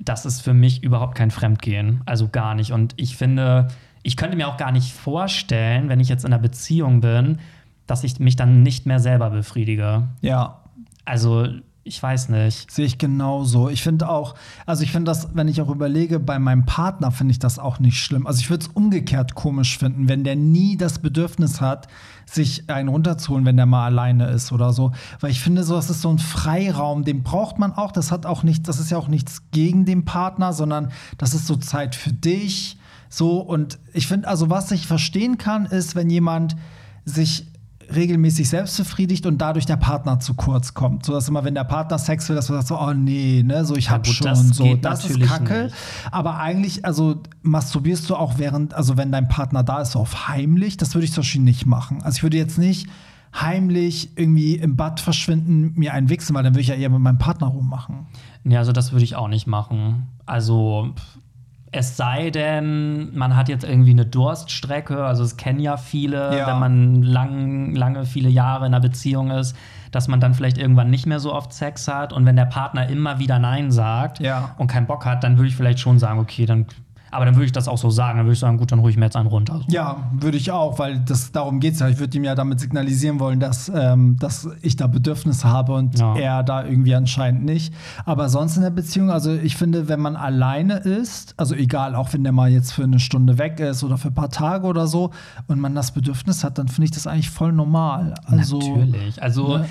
das 0.01 0.27
ist 0.27 0.41
für 0.41 0.55
mich 0.55 0.83
überhaupt 0.83 1.15
kein 1.15 1.31
Fremdgehen. 1.31 2.03
Also 2.07 2.29
gar 2.29 2.55
nicht. 2.55 2.73
Und 2.73 2.95
ich 2.97 3.17
finde, 3.17 3.69
ich 4.03 4.17
könnte 4.17 4.37
mir 4.37 4.49
auch 4.49 4.57
gar 4.57 4.73
nicht 4.73 4.93
vorstellen, 4.93 5.89
wenn 5.89 6.01
ich 6.01 6.09
jetzt 6.09 6.25
in 6.25 6.33
einer 6.33 6.43
Beziehung 6.43 7.01
bin, 7.01 7.39
dass 7.87 8.05
ich 8.05 8.19
mich 8.19 8.37
dann 8.37 8.63
nicht 8.63 8.87
mehr 8.87 9.01
selber 9.01 9.31
befriedige. 9.31 10.09
Ja, 10.21 10.61
Also, 11.05 11.49
ich 11.87 12.03
weiß 12.03 12.31
nicht. 12.31 12.71
Sehe 12.71 12.87
ich 12.87 12.97
genauso. 12.97 13.69
Ich 13.69 13.83
finde 13.83 14.09
auch, 14.09 14.35
also 14.65 14.83
ich 14.83 14.91
finde 14.91 15.11
das, 15.11 15.29
wenn 15.35 15.49
ich 15.49 15.61
auch 15.61 15.69
überlege, 15.69 16.19
bei 16.19 16.39
meinem 16.39 16.65
Partner 16.65 17.11
finde 17.11 17.33
ich 17.33 17.39
das 17.39 17.59
auch 17.59 17.79
nicht 17.79 17.99
schlimm. 17.99 18.27
Also 18.27 18.41
ich 18.41 18.49
würde 18.49 18.65
es 18.65 18.71
umgekehrt 18.73 19.35
komisch 19.35 19.77
finden, 19.77 20.09
wenn 20.09 20.25
der 20.25 20.35
nie 20.35 20.79
das 20.79 20.99
Bedürfnis 20.99 21.61
hat, 21.61 21.87
sich 22.25 22.71
einen 22.71 22.89
runterzuholen, 22.89 23.45
wenn 23.45 23.59
der 23.59 23.67
mal 23.67 23.85
alleine 23.85 24.29
ist 24.29 24.51
oder 24.51 24.73
so. 24.73 24.93
Weil 25.21 25.31
ich 25.31 25.41
finde, 25.41 25.63
so, 25.63 25.75
das 25.75 25.91
ist 25.91 26.01
so 26.01 26.09
ein 26.09 26.19
Freiraum, 26.19 27.05
den 27.05 27.23
braucht 27.23 27.59
man 27.59 27.73
auch. 27.73 27.93
Das 27.93 28.11
hat 28.11 28.25
auch 28.25 28.43
nichts, 28.43 28.67
das 28.67 28.81
ist 28.81 28.91
ja 28.91 28.97
auch 28.97 29.09
nichts 29.09 29.43
gegen 29.51 29.85
den 29.85 30.07
Partner, 30.07 30.55
sondern 30.55 30.91
das 31.19 31.35
ist 31.35 31.47
so 31.47 31.57
Zeit 31.57 31.95
für 31.95 32.15
dich. 32.15 32.79
So, 33.11 33.41
und 33.41 33.79
ich 33.93 34.07
finde, 34.07 34.27
also 34.27 34.49
was 34.49 34.71
ich 34.71 34.87
verstehen 34.87 35.37
kann, 35.37 35.67
ist, 35.67 35.95
wenn 35.95 36.09
jemand 36.09 36.57
sich 37.05 37.47
regelmäßig 37.95 38.49
selbst 38.49 38.77
befriedigt 38.77 39.27
und 39.27 39.39
dadurch 39.39 39.67
der 39.67 39.77
Partner 39.77 40.21
zu 40.21 40.35
kurz 40.35 40.75
kommt. 40.75 41.05
So 41.05 41.13
dass 41.13 41.29
immer, 41.29 41.45
wenn 41.45 41.55
der 41.55 41.65
Partner 41.65 41.99
Sex 41.99 42.29
will, 42.29 42.37
dass 42.37 42.49
man 42.49 42.59
sagt 42.59 42.69
so, 42.69 42.79
oh 42.81 42.93
nee, 42.93 43.43
ne, 43.45 43.65
so 43.65 43.75
ich 43.75 43.87
Ja, 43.87 43.93
hab 43.93 44.05
gut, 44.05 44.15
schon 44.15 44.27
das 44.27 44.49
so. 44.49 44.75
Das 44.77 45.05
ist 45.05 45.21
Kacke. 45.21 45.65
nicht. 45.65 45.75
Aber 46.11 46.39
eigentlich, 46.39 46.85
also 46.85 47.21
masturbierst 47.43 48.09
du 48.11 48.17
auch 48.17 48.39
während, 48.39 48.75
also 48.75 48.97
wenn 48.97 49.11
dein 49.13 49.29
Partner 49.29 49.63
da 49.63 49.81
ist, 49.83 49.93
so 49.93 50.01
auf 50.01 50.29
heimlich, 50.29 50.77
das 50.77 50.95
würde 50.95 51.05
ich 51.05 51.13
zum 51.13 51.23
Beispiel 51.23 51.41
nicht 51.41 51.67
machen. 51.67 52.03
Also 52.03 52.17
ich 52.17 52.23
würde 52.23 52.37
jetzt 52.37 52.59
nicht 52.59 52.89
heimlich 53.35 54.11
irgendwie 54.17 54.55
im 54.55 54.77
Bad 54.77 55.01
verschwinden, 55.01 55.73
mir 55.75 55.93
einen 55.93 56.09
wichsen, 56.09 56.35
weil 56.35 56.45
dann 56.45 56.53
würde 56.55 56.61
ich 56.63 56.69
ja 56.69 56.75
eher 56.77 56.91
mit 56.91 57.01
meinem 57.01 57.19
Partner 57.19 57.49
rummachen. 57.49 58.07
Nee, 58.45 58.57
also 58.57 58.73
das 58.73 58.93
würde 58.93 59.05
ich 59.05 59.17
auch 59.17 59.29
nicht 59.29 59.47
machen. 59.47 60.07
Also 60.27 60.95
es 61.77 61.97
sei 61.97 62.31
denn, 62.31 63.15
man 63.17 63.35
hat 63.37 63.49
jetzt 63.49 63.65
irgendwie 63.65 63.91
eine 63.91 64.07
Durststrecke, 64.07 65.05
also 65.05 65.25
es 65.25 65.37
kennen 65.37 65.59
ja 65.59 65.77
viele, 65.77 66.39
Ja. 66.39 66.47
wenn 66.47 66.59
man 66.61 67.03
lang, 67.03 67.75
lange, 67.75 68.05
viele 68.07 68.29
Jahre 68.29 68.67
in 68.67 68.73
einer 68.75 68.81
Beziehung 68.81 69.31
ist, 69.31 69.57
dass 69.91 70.07
man 70.09 70.21
dann 70.21 70.35
vielleicht 70.35 70.57
irgendwann 70.59 70.91
nicht 70.91 71.07
mehr 71.07 71.19
so 71.21 71.33
oft 71.33 71.53
Sex 71.53 71.89
hat 71.89 72.13
und 72.13 72.27
wenn 72.27 72.37
der 72.37 72.45
Partner 72.47 72.89
immer 72.89 73.19
wieder 73.19 73.39
Nein 73.39 73.73
sagt 73.73 74.21
Ja. 74.21 74.55
und 74.59 74.69
keinen 74.69 74.87
Bock 74.87 75.05
hat, 75.05 75.25
dann 75.25 75.37
würde 75.37 75.49
ich 75.49 75.57
vielleicht 75.57 75.81
schon 75.81 75.99
sagen, 75.99 76.19
okay, 76.21 76.47
dann, 76.47 76.67
aber 77.15 77.25
dann 77.25 77.35
würde 77.37 77.47
ich 77.47 77.53
das 77.53 77.69
auch 77.69 77.79
so 77.79 77.91
sagen, 77.91 78.19
dann 78.19 78.27
würde 78.27 78.35
ich 78.35 78.39
sagen, 78.41 78.59
gut, 78.59 78.73
dann 78.73 78.81
hole 78.81 78.91
ich 78.91 78.97
mir 78.97 79.05
jetzt 79.07 79.17
einen 79.17 79.29
runter. 79.29 79.61
So. 79.61 79.65
Ja, 79.75 80.09
würde 80.13 80.37
ich 80.37 80.51
auch, 80.51 80.79
weil 80.79 80.99
das 81.01 81.33
darum 81.33 81.61
geht 81.61 81.75
es 81.75 81.81
ja. 81.81 81.89
Ich 81.89 81.99
würde 81.99 82.17
ihm 82.17 82.25
ja 82.25 82.35
damit 82.35 82.61
signalisieren 82.61 83.21
wollen, 83.21 83.41
dass, 83.41 83.71
ähm, 83.75 84.17
dass 84.19 84.49
ich 84.63 84.77
da 84.77 84.87
Bedürfnisse 84.87 85.49
habe 85.49 85.75
und 85.75 85.99
Ja. 85.99 86.17
er 86.17 86.43
da 86.43 86.65
irgendwie 86.65 86.95
anscheinend 86.95 87.45
nicht. 87.45 87.73
Aber 88.05 88.29
sonst 88.29 88.57
in 88.57 88.63
der 88.63 88.71
Beziehung, 88.71 89.11
also 89.11 89.33
ich 89.33 89.57
finde, 89.57 89.89
wenn 89.89 90.01
man 90.01 90.17
alleine 90.17 90.75
ist, 90.79 91.35
also 91.39 91.55
egal, 91.55 91.95
auch 91.95 92.13
wenn 92.13 92.25
der 92.25 92.33
mal 92.33 92.51
jetzt 92.51 92.73
für 92.73 92.85
eine 92.85 92.99
Stunde 93.01 93.39
weg 93.39 93.61
ist 93.61 93.85
oder 93.85 93.97
für 93.99 94.09
ein 94.09 94.15
paar 94.15 94.31
Tage 94.31 94.67
oder 94.67 94.87
so 94.87 95.11
und 95.47 95.61
man 95.61 95.75
das 95.75 95.93
Bedürfnis 95.93 96.45
hat, 96.45 96.59
dann 96.59 96.69
finde 96.69 96.87
ich 96.87 96.91
das 96.91 97.07
eigentlich 97.07 97.31
voll 97.31 97.53
normal. 97.53 98.15
Also, 98.27 98.59
Natürlich. 98.59 99.23
Also, 99.23 99.59
ne? 99.59 99.67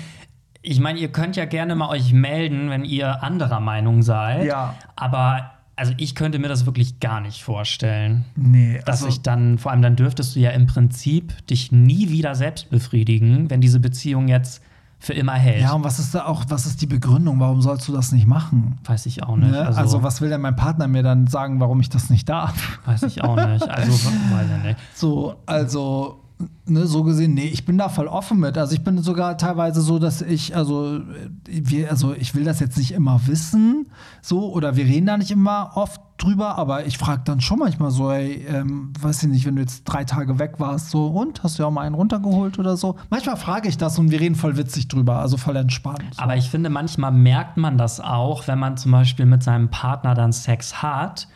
ich 0.62 0.80
meine, 0.80 0.98
ihr 0.98 1.12
könnt 1.12 1.36
ja 1.36 1.44
gerne 1.44 1.74
mal 1.74 1.88
euch 1.90 2.12
melden, 2.12 2.70
wenn 2.70 2.84
ihr 2.84 3.22
anderer 3.22 3.60
Meinung 3.60 4.02
seid. 4.02 4.46
Ja. 4.46 4.74
Aber 4.96 5.50
also 5.76 5.92
ich 5.96 6.14
könnte 6.14 6.38
mir 6.38 6.48
das 6.48 6.66
wirklich 6.66 7.00
gar 7.00 7.20
nicht 7.20 7.42
vorstellen. 7.42 8.24
Nee, 8.36 8.80
Dass 8.86 9.02
also, 9.02 9.08
ich 9.08 9.22
dann, 9.22 9.58
vor 9.58 9.72
allem 9.72 9.82
dann 9.82 9.96
dürftest 9.96 10.36
du 10.36 10.40
ja 10.40 10.50
im 10.50 10.66
Prinzip 10.66 11.46
dich 11.48 11.72
nie 11.72 12.10
wieder 12.10 12.34
selbst 12.34 12.70
befriedigen, 12.70 13.50
wenn 13.50 13.60
diese 13.60 13.80
Beziehung 13.80 14.28
jetzt 14.28 14.62
für 15.00 15.12
immer 15.12 15.34
hält. 15.34 15.60
ja, 15.60 15.72
und 15.72 15.84
was 15.84 15.98
ist 15.98 16.14
da 16.14 16.24
auch, 16.24 16.44
was 16.48 16.64
ist 16.64 16.80
die 16.80 16.86
Begründung? 16.86 17.38
Warum 17.38 17.60
sollst 17.60 17.86
du 17.88 17.92
das 17.92 18.12
nicht 18.12 18.26
machen? 18.26 18.78
Weiß 18.84 19.04
ich 19.04 19.22
auch 19.22 19.36
nicht. 19.36 19.50
Ne? 19.50 19.58
Also, 19.66 19.78
Also, 19.80 20.02
was 20.02 20.20
will 20.22 20.30
denn 20.30 20.40
mein 20.40 20.56
Partner 20.56 20.88
mir 20.88 21.02
dann 21.02 21.26
sagen, 21.26 21.60
warum 21.60 21.80
ich 21.80 21.90
das 21.90 22.08
nicht 22.08 22.28
darf? 22.28 22.78
weiß 22.86 23.02
ich 23.02 23.22
auch 23.22 23.36
nicht. 23.36 23.68
Also, 23.68 23.92
weiß 24.32 24.46
ich 24.56 24.62
nicht. 24.62 24.78
So, 24.94 25.34
also, 25.44 26.20
ne, 26.66 26.86
so 26.86 27.02
gesehen, 27.02 27.34
nee, 27.34 27.46
ich 27.46 27.64
bin 27.64 27.78
da 27.78 27.88
voll 27.88 28.06
offen 28.06 28.40
mit. 28.40 28.56
Also 28.56 28.74
ich 28.74 28.82
bin 28.82 28.98
sogar 28.98 29.36
teilweise 29.38 29.80
so, 29.80 29.98
dass 29.98 30.22
ich, 30.22 30.56
also, 30.56 31.00
wir, 31.46 31.90
also 31.90 32.14
ich 32.14 32.34
will 32.34 32.44
das 32.44 32.60
jetzt 32.60 32.78
nicht 32.78 32.92
immer 32.92 33.26
wissen, 33.26 33.86
so, 34.22 34.52
oder 34.52 34.76
wir 34.76 34.84
reden 34.84 35.06
da 35.06 35.16
nicht 35.16 35.30
immer 35.30 35.72
oft 35.74 36.00
drüber, 36.18 36.56
aber 36.58 36.86
ich 36.86 36.98
frage 36.98 37.22
dann 37.24 37.40
schon 37.40 37.58
manchmal 37.58 37.90
so, 37.90 38.10
ey, 38.10 38.46
ähm, 38.48 38.92
weiß 39.00 39.24
ich 39.24 39.28
nicht, 39.28 39.46
wenn 39.46 39.56
du 39.56 39.62
jetzt 39.62 39.84
drei 39.84 40.04
Tage 40.04 40.38
weg 40.38 40.54
warst, 40.58 40.90
so, 40.90 41.06
und 41.06 41.42
hast 41.42 41.58
du 41.58 41.62
ja 41.62 41.68
auch 41.68 41.72
mal 41.72 41.82
einen 41.82 41.94
runtergeholt 41.94 42.58
oder 42.58 42.76
so? 42.76 42.96
Manchmal 43.10 43.36
frage 43.36 43.68
ich 43.68 43.76
das 43.76 43.98
und 43.98 44.10
wir 44.10 44.20
reden 44.20 44.34
voll 44.34 44.56
witzig 44.56 44.88
drüber, 44.88 45.18
also 45.18 45.36
voll 45.36 45.56
entspannt. 45.56 46.04
So. 46.12 46.22
Aber 46.22 46.36
ich 46.36 46.50
finde, 46.50 46.70
manchmal 46.70 47.12
merkt 47.12 47.56
man 47.56 47.78
das 47.78 48.00
auch, 48.00 48.46
wenn 48.48 48.58
man 48.58 48.76
zum 48.76 48.92
Beispiel 48.92 49.26
mit 49.26 49.42
seinem 49.42 49.70
Partner 49.70 50.14
dann 50.14 50.32
Sex 50.32 50.82
hat 50.82 51.28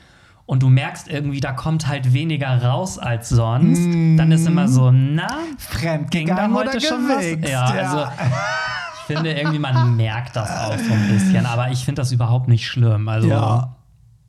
und 0.48 0.62
du 0.62 0.70
merkst 0.70 1.08
irgendwie, 1.08 1.40
da 1.40 1.52
kommt 1.52 1.88
halt 1.88 2.14
weniger 2.14 2.62
raus 2.64 2.98
als 2.98 3.28
sonst. 3.28 3.84
Dann 3.84 4.32
ist 4.32 4.46
immer 4.46 4.66
so, 4.66 4.90
na, 4.90 5.28
ging 6.08 6.26
da 6.26 6.50
heute 6.50 6.80
schon 6.80 7.06
was? 7.06 7.18
gewichst? 7.20 7.52
Ja, 7.52 7.64
also 7.66 8.06
ich 8.94 9.14
finde 9.14 9.32
irgendwie, 9.32 9.58
man 9.58 9.94
merkt 9.94 10.36
das 10.36 10.50
auch 10.50 10.78
so 10.78 10.90
ein 10.94 11.08
bisschen. 11.10 11.44
Aber 11.44 11.70
ich 11.70 11.84
finde 11.84 12.00
das 12.00 12.12
überhaupt 12.12 12.48
nicht 12.48 12.66
schlimm. 12.66 13.10
Also, 13.10 13.28
Ja. 13.28 13.76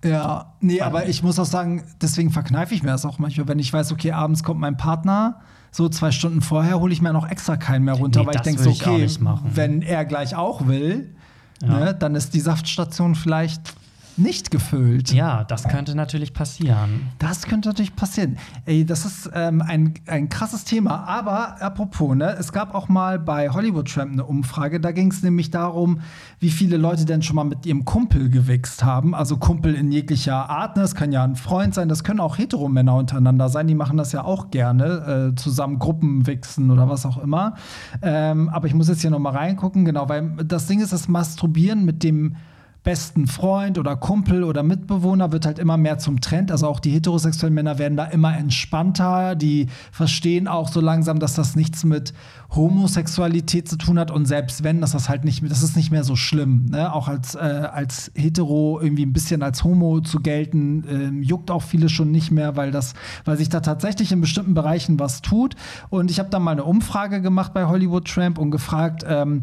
Ja, 0.04 0.54
nee, 0.60 0.82
aber 0.82 1.08
ich 1.08 1.24
muss 1.24 1.40
auch 1.40 1.46
sagen, 1.46 1.84
deswegen 2.02 2.32
verkneife 2.32 2.74
ich 2.74 2.84
mir 2.84 2.92
das 2.92 3.06
auch 3.06 3.18
manchmal, 3.18 3.48
wenn 3.48 3.60
ich 3.60 3.72
weiß, 3.72 3.92
okay, 3.94 4.12
abends 4.12 4.44
kommt 4.44 4.60
mein 4.60 4.76
Partner, 4.76 5.40
so 5.72 5.88
zwei 5.88 6.12
Stunden 6.12 6.42
vorher 6.42 6.80
hole 6.82 6.92
ich 6.92 7.02
mir 7.02 7.14
noch 7.14 7.28
extra 7.30 7.56
keinen 7.56 7.86
mehr 7.86 7.96
runter, 7.96 8.22
Nee, 8.22 8.28
weil 8.28 8.36
ich 8.36 8.42
denke 8.42 8.62
so, 8.62 8.72
okay, 8.72 9.08
wenn 9.54 9.82
er 9.82 10.04
gleich 10.06 10.36
auch 10.36 10.68
will, 10.68 11.16
ne, 11.62 11.94
dann 11.98 12.16
ist 12.16 12.34
die 12.34 12.40
Saftstation 12.40 13.16
vielleicht 13.16 13.74
nicht 14.20 14.52
gefüllt. 14.52 15.12
ja, 15.14 15.44
das 15.44 15.68
könnte 15.68 15.96
natürlich 15.96 16.34
passieren. 16.34 17.08
Das 17.18 17.44
könnte 17.44 17.70
natürlich 17.70 17.96
passieren. 17.96 18.38
Ey, 18.66 18.86
das 18.86 19.06
ist 19.06 19.30
ähm, 19.34 19.62
ein, 19.62 19.94
ein 20.08 20.30
krasses 20.30 20.64
Thema. 20.64 21.06
Aber 21.08 21.62
apropos, 21.62 22.16
ne, 22.16 22.36
es 22.38 22.52
gab 22.52 22.76
auch 22.76 22.90
mal 22.90 23.20
bei 23.20 23.50
Hollywood 23.50 23.92
Tramp 23.92 24.12
eine 24.12 24.26
Umfrage. 24.26 24.80
Da 24.80 24.92
ging 24.92 25.12
es 25.12 25.24
nämlich 25.24 25.52
darum, 25.52 26.02
wie 26.40 26.50
viele 26.50 26.78
Leute 26.78 27.06
denn 27.06 27.22
schon 27.22 27.36
mal 27.36 27.44
mit 27.44 27.66
ihrem 27.66 27.86
Kumpel 27.86 28.30
gewichst 28.30 28.84
haben. 28.84 29.16
Also 29.16 29.38
Kumpel 29.38 29.74
in 29.74 29.92
jeglicher 29.92 30.50
Art. 30.50 30.76
Ne? 30.76 30.82
Das 30.84 30.96
kann 30.96 31.12
ja 31.12 31.24
ein 31.24 31.36
Freund 31.36 31.74
sein, 31.74 31.90
das 31.90 32.04
können 32.04 32.20
auch 32.20 32.38
Heteromänner 32.38 32.96
untereinander 32.96 33.50
sein. 33.50 33.68
Die 33.68 33.76
machen 33.76 33.98
das 33.98 34.12
ja 34.12 34.24
auch 34.24 34.52
gerne. 34.52 35.32
Äh, 35.34 35.36
zusammen 35.36 35.80
Gruppen 35.80 36.28
wichsen 36.28 36.72
oder 36.72 36.90
was 36.90 37.06
auch 37.06 37.18
immer. 37.18 37.56
Ähm, 38.02 38.50
aber 38.50 38.68
ich 38.68 38.74
muss 38.74 38.88
jetzt 38.88 39.02
hier 39.02 39.10
noch 39.12 39.20
mal 39.20 39.36
reingucken. 39.36 39.86
Genau, 39.86 40.10
weil 40.10 40.32
das 40.46 40.68
Ding 40.68 40.82
ist, 40.82 40.94
das 40.94 41.08
Masturbieren 41.08 41.86
mit 41.86 42.04
dem 42.04 42.36
besten 42.84 43.28
Freund 43.28 43.78
oder 43.78 43.96
Kumpel 43.96 44.44
oder 44.44 44.64
Mitbewohner 44.64 45.32
wird 45.32 45.46
halt 45.46 45.60
immer 45.60 45.78
mehr 45.78 45.98
zum 46.00 46.22
Trend. 46.22 46.52
Also 46.52 46.68
auch 46.68 46.80
die 46.80 46.92
heterosexuellen 46.92 47.54
Männer 47.54 47.78
werden 47.78 47.98
da 47.98 48.06
immer 48.06 48.38
entspannter. 48.38 49.36
Die 49.36 49.68
verstehen 49.92 50.48
auch 50.48 50.70
so 50.70 50.80
langsam, 50.80 51.20
dass 51.20 51.36
das 51.36 51.56
nichts 51.56 51.84
mit 51.84 52.14
Homosexualität 52.56 53.70
zu 53.70 53.78
tun 53.78 54.00
hat 54.00 54.10
und 54.10 54.26
selbst 54.26 54.64
wenn, 54.64 54.82
dass 54.82 54.94
das 54.94 55.08
halt 55.08 55.24
nicht, 55.24 55.44
das 55.50 55.62
ist 55.62 55.76
nicht 55.76 55.92
mehr 55.92 56.04
so 56.04 56.16
schlimm. 56.16 56.66
Ne? 56.72 56.92
Auch 56.92 57.08
als, 57.08 57.36
äh, 57.36 57.40
als 57.40 58.12
Hetero 58.16 58.80
irgendwie 58.82 59.06
ein 59.06 59.14
bisschen 59.14 59.44
als 59.44 59.64
Homo 59.64 60.02
zu 60.02 60.20
gelten, 60.20 60.84
ähm, 60.90 61.22
juckt 61.22 61.52
auch 61.52 61.62
viele 61.62 61.90
schon 61.90 62.12
nicht 62.12 62.32
mehr, 62.32 62.56
weil 62.56 62.72
das, 62.72 62.94
weil 63.26 63.38
sich 63.38 63.50
da 63.50 63.60
tatsächlich 63.60 64.12
in 64.12 64.22
bestimmten 64.22 64.56
Bereichen 64.56 65.00
was 65.00 65.22
tut. 65.22 65.56
Und 65.90 66.10
ich 66.10 66.18
habe 66.18 66.30
da 66.30 66.40
mal 66.40 66.52
eine 66.52 66.64
Umfrage 66.64 67.22
gemacht 67.22 67.54
bei 67.54 67.66
Hollywood 67.66 68.08
Tramp 68.08 68.40
und 68.40 68.50
gefragt, 68.50 69.06
ähm, 69.08 69.42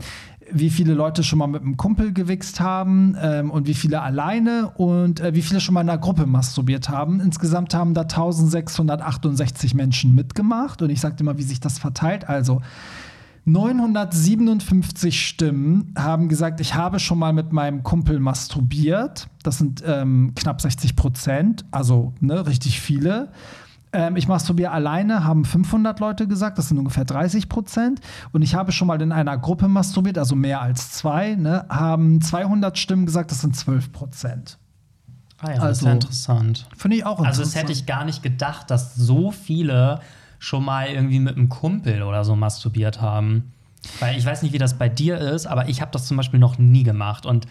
wie 0.53 0.71
viele 0.71 0.95
Leute 0.95 1.23
schon 1.23 1.39
mal 1.39 1.47
mit 1.47 1.63
einem 1.63 1.77
Kumpel 1.77 2.13
gewichst 2.13 2.61
haben 2.61 3.17
ähm, 3.21 3.51
und 3.51 3.67
wie 3.67 3.75
viele 3.75 4.03
alleine 4.03 4.71
und 4.77 5.21
äh, 5.21 5.35
wie 5.35 5.43
viele 5.43 5.61
schon 5.61 5.75
mal 5.75 5.83
in 5.83 5.89
einer 5.89 5.99
Gruppe 5.99 6.27
masturbiert 6.27 6.89
haben. 6.89 7.21
Insgesamt 7.21 7.75
haben 7.75 7.95
da 7.95 8.03
1668 8.03 9.75
Menschen 9.75 10.15
mitgemacht 10.15 10.83
und 10.83 10.91
ich 10.91 11.01
sagte 11.01 11.25
mal, 11.25 11.39
wie 11.39 11.43
sich 11.43 11.61
das 11.61 11.79
verteilt. 11.79 12.29
Also 12.29 12.61
957 13.47 15.25
Stimmen 15.25 15.95
haben 15.97 16.29
gesagt, 16.29 16.61
ich 16.61 16.75
habe 16.75 16.99
schon 16.99 17.19
mal 17.19 17.33
mit 17.33 17.53
meinem 17.53 17.85
Kumpel 17.85 18.19
masturbiert. 18.19 19.29
Das 19.45 19.59
sind 19.59 19.85
ähm, 19.87 20.33
knapp 20.35 20.61
60 20.61 20.97
Prozent, 20.97 21.65
also 21.71 22.13
ne, 22.21 22.47
richtig 22.47 22.81
viele. 22.81 23.31
Ähm, 23.97 24.17
ich 24.17 24.29
masturbiere 24.29 24.73
alleine, 24.73 25.25
haben 25.25 25.47
500 25.47 26.01
Leute 26.01 26.29
gesagt, 26.29 26.59
das 26.59 26.69
sind 26.69 26.77
ungefähr 26.79 27.07
30 27.07 27.49
Prozent. 27.49 28.01
Und 28.33 28.43
ich 28.43 28.55
habe 28.55 28.71
schon 28.71 28.89
mal 28.89 29.01
in 29.01 29.11
einer 29.11 29.39
Gruppe 29.39 29.69
masturbiert, 29.69 30.19
also 30.19 30.37
mehr 30.37 30.61
als 30.61 30.91
zwei, 30.93 31.35
ne, 31.35 31.65
haben 31.71 32.21
200 32.21 32.77
Stimmen 32.77 33.07
gesagt, 33.07 33.31
das 33.31 33.41
sind 33.41 33.57
12 33.57 33.93
Prozent. 33.93 34.59
Ah 35.39 35.53
ja, 35.53 35.55
Also, 35.55 35.67
das 35.67 35.79
ist 35.79 35.85
ja 35.87 35.93
interessant. 35.93 36.69
Finde 36.77 36.97
ich 36.99 37.07
auch 37.07 37.19
Also 37.21 37.43
interessant. 37.43 37.47
das 37.47 37.55
hätte 37.63 37.73
ich 37.73 37.87
gar 37.87 38.05
nicht 38.05 38.23
gedacht, 38.23 38.71
dass 38.71 38.95
so 38.95 39.31
viele 39.31 40.01
schon 40.39 40.63
mal 40.65 40.89
irgendwie 40.89 41.19
mit 41.19 41.37
einem 41.37 41.49
Kumpel 41.49 42.03
oder 42.03 42.23
so 42.25 42.37
masturbiert 42.37 43.01
haben. 43.01 43.53
Weil 44.01 44.19
ich 44.19 44.27
weiß 44.27 44.43
nicht, 44.43 44.53
wie 44.53 44.59
das 44.59 44.75
bei 44.75 44.91
dir 44.91 45.17
ist, 45.19 45.47
aber 45.47 45.71
ich 45.71 45.81
habe 45.81 45.91
das 45.93 46.07
zum 46.07 46.19
Beispiel 46.19 46.39
noch 46.41 46.59
nie 46.59 46.83
gemacht. 46.83 47.25
Und 47.25 47.47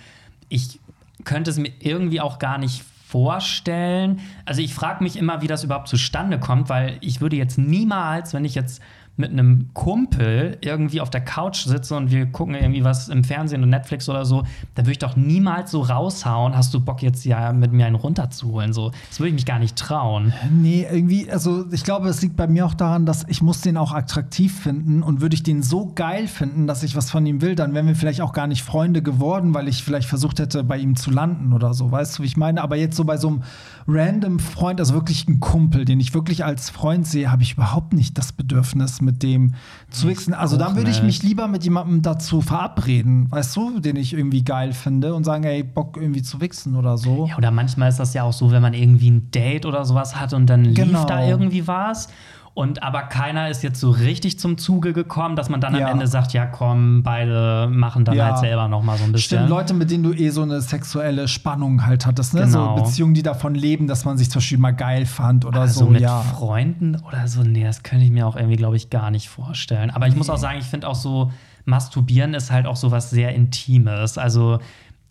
ich 0.50 0.80
könnte 1.24 1.50
es 1.50 1.58
mir 1.58 1.72
irgendwie 1.80 2.22
auch 2.22 2.38
gar 2.38 2.60
nicht 2.60 2.84
vorstellen. 3.16 4.20
Also 4.44 4.62
ich 4.62 4.74
frage 4.74 5.02
mich 5.02 5.16
immer, 5.16 5.42
wie 5.42 5.48
das 5.48 5.64
überhaupt 5.64 5.88
zustande 5.88 6.38
kommt, 6.38 6.68
weil 6.68 6.98
ich 7.00 7.22
würde 7.22 7.38
jetzt 7.38 7.58
niemals, 7.58 8.34
wenn 8.34 8.44
ich 8.44 8.56
jetzt 8.56 8.82
mit 9.18 9.32
einem 9.32 9.70
Kumpel 9.74 10.58
irgendwie 10.62 11.00
auf 11.00 11.10
der 11.10 11.22
Couch 11.22 11.66
sitze 11.66 11.96
und 11.96 12.12
wir 12.12 12.26
gucken 12.26 12.56
irgendwie 12.56 12.84
was 12.84 13.08
im 13.08 13.24
Fernsehen 13.24 13.64
und 13.64 13.70
Netflix 13.70 14.10
oder 14.10 14.26
so, 14.26 14.44
da 14.76 14.84
würde 14.84 14.92
ich 14.92 15.00
doch 15.00 15.16
niemals 15.16 15.72
so 15.72 15.82
raushauen, 15.82 16.56
hast 16.56 16.74
du 16.74 16.82
Bock 16.82 17.02
jetzt 17.02 17.24
ja 17.24 17.54
mit 17.54 17.72
mir 17.72 17.86
einen 17.86 17.96
runterzuholen? 17.96 18.74
So, 18.74 18.92
das 19.10 19.20
würde 19.20 19.30
ich 19.30 19.36
mich 19.36 19.46
gar 19.46 19.60
nicht 19.60 19.78
trauen. 19.78 20.34
Nee, 20.52 20.86
irgendwie, 20.90 21.32
also 21.32 21.66
ich 21.72 21.84
glaube, 21.84 22.10
es 22.10 22.22
liegt 22.22 22.36
bei 22.36 22.48
mir 22.48 22.66
auch 22.66 22.74
daran, 22.74 23.06
dass 23.06 23.26
ich 23.28 23.42
muss 23.42 23.62
den 23.62 23.78
auch 23.78 23.94
attraktiv 23.94 24.60
finden 24.60 25.02
und 25.02 25.22
würde 25.22 25.36
ich 25.36 25.44
den 25.44 25.64
so 25.64 25.92
geil 25.96 26.28
finden, 26.28 26.68
dass 26.68 26.84
ich 26.84 26.96
was 26.96 27.10
von 27.10 27.26
ihm 27.26 27.42
will, 27.42 27.56
dann 27.56 27.74
wären 27.74 27.88
wir 27.88 27.96
vielleicht 27.96 28.22
auch 28.22 28.34
gar 28.34 28.48
nicht 28.48 28.64
Freunde 28.64 29.02
geworden, 29.02 29.54
weil 29.54 29.68
ich 29.70 29.84
vielleicht 29.84 30.10
versucht 30.10 30.40
hätte, 30.40 30.64
bei 30.64 30.78
ihm 30.78 30.96
zu 30.96 31.12
landen 31.12 31.54
oder 31.54 31.74
so. 31.74 31.92
Weißt 31.92 32.18
du, 32.20 32.24
wie 32.24 32.28
ich 32.28 32.38
meine? 32.38 32.62
Aber 32.62 32.76
jetzt 32.76 32.98
so 32.98 33.06
bei 33.06 33.18
so 33.18 33.30
einem 33.30 33.44
random 33.88 34.40
Freund, 34.40 34.80
also 34.80 34.94
wirklich 34.94 35.28
ein 35.28 35.40
Kumpel, 35.40 35.86
den 35.86 36.00
ich 36.00 36.14
wirklich 36.14 36.44
als 36.44 36.70
Freund 36.70 37.06
sehe, 37.06 37.32
habe 37.32 37.44
ich 37.44 37.54
überhaupt 37.54 37.94
nicht 37.94 38.18
das 38.18 38.32
Bedürfnis, 38.32 39.00
mit 39.02 39.22
dem 39.22 39.54
zu 39.92 40.08
wichsen. 40.08 40.34
Also 40.34 40.58
dann 40.58 40.76
würde 40.76 40.90
ich 40.90 41.04
mich 41.04 41.22
lieber 41.24 41.48
mit 41.48 41.64
jemandem 41.64 42.02
dazu 42.02 42.42
verabreden, 42.42 43.30
weißt 43.32 43.56
du, 43.56 43.80
den 43.80 43.96
ich 43.96 44.14
irgendwie 44.14 44.44
geil 44.44 44.74
finde 44.74 45.14
und 45.14 45.24
sagen, 45.24 45.44
ey, 45.44 45.64
Bock 45.64 45.98
irgendwie 45.98 46.24
zu 46.24 46.42
wichsen 46.42 46.76
oder 46.76 46.98
so. 46.98 47.28
Ja, 47.28 47.38
oder 47.38 47.52
manchmal 47.52 47.90
ist 47.90 48.00
das 48.00 48.14
ja 48.14 48.24
auch 48.24 48.34
so, 48.34 48.52
wenn 48.52 48.62
man 48.62 48.74
irgendwie 48.74 49.10
ein 49.12 49.30
Date 49.32 49.66
oder 49.66 49.86
sowas 49.86 50.16
hat 50.20 50.34
und 50.34 50.48
dann 50.48 50.64
lief 50.66 50.76
Genau. 50.76 51.06
da 51.06 51.26
irgendwie 51.26 51.68
was. 51.68 52.08
Und 52.56 52.82
aber 52.84 53.02
keiner 53.04 53.50
ist 53.50 53.64
jetzt 53.64 53.82
so 53.82 53.92
richtig 53.92 54.40
zum 54.40 54.58
Zuge 54.58 54.94
gekommen, 54.94 55.36
dass 55.36 55.50
man 55.50 55.60
dann 55.60 55.76
Ja. 55.76 55.88
am 55.88 55.92
Ende 55.92 56.08
sagt, 56.08 56.32
ja 56.32 56.46
komm, 56.46 57.04
beide 57.04 57.68
machen 57.70 58.06
dann 58.06 58.16
Ja. 58.16 58.28
halt 58.28 58.38
selber 58.38 58.70
noch 58.70 58.82
mal 58.82 58.98
so 58.98 59.04
ein 59.04 59.12
bisschen. 59.12 59.40
Stimmt, 59.40 59.50
Leute, 59.50 59.74
mit 59.74 59.92
denen 59.92 60.04
du 60.04 60.14
eh 60.14 60.30
so 60.30 60.42
eine 60.42 60.62
sexuelle 60.62 61.28
Spannung 61.28 61.86
halt 61.86 62.06
hattest, 62.06 62.34
ne? 62.34 62.46
Genau. 62.46 62.78
So 62.78 62.84
Beziehungen, 62.84 63.14
die 63.14 63.24
davon 63.24 63.56
leben, 63.56 63.88
dass 63.88 64.06
man 64.06 64.18
sich 64.18 64.32
zum 64.32 64.40
Beispiel 64.40 64.58
mal 64.58 64.72
geil 64.72 65.06
fand 65.06 65.44
oder 65.44 65.60
also 65.62 65.82
so, 65.82 65.90
mit 65.92 66.02
ja. 66.02 66.22
Freunden 66.22 66.96
oder 67.06 67.28
so, 67.28 67.44
nee, 67.44 67.66
das 67.66 67.84
könnte 67.84 68.06
ich 68.06 68.12
mir 68.12 68.26
auch 68.26 68.38
irgendwie, 68.38 68.56
glaube 68.56 68.78
ich, 68.78 68.90
gar 68.90 69.12
nicht 69.12 69.28
vorstellen. 69.28 69.90
Aber 69.92 70.08
ich 70.08 70.16
muss 70.16 70.30
auch 70.30 70.38
sagen, 70.38 70.58
ich 70.58 70.66
finde 70.66 70.88
auch 70.88 70.96
so, 70.96 71.34
Masturbieren 71.66 72.34
ist 72.36 72.52
halt 72.52 72.68
auch 72.68 72.78
so 72.78 72.90
was 72.90 73.10
sehr 73.10 73.36
Intimes. 73.36 74.18
Also 74.18 74.60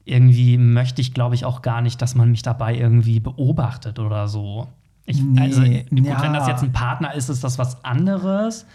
irgendwie 0.06 0.56
möchte 0.56 1.02
ich, 1.02 1.12
glaube 1.12 1.34
ich, 1.34 1.44
auch 1.44 1.60
gar 1.60 1.82
nicht, 1.82 2.00
dass 2.00 2.14
man 2.14 2.30
mich 2.30 2.40
dabei 2.42 2.74
irgendwie 2.74 3.20
beobachtet 3.20 3.98
oder 3.98 4.28
so. 4.28 4.66
Ich, 5.06 5.22
Nee, 5.22 5.40
also 5.40 5.60
gut, 5.62 6.06
ja. 6.06 6.22
wenn 6.22 6.32
das 6.32 6.48
jetzt 6.48 6.62
ein 6.62 6.72
Partner 6.72 7.14
ist, 7.14 7.28
ist 7.28 7.44
das 7.44 7.58
was 7.58 7.84
anderes. 7.84 8.66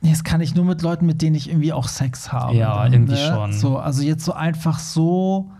Nee, 0.00 0.10
das 0.10 0.24
kann 0.24 0.40
ich 0.40 0.54
nur 0.54 0.64
mit 0.64 0.82
Leuten, 0.82 1.06
mit 1.06 1.22
denen 1.22 1.36
ich 1.36 1.48
irgendwie 1.48 1.72
auch 1.72 1.88
Sex 1.88 2.32
habe. 2.32 2.54
Ja, 2.56 2.84
dann, 2.84 2.92
irgendwie 2.92 3.14
ne? 3.14 3.32
schon. 3.32 3.52
So, 3.52 3.78
also 3.78 4.02
jetzt 4.02 4.24
so 4.24 4.32
einfach 4.32 4.78
so. 4.78 5.50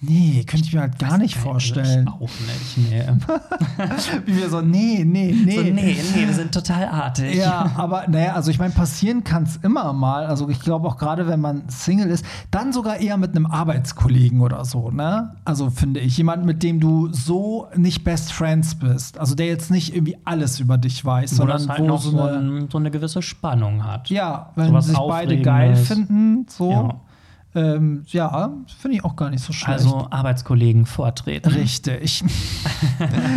Nee, 0.00 0.44
könnte 0.46 0.66
ich 0.66 0.74
mir 0.74 0.80
halt 0.80 0.98
gar 0.98 1.16
nicht 1.16 1.36
vorstellen. 1.36 2.06
Ich 2.06 2.12
auch 2.12 2.20
nicht, 2.20 2.90
nee. 2.90 3.02
Wie 4.26 4.36
wir 4.36 4.50
so, 4.50 4.60
nee, 4.60 5.02
nee, 5.04 5.32
nee. 5.32 5.56
So, 5.56 5.62
nee, 5.62 5.72
nee, 6.14 6.26
wir 6.26 6.34
sind 6.34 6.52
total 6.52 6.88
artig. 6.88 7.34
Ja, 7.36 7.70
aber 7.76 8.06
naja, 8.08 8.34
also 8.34 8.50
ich 8.50 8.58
meine, 8.58 8.74
passieren 8.74 9.24
kann 9.24 9.44
es 9.44 9.56
immer 9.56 9.92
mal. 9.92 10.26
Also 10.26 10.48
ich 10.50 10.60
glaube 10.60 10.88
auch 10.88 10.98
gerade, 10.98 11.26
wenn 11.26 11.40
man 11.40 11.62
Single 11.68 12.08
ist, 12.08 12.24
dann 12.50 12.72
sogar 12.72 12.98
eher 12.98 13.16
mit 13.16 13.30
einem 13.30 13.46
Arbeitskollegen 13.46 14.40
oder 14.40 14.64
so, 14.64 14.90
ne? 14.90 15.36
Also 15.44 15.70
finde 15.70 16.00
ich, 16.00 16.18
jemand, 16.18 16.44
mit 16.44 16.62
dem 16.62 16.80
du 16.80 17.08
so 17.12 17.68
nicht 17.74 18.04
Best 18.04 18.32
Friends 18.32 18.74
bist. 18.74 19.18
Also 19.18 19.34
der 19.34 19.46
jetzt 19.46 19.70
nicht 19.70 19.94
irgendwie 19.94 20.18
alles 20.24 20.60
über 20.60 20.76
dich 20.76 21.02
weiß, 21.02 21.32
Wo 21.32 21.36
sondern 21.36 21.58
das 21.58 21.68
halt 21.68 21.80
wo 21.80 21.86
noch 21.86 22.02
so 22.02 22.20
eine. 22.20 22.38
ein, 22.38 22.68
so 22.70 22.78
eine 22.78 22.90
gewisse 22.90 23.22
Spannung 23.22 23.84
hat. 23.84 24.10
Ja, 24.10 24.50
wenn 24.54 24.68
Sowas 24.68 24.86
sich 24.86 24.98
beide 24.98 25.40
geil 25.40 25.76
finden, 25.76 26.46
so. 26.48 26.70
Ja. 26.70 27.00
Ähm, 27.54 28.02
ja, 28.08 28.52
finde 28.78 28.96
ich 28.96 29.04
auch 29.04 29.14
gar 29.14 29.30
nicht 29.30 29.44
so 29.44 29.52
schlecht. 29.52 29.78
Also 29.80 30.08
Arbeitskollegen 30.10 30.86
vortreten. 30.86 31.52
Richtig. 31.52 32.24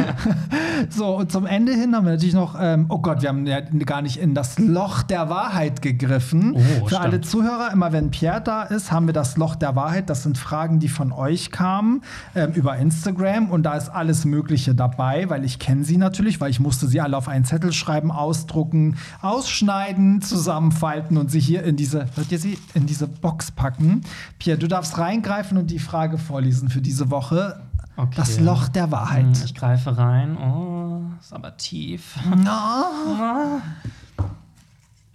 so, 0.90 1.18
und 1.18 1.32
zum 1.32 1.46
Ende 1.46 1.74
hin 1.74 1.96
haben 1.96 2.06
wir 2.06 2.14
natürlich 2.14 2.34
noch, 2.34 2.56
ähm, 2.60 2.88
oh 2.90 2.98
Gott, 2.98 3.22
wir 3.22 3.30
haben 3.30 3.46
ja 3.46 3.60
gar 3.62 4.02
nicht 4.02 4.18
in 4.18 4.34
das 4.34 4.58
Loch 4.58 5.04
der 5.04 5.30
Wahrheit 5.30 5.84
gegriffen. 5.84 6.54
Oh, 6.56 6.60
Für 6.60 6.88
stimmt. 6.88 7.02
alle 7.02 7.22
Zuhörer, 7.22 7.72
immer 7.72 7.92
wenn 7.92 8.10
Pierre 8.10 8.42
da 8.42 8.64
ist, 8.64 8.92
haben 8.92 9.06
wir 9.06 9.14
das 9.14 9.38
Loch 9.38 9.56
der 9.56 9.76
Wahrheit. 9.76 10.10
Das 10.10 10.24
sind 10.24 10.38
Fragen, 10.38 10.80
die 10.80 10.90
von 10.90 11.12
euch 11.12 11.52
kamen 11.52 12.02
ähm, 12.34 12.54
über 12.54 12.76
Instagram. 12.78 13.52
Und 13.52 13.64
da 13.64 13.76
ist 13.76 13.90
alles 13.90 14.26
Mögliche 14.26 14.74
dabei, 14.74 15.30
weil 15.30 15.46
ich 15.46 15.60
kenne 15.60 15.84
sie 15.84 15.98
natürlich, 15.98 16.42
weil 16.42 16.50
ich 16.50 16.60
musste 16.60 16.88
sie 16.88 17.02
alle 17.02 17.16
auf 17.16 17.28
einen 17.28 17.46
Zettel 17.46 17.72
schreiben, 17.72 18.12
ausdrucken, 18.12 18.98
ausschneiden, 19.22 20.22
zusammenfalten 20.22 21.18
und 21.18 21.30
sie 21.30 21.40
hier 21.40 21.64
in 21.64 21.76
diese, 21.76 22.08
hört 22.16 22.32
ihr 22.32 22.40
sie, 22.40 22.58
in 22.74 22.88
diese 22.88 23.08
Box 23.08 23.52
packen. 23.52 24.02
Pierre, 24.39 24.58
du 24.58 24.67
darfst 24.67 24.98
reingreifen 24.98 25.58
und 25.58 25.72
die 25.72 25.80
Frage 25.80 26.17
vorlesen 26.17 26.70
für 26.70 26.82
diese 26.82 27.10
Woche. 27.12 27.62
Okay. 27.96 28.13
Das 28.15 28.39
Loch 28.39 28.67
der 28.67 28.84
Hm, 28.84 28.91
Wahrheit. 28.91 29.43
Ich 29.43 29.56
greife 29.56 29.98
rein. 29.98 30.38
Oh, 30.38 31.02
ist 31.20 31.34
aber 31.34 31.58
tief. 31.58 32.15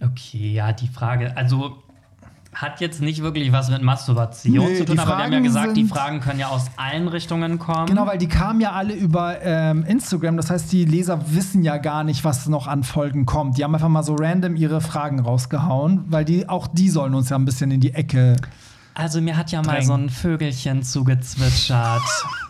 Okay, 0.01 0.53
ja, 0.53 0.73
die 0.73 0.87
Frage, 0.87 1.35
also 1.37 1.77
hat 2.53 2.81
jetzt 2.81 3.01
nicht 3.01 3.23
wirklich 3.23 3.51
was 3.51 3.69
mit 3.71 3.81
Masturbation 3.81 4.53
Nee, 4.53 4.75
zu 4.75 4.85
tun, 4.85 4.99
aber 4.99 5.17
wir 5.17 5.23
haben 5.23 5.31
ja 5.33 5.39
Fragen 5.39 5.43
gesagt, 5.43 5.77
die 5.77 5.85
Fragen 5.85 6.19
können 6.19 6.39
ja 6.39 6.49
aus 6.49 6.65
allen 6.75 7.07
Richtungen 7.07 7.57
kommen. 7.57 7.87
Genau, 7.87 8.05
weil 8.05 8.19
die 8.19 8.27
kamen 8.27 8.61
ja 8.61 8.73
alle 8.73 8.93
über 8.93 9.41
ähm, 9.41 9.83
Instagram. 9.85 10.37
Das 10.37 10.51
heißt, 10.51 10.71
die 10.71 10.85
Leser 10.85 11.19
wissen 11.33 11.63
ja 11.63 11.77
gar 11.77 12.03
nicht, 12.03 12.23
was 12.23 12.47
noch 12.47 12.67
an 12.67 12.83
Folgen 12.83 13.25
kommt. 13.25 13.57
Die 13.57 13.63
haben 13.63 13.73
einfach 13.73 13.89
mal 13.89 14.03
so 14.03 14.13
random 14.15 14.55
ihre 14.55 14.81
Fragen 14.81 15.19
rausgehauen, 15.19 16.03
weil 16.09 16.25
die 16.25 16.47
auch 16.47 16.67
die 16.67 16.89
sollen 16.89 17.15
uns 17.15 17.29
ja 17.29 17.37
ein 17.37 17.45
bisschen 17.45 17.71
in 17.71 17.79
die 17.79 17.93
Ecke. 17.95 18.35
Also 18.95 19.21
mir 19.21 19.35
hat 19.37 19.51
ja 19.51 19.61
mal 19.61 19.71
Drängen. 19.73 19.87
so 19.87 19.93
ein 19.93 20.09
Vögelchen 20.09 20.83
zugezwitschert, 20.83 22.01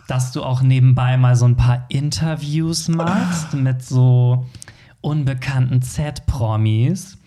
dass 0.08 0.32
du 0.32 0.42
auch 0.42 0.60
nebenbei 0.62 1.16
mal 1.16 1.36
so 1.36 1.46
ein 1.46 1.56
paar 1.56 1.86
Interviews 1.88 2.88
machst 2.88 3.54
mit 3.54 3.82
so 3.84 4.46
unbekannten 5.00 5.82
Z-Promis. 5.82 7.18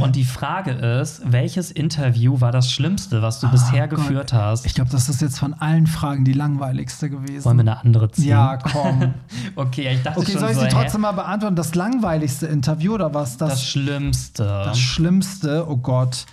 Und 0.00 0.14
die 0.14 0.24
Frage 0.24 0.70
ist, 0.70 1.20
welches 1.26 1.72
Interview 1.72 2.40
war 2.40 2.52
das 2.52 2.70
Schlimmste, 2.70 3.22
was 3.22 3.40
du 3.40 3.48
bisher 3.50 3.82
Ah, 3.84 3.86
Gott. 3.86 3.98
geführt 3.98 4.32
hast? 4.32 4.66
Ich 4.66 4.74
glaube, 4.74 4.90
das 4.90 5.08
ist 5.08 5.20
jetzt 5.20 5.38
von 5.38 5.52
allen 5.52 5.88
Fragen 5.88 6.24
die 6.24 6.32
langweiligste 6.32 7.10
gewesen. 7.10 7.44
Wollen 7.44 7.56
wir 7.56 7.62
eine 7.62 7.80
andere 7.80 8.10
ziehen? 8.12 8.28
ja, 8.28 8.56
komm. 8.56 9.14
Okay, 9.56 9.94
ich 9.94 10.02
dachte 10.02 10.20
Okay, 10.20 10.32
schon 10.32 10.40
soll 10.40 10.50
ich 10.50 10.54
so, 10.56 10.60
sie 10.62 10.66
hä? 10.68 10.72
trotzdem 10.72 11.00
mal 11.00 11.12
beantworten? 11.12 11.56
Das 11.56 11.74
langweiligste 11.74 12.46
Interview 12.46 12.94
oder 12.94 13.12
was? 13.14 13.36
das, 13.36 13.50
Das, 13.50 13.64
Schlimmste. 13.68 14.44
das 14.44 14.78
Schlimmste, 14.78 15.68
oh 15.68 15.76
Gott. 15.76 16.24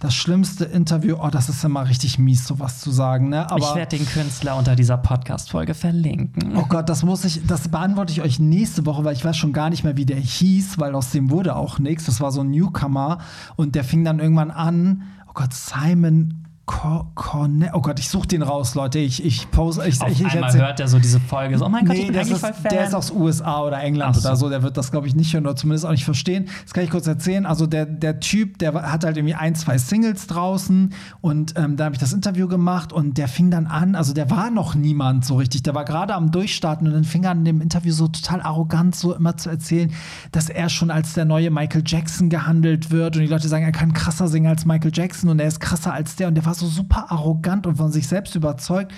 Das 0.00 0.14
schlimmste 0.14 0.64
Interview, 0.64 1.16
oh, 1.20 1.28
das 1.28 1.50
ist 1.50 1.62
immer 1.62 1.86
richtig 1.86 2.18
mies, 2.18 2.46
sowas 2.46 2.80
zu 2.80 2.90
sagen, 2.90 3.28
ne? 3.28 3.50
Aber 3.50 3.58
ich 3.58 3.74
werde 3.74 3.98
den 3.98 4.06
Künstler 4.06 4.56
unter 4.56 4.74
dieser 4.74 4.96
Podcast-Folge 4.96 5.74
verlinken. 5.74 6.56
Oh 6.56 6.64
Gott, 6.66 6.88
das 6.88 7.02
muss 7.02 7.26
ich, 7.26 7.46
das 7.46 7.68
beantworte 7.68 8.10
ich 8.10 8.22
euch 8.22 8.40
nächste 8.40 8.86
Woche, 8.86 9.04
weil 9.04 9.14
ich 9.14 9.22
weiß 9.22 9.36
schon 9.36 9.52
gar 9.52 9.68
nicht 9.68 9.84
mehr, 9.84 9.98
wie 9.98 10.06
der 10.06 10.16
hieß, 10.16 10.78
weil 10.78 10.94
aus 10.94 11.10
dem 11.10 11.28
wurde 11.28 11.54
auch 11.54 11.78
nichts. 11.78 12.06
Das 12.06 12.18
war 12.22 12.32
so 12.32 12.40
ein 12.40 12.50
Newcomer 12.50 13.18
und 13.56 13.74
der 13.74 13.84
fing 13.84 14.02
dann 14.02 14.20
irgendwann 14.20 14.50
an. 14.50 15.02
Oh 15.28 15.32
Gott, 15.34 15.52
Simon 15.52 16.39
Cor 16.70 17.10
Cornell. 17.16 17.72
Oh 17.74 17.80
Gott, 17.80 17.98
ich 17.98 18.08
suche 18.08 18.28
den 18.28 18.42
raus, 18.42 18.76
Leute. 18.76 19.00
Ich, 19.00 19.24
ich 19.24 19.50
pose, 19.50 19.84
ich, 19.88 20.00
Auf 20.00 20.08
ich, 20.08 20.20
ich 20.20 20.32
einmal 20.32 20.54
hört 20.54 20.78
er 20.78 20.86
so 20.86 21.00
diese 21.00 21.18
Folge 21.18 21.58
so, 21.58 21.66
oh 21.66 21.68
mein 21.68 21.84
Gott, 21.84 21.96
ich 21.96 22.02
Nee, 22.02 22.06
bin 22.10 22.16
das 22.16 22.30
ist, 22.30 22.38
voll 22.38 22.52
Fan. 22.52 22.70
der 22.70 22.86
ist 22.86 22.94
aus 22.94 23.10
USA 23.10 23.62
oder 23.62 23.82
England 23.82 24.14
so. 24.14 24.28
oder 24.28 24.36
so. 24.36 24.48
Der 24.48 24.62
wird 24.62 24.76
das, 24.76 24.92
glaube 24.92 25.08
ich, 25.08 25.16
nicht 25.16 25.34
hören 25.34 25.46
oder 25.46 25.56
zumindest 25.56 25.84
auch 25.84 25.90
nicht 25.90 26.04
verstehen. 26.04 26.48
Das 26.62 26.72
kann 26.72 26.84
ich 26.84 26.90
kurz 26.90 27.08
erzählen. 27.08 27.44
Also 27.44 27.66
der, 27.66 27.86
der 27.86 28.20
Typ, 28.20 28.58
der 28.58 28.72
hat 28.88 29.02
halt 29.02 29.16
irgendwie 29.16 29.34
ein, 29.34 29.56
zwei 29.56 29.78
Singles 29.78 30.28
draußen 30.28 30.92
und 31.20 31.54
ähm, 31.56 31.76
da 31.76 31.86
habe 31.86 31.96
ich 31.96 32.00
das 32.00 32.12
Interview 32.12 32.46
gemacht 32.46 32.92
und 32.92 33.18
der 33.18 33.26
fing 33.26 33.50
dann 33.50 33.66
an, 33.66 33.96
also 33.96 34.14
der 34.14 34.30
war 34.30 34.52
noch 34.52 34.76
niemand 34.76 35.24
so 35.24 35.34
richtig. 35.34 35.64
Der 35.64 35.74
war 35.74 35.84
gerade 35.84 36.14
am 36.14 36.30
Durchstarten 36.30 36.86
und 36.86 36.92
dann 36.94 37.02
fing 37.04 37.24
er 37.24 37.32
an, 37.32 37.38
in 37.38 37.46
dem 37.46 37.60
Interview 37.62 37.92
so 37.92 38.06
total 38.06 38.42
arrogant 38.42 38.94
so 38.94 39.12
immer 39.12 39.36
zu 39.36 39.50
erzählen, 39.50 39.92
dass 40.30 40.48
er 40.48 40.68
schon 40.68 40.92
als 40.92 41.14
der 41.14 41.24
neue 41.24 41.50
Michael 41.50 41.82
Jackson 41.84 42.28
gehandelt 42.28 42.92
wird 42.92 43.16
und 43.16 43.22
die 43.22 43.28
Leute 43.28 43.48
sagen, 43.48 43.64
er 43.64 43.72
kann 43.72 43.92
krasser 43.92 44.28
singen 44.28 44.46
als 44.46 44.64
Michael 44.64 44.92
Jackson 44.94 45.30
und 45.30 45.40
er 45.40 45.48
ist 45.48 45.58
krasser 45.58 45.92
als 45.92 46.14
der 46.14 46.28
und 46.28 46.36
der 46.36 46.46
war 46.46 46.54
so 46.59 46.59
so 46.60 46.66
super 46.66 47.10
arrogant 47.10 47.66
und 47.66 47.76
von 47.76 47.90
sich 47.90 48.06
selbst 48.06 48.34
überzeugt, 48.34 48.92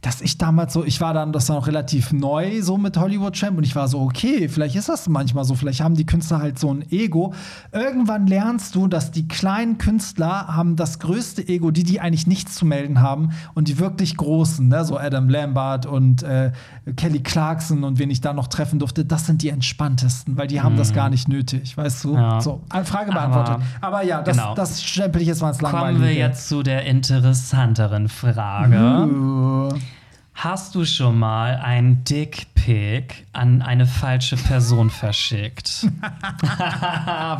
dass 0.00 0.20
ich 0.20 0.38
damals 0.38 0.72
so, 0.72 0.84
ich 0.84 1.00
war 1.00 1.14
dann, 1.14 1.32
das 1.32 1.48
war 1.48 1.56
noch 1.56 1.66
relativ 1.66 2.12
neu 2.12 2.62
so 2.62 2.78
mit 2.78 2.96
Hollywood 2.96 3.34
Champ 3.34 3.58
und 3.58 3.64
ich 3.64 3.74
war 3.74 3.88
so, 3.88 4.00
okay, 4.00 4.48
vielleicht 4.48 4.76
ist 4.76 4.88
das 4.88 5.08
manchmal 5.08 5.44
so, 5.44 5.54
vielleicht 5.54 5.80
haben 5.80 5.94
die 5.94 6.06
Künstler 6.06 6.38
halt 6.38 6.58
so 6.58 6.72
ein 6.72 6.84
Ego. 6.90 7.34
Irgendwann 7.72 8.26
lernst 8.26 8.74
du, 8.74 8.86
dass 8.88 9.10
die 9.10 9.28
kleinen 9.28 9.78
Künstler 9.78 10.48
haben 10.48 10.76
das 10.76 10.98
größte 10.98 11.46
Ego, 11.48 11.70
die, 11.70 11.84
die 11.84 12.00
eigentlich 12.00 12.26
nichts 12.26 12.54
zu 12.54 12.66
melden 12.66 13.00
haben 13.00 13.30
und 13.54 13.68
die 13.68 13.78
wirklich 13.78 14.16
großen, 14.16 14.68
ne? 14.68 14.84
so 14.84 14.98
Adam 14.98 15.28
Lambert 15.28 15.86
und 15.86 16.22
äh, 16.22 16.52
Kelly 16.96 17.20
Clarkson 17.20 17.84
und 17.84 17.98
wen 17.98 18.10
ich 18.10 18.20
da 18.20 18.32
noch 18.32 18.48
treffen 18.48 18.78
durfte, 18.78 19.04
das 19.04 19.26
sind 19.26 19.42
die 19.42 19.48
entspanntesten, 19.48 20.36
weil 20.36 20.46
die 20.46 20.60
haben 20.60 20.76
das 20.76 20.92
gar 20.92 21.10
nicht 21.10 21.28
nötig, 21.28 21.76
weißt 21.76 22.04
du? 22.04 22.14
Ja. 22.14 22.40
So, 22.40 22.62
Frage 22.84 23.12
beantwortet. 23.12 23.58
Aber, 23.80 24.02
ja, 24.04 24.22
das, 24.22 24.36
genau. 24.36 24.54
das 24.54 24.82
stempel 24.82 25.22
ich 25.22 25.28
jetzt 25.28 25.42
mal 25.42 25.50
ins 25.50 25.60
Langweilige. 25.60 25.98
Kommen 25.98 26.08
wir 26.08 26.14
jetzt 26.14 26.48
zu 26.48 26.62
der 26.62 26.84
interessanteren 26.84 28.08
Frage. 28.08 28.76
Uh. 29.06 29.68
Hast 30.38 30.74
du 30.74 30.84
schon 30.84 31.18
mal 31.18 31.56
ein 31.64 32.04
Dickpick 32.04 33.25
an 33.36 33.62
eine 33.62 33.86
falsche 33.86 34.36
Person 34.36 34.90
verschickt? 34.90 35.86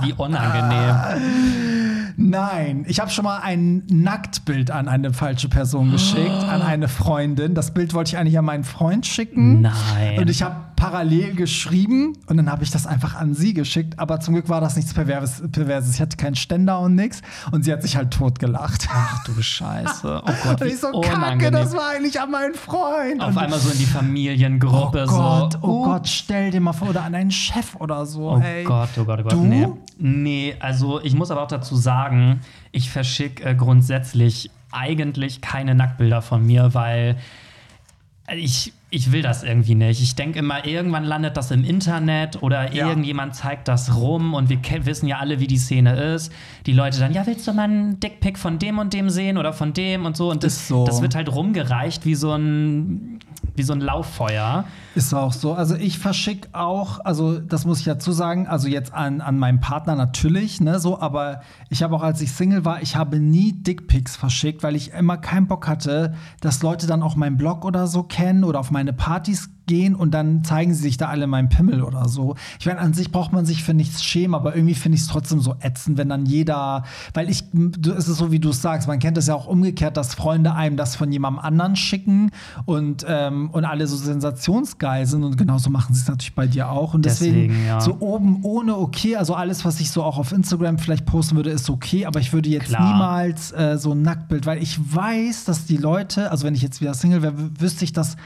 Wie 0.02 0.12
unangenehm. 0.12 2.12
Nein, 2.16 2.84
ich 2.88 3.00
habe 3.00 3.10
schon 3.10 3.24
mal 3.24 3.38
ein 3.38 3.82
Nacktbild 3.88 4.70
an 4.70 4.88
eine 4.88 5.12
falsche 5.12 5.48
Person 5.48 5.90
geschickt, 5.92 6.30
an 6.44 6.62
eine 6.66 6.88
Freundin. 6.88 7.54
Das 7.54 7.72
Bild 7.74 7.94
wollte 7.94 8.10
ich 8.10 8.18
eigentlich 8.18 8.38
an 8.38 8.44
meinen 8.44 8.64
Freund 8.64 9.06
schicken. 9.06 9.62
Nein. 9.62 10.18
Und 10.18 10.30
ich 10.30 10.42
habe 10.42 10.56
parallel 10.76 11.34
geschrieben 11.34 12.12
und 12.26 12.36
dann 12.36 12.50
habe 12.50 12.62
ich 12.62 12.70
das 12.70 12.86
einfach 12.86 13.14
an 13.14 13.34
sie 13.34 13.54
geschickt. 13.54 13.98
Aber 13.98 14.20
zum 14.20 14.34
Glück 14.34 14.48
war 14.48 14.60
das 14.60 14.76
nichts 14.76 14.92
Perverses. 14.94 15.42
Perverses. 15.50 15.94
Ich 15.94 16.00
hatte 16.00 16.16
keinen 16.16 16.36
Ständer 16.36 16.80
und 16.80 16.94
nichts. 16.94 17.22
Und 17.50 17.64
sie 17.64 17.72
hat 17.72 17.82
sich 17.82 17.96
halt 17.96 18.12
totgelacht. 18.12 18.88
Ach 18.92 19.24
du 19.24 19.40
Scheiße. 19.40 20.22
Oh 20.24 20.30
Gott, 20.44 20.60
Und 20.60 20.66
ich 20.66 20.78
so, 20.78 20.88
unangenehm. 20.88 21.38
kacke, 21.38 21.50
das 21.50 21.72
war 21.74 21.90
eigentlich 21.96 22.20
an 22.20 22.30
meinen 22.30 22.54
Freund. 22.54 23.20
Auf 23.20 23.28
und 23.28 23.38
einmal 23.38 23.58
so 23.58 23.70
in 23.70 23.78
die 23.78 23.86
Oh 23.90 23.98
Familiengruppe. 23.98 25.06
Gott, 25.08 25.52
so. 25.54 25.58
oh 25.62 25.85
Gott, 25.86 26.08
stell 26.08 26.50
dir 26.50 26.60
mal 26.60 26.72
vor, 26.72 26.90
oder 26.90 27.02
an 27.04 27.14
einen 27.14 27.30
Chef 27.30 27.74
oder 27.76 28.04
so. 28.06 28.30
Oh 28.32 28.38
ey. 28.40 28.64
Gott, 28.64 28.90
oh 28.98 29.04
Gott, 29.04 29.20
oh 29.20 29.22
Gott. 29.24 29.32
Du? 29.32 29.44
Nee. 29.44 29.68
nee, 29.98 30.54
also 30.60 31.00
ich 31.02 31.14
muss 31.14 31.30
aber 31.30 31.42
auch 31.42 31.48
dazu 31.48 31.76
sagen, 31.76 32.40
ich 32.72 32.90
verschicke 32.90 33.44
äh, 33.44 33.54
grundsätzlich 33.54 34.50
eigentlich 34.72 35.40
keine 35.40 35.74
Nacktbilder 35.74 36.22
von 36.22 36.44
mir, 36.44 36.74
weil 36.74 37.16
ich, 38.34 38.72
ich 38.90 39.12
will 39.12 39.22
das 39.22 39.44
irgendwie 39.44 39.76
nicht. 39.76 40.02
Ich 40.02 40.16
denke 40.16 40.40
immer, 40.40 40.66
irgendwann 40.66 41.04
landet 41.04 41.36
das 41.36 41.50
im 41.52 41.64
Internet 41.64 42.42
oder 42.42 42.72
Ja. 42.74 42.88
irgendjemand 42.88 43.36
zeigt 43.36 43.68
das 43.68 43.94
rum 43.94 44.34
und 44.34 44.48
wir 44.48 44.58
wissen 44.84 45.06
ja 45.06 45.18
alle, 45.18 45.38
wie 45.38 45.46
die 45.46 45.58
Szene 45.58 45.94
ist. 45.94 46.32
Die 46.66 46.72
Leute 46.72 46.98
dann, 46.98 47.12
ja, 47.12 47.24
willst 47.26 47.46
du 47.46 47.52
mal 47.52 47.62
einen 47.64 48.00
Dickpick 48.00 48.36
von 48.38 48.58
dem 48.58 48.78
und 48.78 48.92
dem 48.92 49.10
sehen 49.10 49.38
oder 49.38 49.52
von 49.52 49.72
dem 49.72 50.04
und 50.06 50.16
so? 50.16 50.30
Und 50.30 50.42
das, 50.42 50.66
so. 50.66 50.84
das 50.84 51.02
wird 51.02 51.14
halt 51.14 51.32
rumgereicht 51.32 52.04
wie 52.04 52.16
so 52.16 52.32
ein, 52.32 53.20
wie 53.56 53.62
so 53.62 53.72
ein 53.72 53.80
Lauffeuer. 53.80 54.64
Ist 54.94 55.12
auch 55.14 55.32
so. 55.32 55.54
Also 55.54 55.74
ich 55.74 55.98
verschicke 55.98 56.48
auch, 56.52 57.00
also 57.04 57.38
das 57.38 57.64
muss 57.64 57.80
ich 57.80 57.84
dazu 57.84 58.12
sagen, 58.12 58.46
also 58.46 58.68
jetzt 58.68 58.94
an, 58.94 59.20
an 59.20 59.38
meinen 59.38 59.60
Partner 59.60 59.94
natürlich, 59.94 60.60
ne, 60.60 60.78
so, 60.78 61.00
aber 61.00 61.40
ich 61.68 61.82
habe 61.82 61.94
auch, 61.94 62.02
als 62.02 62.20
ich 62.20 62.32
Single 62.32 62.64
war, 62.64 62.82
ich 62.82 62.96
habe 62.96 63.18
nie 63.18 63.52
Dickpics 63.52 64.16
verschickt, 64.16 64.62
weil 64.62 64.76
ich 64.76 64.92
immer 64.92 65.16
keinen 65.16 65.46
Bock 65.46 65.68
hatte, 65.68 66.14
dass 66.40 66.62
Leute 66.62 66.86
dann 66.86 67.02
auch 67.02 67.16
meinen 67.16 67.36
Blog 67.36 67.64
oder 67.64 67.86
so 67.86 68.02
kennen 68.02 68.44
oder 68.44 68.60
auf 68.60 68.70
meine 68.70 68.92
Partys 68.92 69.50
gehen 69.66 69.94
und 69.94 70.12
dann 70.12 70.44
zeigen 70.44 70.72
sie 70.74 70.82
sich 70.82 70.96
da 70.96 71.08
alle 71.08 71.26
meinen 71.26 71.48
Pimmel 71.48 71.82
oder 71.82 72.08
so. 72.08 72.36
Ich 72.60 72.66
meine, 72.66 72.78
an 72.80 72.94
sich 72.94 73.10
braucht 73.12 73.32
man 73.32 73.44
sich 73.46 73.62
für 73.64 73.74
nichts 73.74 74.04
schämen, 74.04 74.34
aber 74.34 74.54
irgendwie 74.54 74.74
finde 74.74 74.96
ich 74.96 75.02
es 75.02 75.08
trotzdem 75.08 75.40
so 75.40 75.56
ätzend, 75.60 75.98
wenn 75.98 76.08
dann 76.08 76.24
jeder, 76.26 76.84
weil 77.14 77.28
ich, 77.30 77.44
es 77.96 78.08
ist 78.08 78.16
so, 78.18 78.30
wie 78.32 78.38
du 78.38 78.50
es 78.50 78.62
sagst, 78.62 78.88
man 78.88 78.98
kennt 78.98 79.18
es 79.18 79.26
ja 79.26 79.34
auch 79.34 79.46
umgekehrt, 79.46 79.96
dass 79.96 80.14
Freunde 80.14 80.54
einem 80.54 80.76
das 80.76 80.96
von 80.96 81.10
jemandem 81.12 81.44
anderen 81.44 81.76
schicken 81.76 82.30
und, 82.64 83.04
ähm, 83.08 83.50
und 83.50 83.64
alle 83.64 83.86
so 83.86 83.96
sensationsgeil 83.96 85.06
sind 85.06 85.24
und 85.24 85.36
genauso 85.36 85.70
machen 85.70 85.94
sie 85.94 86.00
es 86.02 86.08
natürlich 86.08 86.34
bei 86.34 86.46
dir 86.46 86.70
auch. 86.70 86.94
Und 86.94 87.04
deswegen, 87.04 87.48
Deswegen, 87.48 87.66
ja. 87.66 87.80
so 87.80 87.96
oben 88.00 88.40
ohne 88.42 88.76
okay, 88.76 89.16
also 89.16 89.34
alles, 89.34 89.64
was 89.64 89.80
ich 89.80 89.90
so 89.90 90.02
auch 90.02 90.18
auf 90.18 90.32
Instagram 90.32 90.78
vielleicht 90.78 91.06
posten 91.06 91.36
würde, 91.36 91.50
ist 91.50 91.68
okay, 91.70 92.06
aber 92.06 92.20
ich 92.20 92.32
würde 92.32 92.48
jetzt 92.48 92.66
Klar. 92.66 92.92
niemals 92.92 93.52
äh, 93.52 93.76
so 93.78 93.92
ein 93.92 94.02
Nacktbild, 94.02 94.46
weil 94.46 94.62
ich 94.62 94.78
weiß, 94.94 95.44
dass 95.44 95.64
die 95.66 95.76
Leute, 95.76 96.30
also 96.30 96.46
wenn 96.46 96.54
ich 96.54 96.62
jetzt 96.62 96.80
wieder 96.80 96.94
Single 96.94 97.22
wäre, 97.22 97.34
wü- 97.34 97.60
wüsste 97.60 97.84
ich, 97.84 97.92
dass 97.92 98.16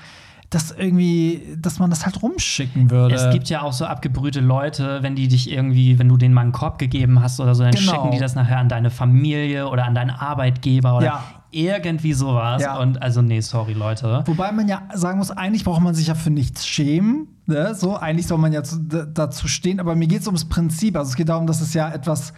dass 0.50 0.72
irgendwie, 0.72 1.56
dass 1.62 1.78
man 1.78 1.90
das 1.90 2.04
halt 2.04 2.22
rumschicken 2.22 2.90
würde. 2.90 3.14
Es 3.14 3.32
gibt 3.32 3.48
ja 3.48 3.62
auch 3.62 3.72
so 3.72 3.84
abgebrühte 3.84 4.40
Leute, 4.40 5.00
wenn 5.00 5.14
die 5.14 5.28
dich 5.28 5.48
irgendwie, 5.50 5.98
wenn 6.00 6.08
du 6.08 6.16
denen 6.16 6.34
mal 6.34 6.40
einen 6.42 6.50
Korb 6.50 6.78
gegeben 6.80 7.22
hast 7.22 7.38
oder 7.38 7.54
so, 7.54 7.62
dann 7.62 7.70
Genau. 7.72 7.92
schicken 7.92 8.10
die 8.10 8.18
das 8.18 8.34
nachher 8.34 8.58
an 8.58 8.68
deine 8.68 8.90
Familie 8.90 9.68
oder 9.68 9.84
an 9.86 9.94
deinen 9.94 10.10
Arbeitgeber 10.10 10.96
oder 10.96 11.06
Ja. 11.06 11.24
irgendwie 11.52 12.12
sowas. 12.14 12.62
Ja. 12.62 12.78
Und 12.80 13.00
also, 13.00 13.22
nee, 13.22 13.40
sorry, 13.40 13.74
Leute. 13.74 14.24
Wobei 14.26 14.50
man 14.50 14.66
ja 14.66 14.82
sagen 14.92 15.18
muss, 15.18 15.30
eigentlich 15.30 15.62
braucht 15.64 15.82
man 15.82 15.94
sich 15.94 16.08
ja 16.08 16.16
für 16.16 16.30
nichts 16.30 16.66
schämen. 16.66 17.28
Ne? 17.46 17.72
So, 17.76 17.96
eigentlich 17.96 18.26
soll 18.26 18.38
man 18.38 18.52
ja 18.52 18.64
zu, 18.64 18.80
dazu 18.80 19.46
stehen. 19.46 19.78
Aber 19.78 19.94
mir 19.94 20.08
geht 20.08 20.22
es 20.22 20.26
ums 20.26 20.44
Prinzip. 20.46 20.96
Also 20.96 21.10
es 21.10 21.16
geht 21.16 21.28
darum, 21.28 21.46
dass 21.46 21.60
es 21.60 21.74
ja 21.74 21.88
etwas 21.92 22.32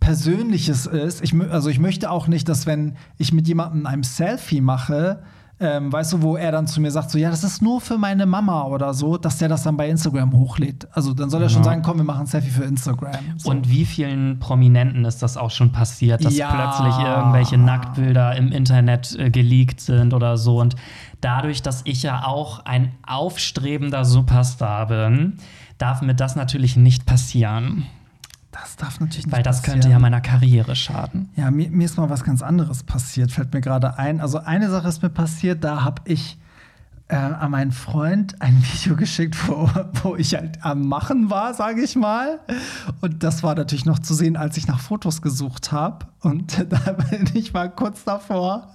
Persönliches 0.00 0.86
ist. 0.86 1.22
Ich, 1.22 1.34
also 1.50 1.68
ich 1.70 1.78
möchte 1.78 2.10
auch 2.10 2.28
nicht, 2.28 2.48
dass 2.48 2.66
wenn 2.66 2.96
ich 3.16 3.32
mit 3.32 3.48
jemandem 3.48 3.86
ein 3.86 4.02
Selfie 4.02 4.60
mache, 4.60 5.22
ähm, 5.58 5.90
weißt 5.90 6.12
du, 6.12 6.22
wo 6.22 6.36
er 6.36 6.52
dann 6.52 6.66
zu 6.66 6.80
mir 6.82 6.90
sagt, 6.90 7.10
so 7.10 7.16
ja, 7.18 7.30
das 7.30 7.42
ist 7.42 7.62
nur 7.62 7.80
für 7.80 7.96
meine 7.96 8.26
Mama 8.26 8.64
oder 8.64 8.92
so, 8.92 9.16
dass 9.16 9.38
der 9.38 9.48
das 9.48 9.62
dann 9.62 9.76
bei 9.76 9.88
Instagram 9.88 10.32
hochlädt. 10.34 10.86
Also 10.92 11.14
dann 11.14 11.30
soll 11.30 11.42
er 11.42 11.48
schon 11.48 11.60
Ja. 11.62 11.64
sagen, 11.64 11.82
komm, 11.82 11.96
wir 11.96 12.04
machen 12.04 12.20
ein 12.20 12.26
Selfie 12.26 12.50
für 12.50 12.64
Instagram. 12.64 13.14
So. 13.38 13.50
Und 13.50 13.70
wie 13.70 13.86
vielen 13.86 14.38
Prominenten 14.38 15.04
ist 15.06 15.22
das 15.22 15.36
auch 15.38 15.50
schon 15.50 15.72
passiert, 15.72 16.24
dass 16.24 16.36
Ja. 16.36 16.52
plötzlich 16.54 16.98
irgendwelche 16.98 17.56
Nacktbilder 17.56 18.36
im 18.36 18.52
Internet 18.52 19.16
äh, 19.18 19.30
geleakt 19.30 19.80
sind 19.80 20.12
oder 20.12 20.36
so. 20.36 20.60
Und 20.60 20.76
dadurch, 21.22 21.62
dass 21.62 21.80
ich 21.84 22.02
ja 22.02 22.24
auch 22.26 22.64
ein 22.66 22.92
aufstrebender 23.06 24.04
Superstar 24.04 24.88
bin, 24.88 25.38
darf 25.78 26.02
mir 26.02 26.14
das 26.14 26.36
natürlich 26.36 26.76
nicht 26.76 27.06
passieren. 27.06 27.86
Das 28.66 28.76
darf 28.76 29.00
natürlich 29.00 29.26
nicht 29.26 29.34
Weil 29.36 29.42
das 29.42 29.58
passieren. 29.58 29.80
könnte 29.80 29.90
ja 29.90 29.98
meiner 29.98 30.20
Karriere 30.20 30.74
schaden. 30.74 31.28
Ja, 31.36 31.50
mir, 31.50 31.70
mir 31.70 31.84
ist 31.84 31.96
mal 31.96 32.10
was 32.10 32.24
ganz 32.24 32.42
anderes 32.42 32.82
passiert, 32.82 33.30
fällt 33.30 33.54
mir 33.54 33.60
gerade 33.60 33.96
ein. 33.98 34.20
Also 34.20 34.38
eine 34.38 34.68
Sache 34.70 34.88
ist 34.88 35.02
mir 35.02 35.08
passiert, 35.10 35.62
da 35.62 35.84
habe 35.84 36.02
ich 36.04 36.38
äh, 37.08 37.16
an 37.16 37.50
meinen 37.50 37.72
Freund 37.72 38.40
ein 38.40 38.62
Video 38.72 38.96
geschickt, 38.96 39.36
wo, 39.48 39.68
wo 40.02 40.16
ich 40.16 40.34
halt 40.34 40.64
am 40.64 40.88
Machen 40.88 41.30
war, 41.30 41.54
sage 41.54 41.82
ich 41.82 41.96
mal. 41.96 42.40
Und 43.00 43.22
das 43.22 43.42
war 43.42 43.54
natürlich 43.54 43.84
noch 43.84 43.98
zu 44.00 44.14
sehen, 44.14 44.36
als 44.36 44.56
ich 44.56 44.66
nach 44.66 44.80
Fotos 44.80 45.22
gesucht 45.22 45.72
habe. 45.72 46.06
Und 46.22 46.66
da 46.68 46.92
bin 46.92 47.30
ich 47.34 47.52
mal 47.52 47.68
kurz 47.70 48.02
davor, 48.02 48.74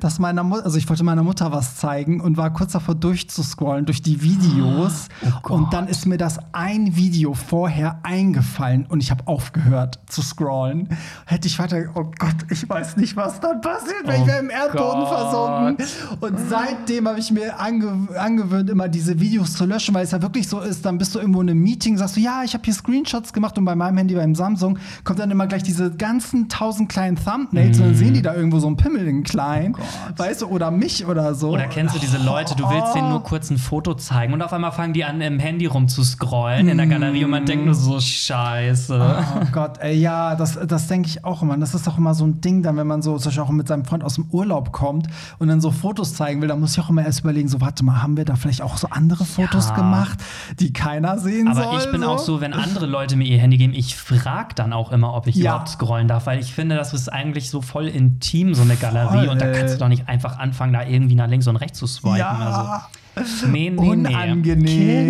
dass 0.00 0.18
meiner 0.18 0.42
Mutter, 0.42 0.64
also 0.64 0.78
ich 0.78 0.88
wollte 0.88 1.04
meiner 1.04 1.22
Mutter 1.22 1.52
was 1.52 1.76
zeigen 1.76 2.20
und 2.20 2.36
war 2.36 2.52
kurz 2.52 2.72
davor 2.72 2.96
durchzuscrollen 2.96 3.86
durch 3.86 4.02
die 4.02 4.20
Videos. 4.22 5.08
Oh 5.46 5.54
und 5.54 5.72
dann 5.72 5.86
ist 5.86 6.06
mir 6.06 6.16
das 6.18 6.38
ein 6.52 6.96
Video 6.96 7.34
vorher 7.34 8.00
eingefallen 8.02 8.86
und 8.86 9.00
ich 9.02 9.10
habe 9.12 9.26
aufgehört 9.28 10.00
zu 10.06 10.22
scrollen. 10.22 10.88
Hätte 11.26 11.46
ich 11.46 11.58
weiter, 11.58 11.84
oh 11.94 12.10
Gott, 12.18 12.34
ich 12.50 12.68
weiß 12.68 12.96
nicht, 12.96 13.14
was 13.16 13.38
dann 13.38 13.60
passiert, 13.60 14.02
wenn 14.04 14.18
Oh 14.18 14.22
ich 14.22 14.26
wäre 14.26 14.38
im 14.40 14.50
Erdboden 14.50 15.00
Gott. 15.04 15.08
versunken. 15.08 15.86
Und 16.20 16.38
seitdem 16.48 17.06
habe 17.06 17.20
ich 17.20 17.30
mir 17.30 17.60
ange 17.68 18.18
angewöhnt, 18.18 18.70
immer 18.70 18.88
diese 18.88 19.20
Videos 19.20 19.54
zu 19.54 19.64
löschen, 19.64 19.94
weil 19.94 20.04
es 20.04 20.10
ja 20.10 20.22
wirklich 20.22 20.48
so 20.48 20.60
ist, 20.60 20.84
dann 20.84 20.98
bist 20.98 21.14
du 21.14 21.18
irgendwo 21.18 21.40
in 21.40 21.50
einem 21.50 21.60
Meeting, 21.60 21.96
sagst 21.96 22.16
du, 22.16 22.20
ja, 22.20 22.42
ich 22.44 22.54
habe 22.54 22.64
hier 22.64 22.74
Screenshots 22.74 23.32
gemacht 23.32 23.58
und 23.58 23.64
bei 23.64 23.74
meinem 23.74 23.96
Handy, 23.96 24.14
beim 24.14 24.34
Samsung, 24.34 24.78
kommt 25.04 25.18
dann 25.18 25.30
immer 25.30 25.46
gleich 25.46 25.62
diese 25.62 25.90
ganzen 25.90 26.48
tausend 26.48 26.88
kleinen 26.88 27.16
Thumbnails 27.16 27.78
und 27.78 27.86
dann 27.86 27.94
sehen 27.94 28.14
die 28.14 28.22
da 28.22 28.34
irgendwo 28.34 28.58
so 28.58 28.66
einen 28.66 28.76
Pimmel 28.76 29.06
in 29.06 29.22
klein, 29.22 29.76
weißt 30.16 30.42
du, 30.42 30.46
oder 30.46 30.70
mich 30.70 31.06
oder 31.06 31.34
so. 31.34 31.50
Oder 31.50 31.66
kennst 31.66 31.94
du 31.94 31.98
diese 31.98 32.18
Leute, 32.18 32.54
du 32.56 32.68
willst 32.68 32.94
denen 32.94 33.10
nur 33.10 33.22
kurz 33.22 33.50
ein 33.50 33.58
Foto 33.58 33.94
zeigen 33.94 34.32
und 34.32 34.42
auf 34.42 34.52
einmal 34.52 34.72
fangen 34.72 34.92
die 34.92 35.04
an, 35.04 35.20
im 35.20 35.38
Handy 35.38 35.66
rumzuscrollen 35.66 36.68
in 36.68 36.76
der 36.76 36.86
Galerie 36.86 37.24
und 37.24 37.30
man 37.30 37.44
denkt 37.44 37.64
nur 37.64 37.74
so, 37.74 38.00
scheiße. 38.00 39.16
Oh 39.40 39.44
Gott, 39.52 39.78
ey, 39.80 39.96
ja, 39.96 40.34
das, 40.34 40.58
das 40.66 40.86
denke 40.86 41.08
ich 41.08 41.24
auch 41.24 41.42
immer. 41.42 41.56
Das 41.58 41.74
ist 41.74 41.88
auch 41.88 41.98
immer 41.98 42.14
so 42.14 42.26
ein 42.26 42.40
Ding, 42.40 42.62
dann, 42.62 42.76
wenn 42.76 42.86
man 42.86 43.02
so 43.02 43.16
zum 43.18 43.30
Beispiel 43.30 43.42
auch 43.42 43.50
mit 43.50 43.68
seinem 43.68 43.84
Freund 43.84 44.04
aus 44.04 44.14
dem 44.14 44.26
Urlaub 44.30 44.72
kommt 44.72 45.08
und 45.38 45.48
dann 45.48 45.60
so 45.60 45.70
Fotos 45.70 46.14
zeigen 46.14 46.40
will, 46.40 46.48
dann 46.48 46.60
muss 46.60 46.72
ich 46.72 46.80
auch 46.80 46.90
immer 46.90 47.04
erst 47.04 47.20
überlegen, 47.20 47.48
so, 47.48 47.57
warte 47.60 47.84
mal, 47.84 48.02
haben 48.02 48.16
wir 48.16 48.24
da 48.24 48.36
vielleicht 48.36 48.62
auch 48.62 48.76
so 48.76 48.88
andere 48.90 49.24
Fotos 49.24 49.68
Ja. 49.68 49.74
gemacht, 49.76 50.18
die 50.60 50.72
keiner 50.72 51.18
sehen 51.18 51.52
soll? 51.54 51.64
Aber 51.64 51.78
ich 51.84 51.90
bin 51.90 52.02
auch 52.04 52.18
so, 52.18 52.40
wenn 52.40 52.52
andere 52.52 52.86
Leute 52.86 53.16
mir 53.16 53.24
ihr 53.26 53.38
Handy 53.38 53.56
geben, 53.56 53.72
ich 53.74 53.96
frage 53.96 54.54
dann 54.54 54.72
auch 54.72 54.92
immer, 54.92 55.14
ob 55.14 55.26
ich 55.26 55.36
Ja. 55.36 55.52
überhaupt 55.52 55.68
scrollen 55.70 56.08
darf, 56.08 56.26
weil 56.26 56.38
ich 56.40 56.52
finde, 56.54 56.76
das 56.76 56.92
ist 56.94 57.12
eigentlich 57.12 57.50
so 57.50 57.60
voll 57.62 57.86
intim, 57.88 58.54
so 58.54 58.62
eine 58.62 58.76
Galerie. 58.76 59.18
Voll. 59.18 59.28
Und 59.28 59.40
da 59.40 59.52
kannst 59.52 59.74
du 59.74 59.78
doch 59.78 59.88
nicht 59.88 60.08
einfach 60.08 60.38
anfangen, 60.38 60.72
da 60.72 60.82
irgendwie 60.84 61.14
nach 61.14 61.28
links 61.28 61.46
und 61.46 61.56
rechts 61.56 61.78
zu 61.78 61.86
swipen. 61.86 62.16
Ja. 62.18 62.88
Also, 63.14 63.46
nee, 63.48 63.70
nee, 63.70 63.80
nee. 63.80 63.88
Unangenehm. 63.90 64.64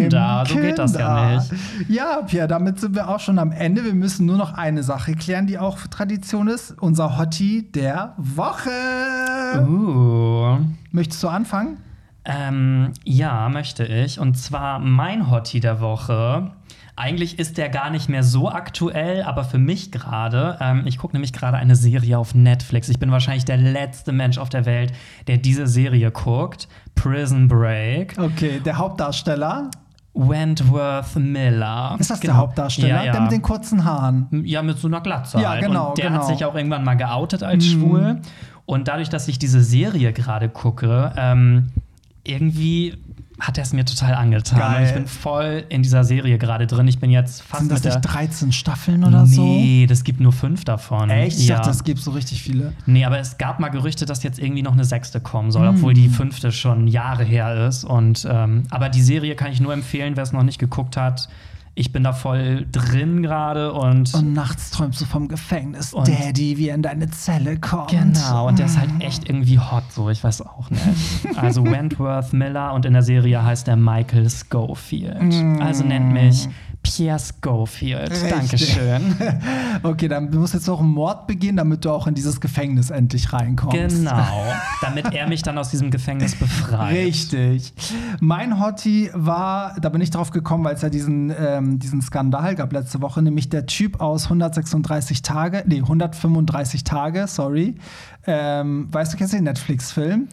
Kinder, 0.08 0.44
so 0.48 0.54
geht 0.56 0.78
das 0.78 0.94
ja 0.94 0.98
Kinder. 1.28 1.44
nicht. 1.78 1.90
Ja, 1.90 2.22
Pierre, 2.26 2.48
damit 2.48 2.80
sind 2.80 2.94
wir 2.94 3.08
auch 3.08 3.20
schon 3.20 3.38
am 3.38 3.52
Ende. 3.52 3.84
Wir 3.84 3.92
müssen 3.92 4.24
nur 4.24 4.38
noch 4.38 4.54
eine 4.54 4.82
Sache 4.82 5.14
klären, 5.14 5.46
die 5.46 5.58
auch 5.58 5.78
Tradition 5.88 6.48
ist. 6.48 6.74
Unser 6.80 7.18
Hottie 7.18 7.70
der 7.70 8.14
Woche. 8.16 8.70
Uh. 9.68 10.58
Möchtest 10.90 11.22
du 11.22 11.28
anfangen? 11.28 11.76
Ähm, 12.28 12.92
ja, 13.04 13.48
möchte 13.48 13.84
ich. 13.86 14.20
Und 14.20 14.36
zwar 14.36 14.78
mein 14.78 15.30
Hottie 15.30 15.60
der 15.60 15.80
Woche. 15.80 16.50
Eigentlich 16.94 17.38
ist 17.38 17.56
der 17.56 17.70
gar 17.70 17.90
nicht 17.90 18.08
mehr 18.08 18.22
so 18.22 18.50
aktuell, 18.50 19.22
aber 19.22 19.44
für 19.44 19.56
mich 19.56 19.90
gerade. 19.90 20.58
Ähm, 20.60 20.82
ich 20.84 20.98
gucke 20.98 21.14
nämlich 21.14 21.32
gerade 21.32 21.56
eine 21.56 21.74
Serie 21.74 22.18
auf 22.18 22.34
Netflix. 22.34 22.90
Ich 22.90 22.98
bin 22.98 23.10
wahrscheinlich 23.10 23.46
der 23.46 23.56
letzte 23.56 24.12
Mensch 24.12 24.36
auf 24.36 24.50
der 24.50 24.66
Welt, 24.66 24.92
der 25.26 25.38
diese 25.38 25.66
Serie 25.66 26.10
guckt. 26.10 26.68
Prison 26.94 27.48
Break. 27.48 28.16
Okay, 28.18 28.60
der 28.62 28.76
Hauptdarsteller. 28.76 29.70
Wentworth 30.12 31.16
Miller. 31.16 31.96
Ist 31.98 32.10
das 32.10 32.20
genau. 32.20 32.34
der 32.34 32.40
Hauptdarsteller? 32.40 32.88
Ja, 32.88 33.04
ja. 33.04 33.12
Der 33.12 33.20
mit 33.22 33.32
den 33.32 33.42
kurzen 33.42 33.84
Haaren. 33.84 34.26
Ja, 34.44 34.62
mit 34.62 34.78
so 34.78 34.88
einer 34.88 35.00
Glatze. 35.00 35.40
Ja, 35.40 35.50
halt. 35.50 35.64
genau. 35.64 35.90
Und 35.90 35.98
der 35.98 36.08
genau. 36.08 36.18
hat 36.18 36.26
sich 36.26 36.44
auch 36.44 36.54
irgendwann 36.56 36.84
mal 36.84 36.96
geoutet 36.96 37.42
als 37.42 37.64
mhm. 37.64 37.70
schwul. 37.70 38.20
Und 38.66 38.88
dadurch, 38.88 39.08
dass 39.08 39.28
ich 39.28 39.38
diese 39.38 39.62
Serie 39.62 40.12
gerade 40.12 40.48
gucke, 40.48 41.12
ähm, 41.16 41.68
irgendwie 42.28 42.94
hat 43.40 43.56
er 43.56 43.62
es 43.62 43.72
mir 43.72 43.84
total 43.84 44.14
angetan. 44.14 44.58
Geil. 44.58 44.80
Und 44.82 44.88
ich 44.88 44.94
bin 44.94 45.06
voll 45.06 45.64
in 45.68 45.82
dieser 45.82 46.02
Serie 46.02 46.38
gerade 46.38 46.66
drin. 46.66 46.88
Ich 46.88 46.98
bin 46.98 47.10
jetzt 47.10 47.40
fast 47.42 47.60
Sind 47.60 47.70
das 47.70 47.84
nicht 47.84 47.94
der 47.94 48.00
13 48.00 48.50
Staffeln 48.50 49.04
oder 49.04 49.22
nee, 49.22 49.34
so? 49.34 49.44
Nee, 49.44 49.86
das 49.88 50.02
gibt 50.02 50.18
nur 50.18 50.32
fünf 50.32 50.64
davon. 50.64 51.08
Echt? 51.08 51.38
Ich 51.38 51.46
ja. 51.46 51.56
dachte, 51.58 51.70
es 51.70 51.84
gibt 51.84 52.00
so 52.00 52.10
richtig 52.10 52.42
viele. 52.42 52.72
Nee, 52.86 53.04
aber 53.04 53.20
es 53.20 53.38
gab 53.38 53.60
mal 53.60 53.68
Gerüchte, 53.68 54.06
dass 54.06 54.24
jetzt 54.24 54.40
irgendwie 54.40 54.62
noch 54.62 54.72
eine 54.72 54.84
sechste 54.84 55.20
kommen 55.20 55.52
soll, 55.52 55.70
Mm. 55.70 55.76
obwohl 55.76 55.94
die 55.94 56.08
fünfte 56.08 56.50
schon 56.50 56.88
Jahre 56.88 57.22
her 57.22 57.68
ist. 57.68 57.84
Und 57.84 58.26
ähm, 58.28 58.64
aber 58.70 58.88
die 58.88 59.02
Serie 59.02 59.36
kann 59.36 59.52
ich 59.52 59.60
nur 59.60 59.72
empfehlen, 59.72 60.16
wer 60.16 60.24
es 60.24 60.32
noch 60.32 60.42
nicht 60.42 60.58
geguckt 60.58 60.96
hat. 60.96 61.28
Ich 61.78 61.92
bin 61.92 62.02
da 62.02 62.12
voll 62.12 62.66
drin 62.72 63.22
gerade 63.22 63.72
und, 63.72 64.12
Und 64.12 64.32
nachts 64.32 64.70
träumst 64.70 65.00
du 65.00 65.04
vom 65.04 65.28
Gefängnis, 65.28 65.94
Und- 65.94 66.08
Daddy, 66.08 66.58
wie 66.58 66.70
er 66.70 66.74
in 66.74 66.82
deine 66.82 67.08
Zelle 67.10 67.56
kommt. 67.60 67.90
Genau, 67.90 68.48
und 68.48 68.58
der 68.58 68.66
ist 68.66 68.76
halt 68.76 68.90
echt 68.98 69.28
irgendwie 69.28 69.60
hot, 69.60 69.84
so, 69.90 70.10
ich 70.10 70.24
weiß 70.24 70.42
auch 70.42 70.68
nicht. 70.70 70.82
Also 71.36 71.64
Wentworth 71.70 72.32
Miller 72.32 72.72
und 72.74 72.84
in 72.84 72.94
der 72.94 73.02
Serie 73.02 73.44
heißt 73.44 73.68
er 73.68 73.76
Michael 73.76 74.28
Schofield. 74.28 75.32
Also 75.60 75.84
nennt 75.84 76.12
mich 76.12 76.48
Pierre 76.96 77.18
Schofield. 77.18 78.10
Richtig. 78.10 78.30
Dankeschön. 78.30 79.16
Okay, 79.82 80.08
dann 80.08 80.30
muss 80.30 80.54
jetzt 80.54 80.66
noch 80.66 80.80
ein 80.80 80.88
Mord 80.88 81.28
begehen, 81.28 81.56
damit 81.56 81.84
du 81.84 81.90
auch 81.90 82.08
in 82.08 82.14
dieses 82.14 82.40
Gefängnis 82.40 82.90
endlich 82.90 83.32
reinkommst. 83.32 83.98
Genau, 83.98 84.52
damit 84.80 85.14
er 85.14 85.28
mich 85.28 85.42
dann 85.42 85.56
aus 85.56 85.70
diesem 85.70 85.90
Gefängnis 85.90 86.34
befreit. 86.34 86.96
Richtig. 86.96 87.72
Mein 88.20 88.60
Hottie 88.60 89.10
war, 89.14 89.76
da 89.80 89.88
bin 89.88 90.00
ich 90.00 90.10
drauf 90.10 90.30
gekommen, 90.30 90.64
weil 90.64 90.74
es 90.74 90.82
ja 90.82 90.90
diesen, 90.90 91.32
ähm, 91.38 91.78
diesen 91.78 92.02
Skandal 92.02 92.56
gab 92.56 92.72
letzte 92.72 93.00
Woche, 93.00 93.22
nämlich 93.22 93.48
der 93.48 93.66
Typ 93.66 94.00
aus 94.00 94.24
136 94.24 95.22
Tage, 95.22 95.62
nee, 95.66 95.78
135 95.78 96.82
Tage, 96.82 97.26
sorry. 97.28 97.76
Ähm, 98.26 98.88
weißt 98.90 99.12
du, 99.12 99.16
kennst 99.16 99.32
du 99.32 99.38
den 99.38 99.44
Netflix-Film? 99.44 100.28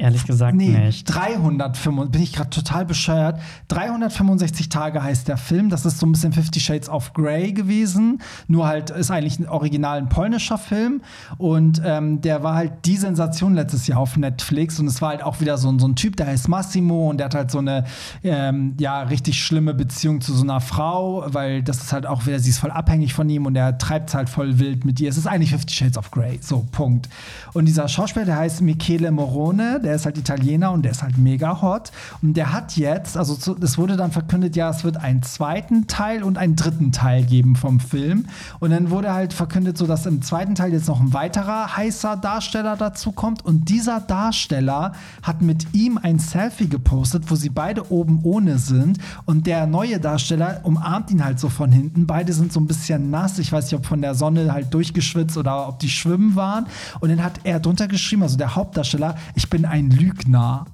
Ehrlich 0.00 0.24
gesagt 0.24 0.56
Nee, 0.56 0.68
nicht. 0.70 1.04
365, 1.04 2.10
bin 2.10 2.22
ich 2.22 2.32
gerade 2.32 2.50
total 2.50 2.86
bescheuert. 2.86 3.38
365 3.68 4.68
Tage 4.68 5.02
heißt 5.02 5.28
der 5.28 5.36
Film. 5.36 5.68
Das 5.68 5.84
ist 5.84 5.98
so 5.98 6.06
ein 6.06 6.12
bisschen 6.12 6.32
Fifty 6.32 6.58
Shades 6.60 6.88
of 6.88 7.12
Grey 7.12 7.52
gewesen. 7.52 8.20
Nur 8.48 8.66
halt 8.66 8.90
ist 8.90 9.10
eigentlich 9.10 9.38
ein 9.38 9.46
original 9.48 9.98
ein 9.98 10.08
polnischer 10.08 10.58
Film. 10.58 11.02
Und 11.38 11.82
ähm, 11.84 12.20
der 12.22 12.42
war 12.42 12.54
halt 12.54 12.72
die 12.86 12.96
Sensation 12.96 13.54
letztes 13.54 13.86
Jahr 13.86 13.98
auf 13.98 14.16
Netflix. 14.16 14.80
Und 14.80 14.86
es 14.86 15.02
war 15.02 15.10
halt 15.10 15.22
auch 15.22 15.40
wieder 15.40 15.58
so, 15.58 15.70
ein- 15.70 15.78
so 15.78 15.86
ein 15.86 15.96
Typ, 15.96 16.16
der 16.16 16.28
heißt 16.28 16.48
Massimo 16.48 17.10
und 17.10 17.18
der 17.18 17.26
hat 17.26 17.34
halt 17.34 17.50
so 17.50 17.58
eine 17.58 17.84
ähm, 18.24 18.74
ja, 18.78 19.02
richtig 19.02 19.42
schlimme 19.42 19.74
Beziehung 19.74 20.20
zu 20.20 20.32
so 20.34 20.42
einer 20.42 20.60
Frau, 20.60 21.24
weil 21.28 21.62
das 21.62 21.78
ist 21.82 21.92
halt 21.92 22.06
auch 22.06 22.26
wieder, 22.26 22.38
sie 22.38 22.50
ist 22.50 22.58
voll 22.58 22.70
abhängig 22.70 23.12
von 23.14 23.28
ihm 23.28 23.46
und 23.46 23.54
er 23.56 23.76
treibt 23.78 24.08
es 24.10 24.14
halt 24.14 24.28
voll 24.28 24.58
wild 24.58 24.84
mit 24.84 24.98
ihr. 25.00 25.08
Es 25.10 25.16
ist 25.16 25.26
eigentlich 25.26 25.50
Fifty 25.50 25.74
Shades 25.74 25.98
of 25.98 26.10
Grey. 26.10 26.38
So, 26.42 26.66
Punkt. 26.72 27.08
Und 27.52 27.66
dieser 27.66 27.86
Schauspieler, 27.88 28.24
der 28.24 28.36
heißt 28.36 28.62
Michele 28.62 29.10
Morone, 29.10 29.80
der 29.82 29.89
ist 29.94 30.06
halt 30.06 30.18
Italiener 30.18 30.72
und 30.72 30.82
der 30.82 30.92
ist 30.92 31.02
halt 31.02 31.18
mega 31.18 31.62
hot. 31.62 31.92
Und 32.22 32.34
der 32.34 32.52
hat 32.52 32.76
jetzt, 32.76 33.16
also 33.16 33.34
zu, 33.34 33.56
es 33.60 33.78
wurde 33.78 33.96
dann 33.96 34.12
verkündet, 34.12 34.56
ja, 34.56 34.70
es 34.70 34.84
wird 34.84 34.96
einen 34.96 35.22
zweiten 35.22 35.86
Teil 35.86 36.22
und 36.22 36.38
einen 36.38 36.56
dritten 36.56 36.92
Teil 36.92 37.24
geben 37.24 37.56
vom 37.56 37.80
Film. 37.80 38.26
Und 38.58 38.70
dann 38.70 38.90
wurde 38.90 39.12
halt 39.12 39.32
verkündet, 39.32 39.78
so 39.78 39.86
dass 39.86 40.06
im 40.06 40.22
zweiten 40.22 40.54
Teil 40.54 40.72
jetzt 40.72 40.88
noch 40.88 41.00
ein 41.00 41.12
weiterer 41.12 41.76
heißer 41.76 42.16
Darsteller 42.16 42.76
dazu 42.76 43.12
kommt. 43.12 43.44
Und 43.44 43.68
dieser 43.68 44.00
Darsteller 44.00 44.92
hat 45.22 45.42
mit 45.42 45.74
ihm 45.74 45.98
ein 45.98 46.18
Selfie 46.18 46.68
gepostet, 46.68 47.30
wo 47.30 47.34
sie 47.34 47.50
beide 47.50 47.90
oben 47.90 48.20
ohne 48.22 48.58
sind. 48.58 48.98
Und 49.24 49.46
der 49.46 49.66
neue 49.66 50.00
Darsteller 50.00 50.60
umarmt 50.62 51.10
ihn 51.10 51.24
halt 51.24 51.40
so 51.40 51.48
von 51.48 51.72
hinten. 51.72 52.06
Beide 52.06 52.32
sind 52.32 52.52
so 52.52 52.60
ein 52.60 52.66
bisschen 52.66 53.10
nass. 53.10 53.38
Ich 53.38 53.52
weiß 53.52 53.66
nicht, 53.66 53.74
ob 53.74 53.86
von 53.86 54.02
der 54.02 54.14
Sonne 54.14 54.52
halt 54.52 54.72
durchgeschwitzt 54.74 55.36
oder 55.36 55.68
ob 55.68 55.78
die 55.78 55.88
schwimmen 55.88 56.36
waren. 56.36 56.66
Und 57.00 57.10
dann 57.10 57.22
hat 57.22 57.40
er 57.44 57.60
drunter 57.60 57.88
geschrieben, 57.88 58.22
also 58.22 58.36
der 58.36 58.54
Hauptdarsteller, 58.54 59.16
ich 59.34 59.48
bin 59.48 59.64
ein 59.64 59.79
Lügner. 59.88 60.66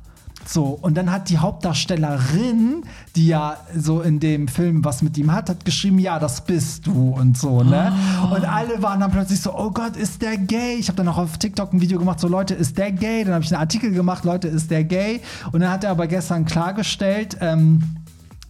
So, 0.48 0.78
und 0.80 0.96
dann 0.96 1.11
hat 1.11 1.28
die 1.28 1.38
Hauptdarstellerin, 1.38 2.84
die 3.16 3.26
ja 3.26 3.57
so 3.76 4.00
in 4.00 4.20
dem 4.20 4.46
Film 4.46 4.84
was 4.84 5.02
mit 5.02 5.18
ihm 5.18 5.32
hat, 5.32 5.50
hat 5.50 5.64
geschrieben, 5.64 5.98
ja, 5.98 6.20
das 6.20 6.42
bist 6.42 6.86
du 6.86 7.11
und 7.11 7.36
so, 7.36 7.64
ne? 7.64 7.92
Und 8.30 8.44
alle 8.44 8.80
waren 8.80 9.00
dann 9.00 9.11
plötzlich 9.11 9.40
so, 9.40 9.52
oh 9.52 9.70
Gott, 9.70 9.96
ist 9.96 10.22
der 10.22 10.36
gay? 10.36 10.76
Ich 10.78 10.86
habe 10.88 10.96
dann 10.96 11.09
auch 11.09 11.18
auf 11.18 11.38
TikTok 11.38 11.72
ein 11.72 11.80
Video 11.80 11.98
gemacht, 11.98 12.20
so 12.20 12.28
Leute, 12.28 12.54
ist 12.54 12.78
der 12.78 12.92
gay? 12.92 13.24
Dann 13.24 13.34
habe 13.34 13.44
ich 13.44 13.52
einen 13.52 13.61
Artikel 13.61 13.90
gemacht, 13.90 14.24
Leute, 14.24 14.46
ist 14.46 14.70
der 14.70 14.84
gay? 14.84 15.20
Und 15.50 15.61
dann 15.61 15.70
hat 15.70 15.82
er 15.82 15.90
aber 15.90 16.07
gestern 16.07 16.44
klargestellt, 16.44 17.36
ähm, 17.40 17.82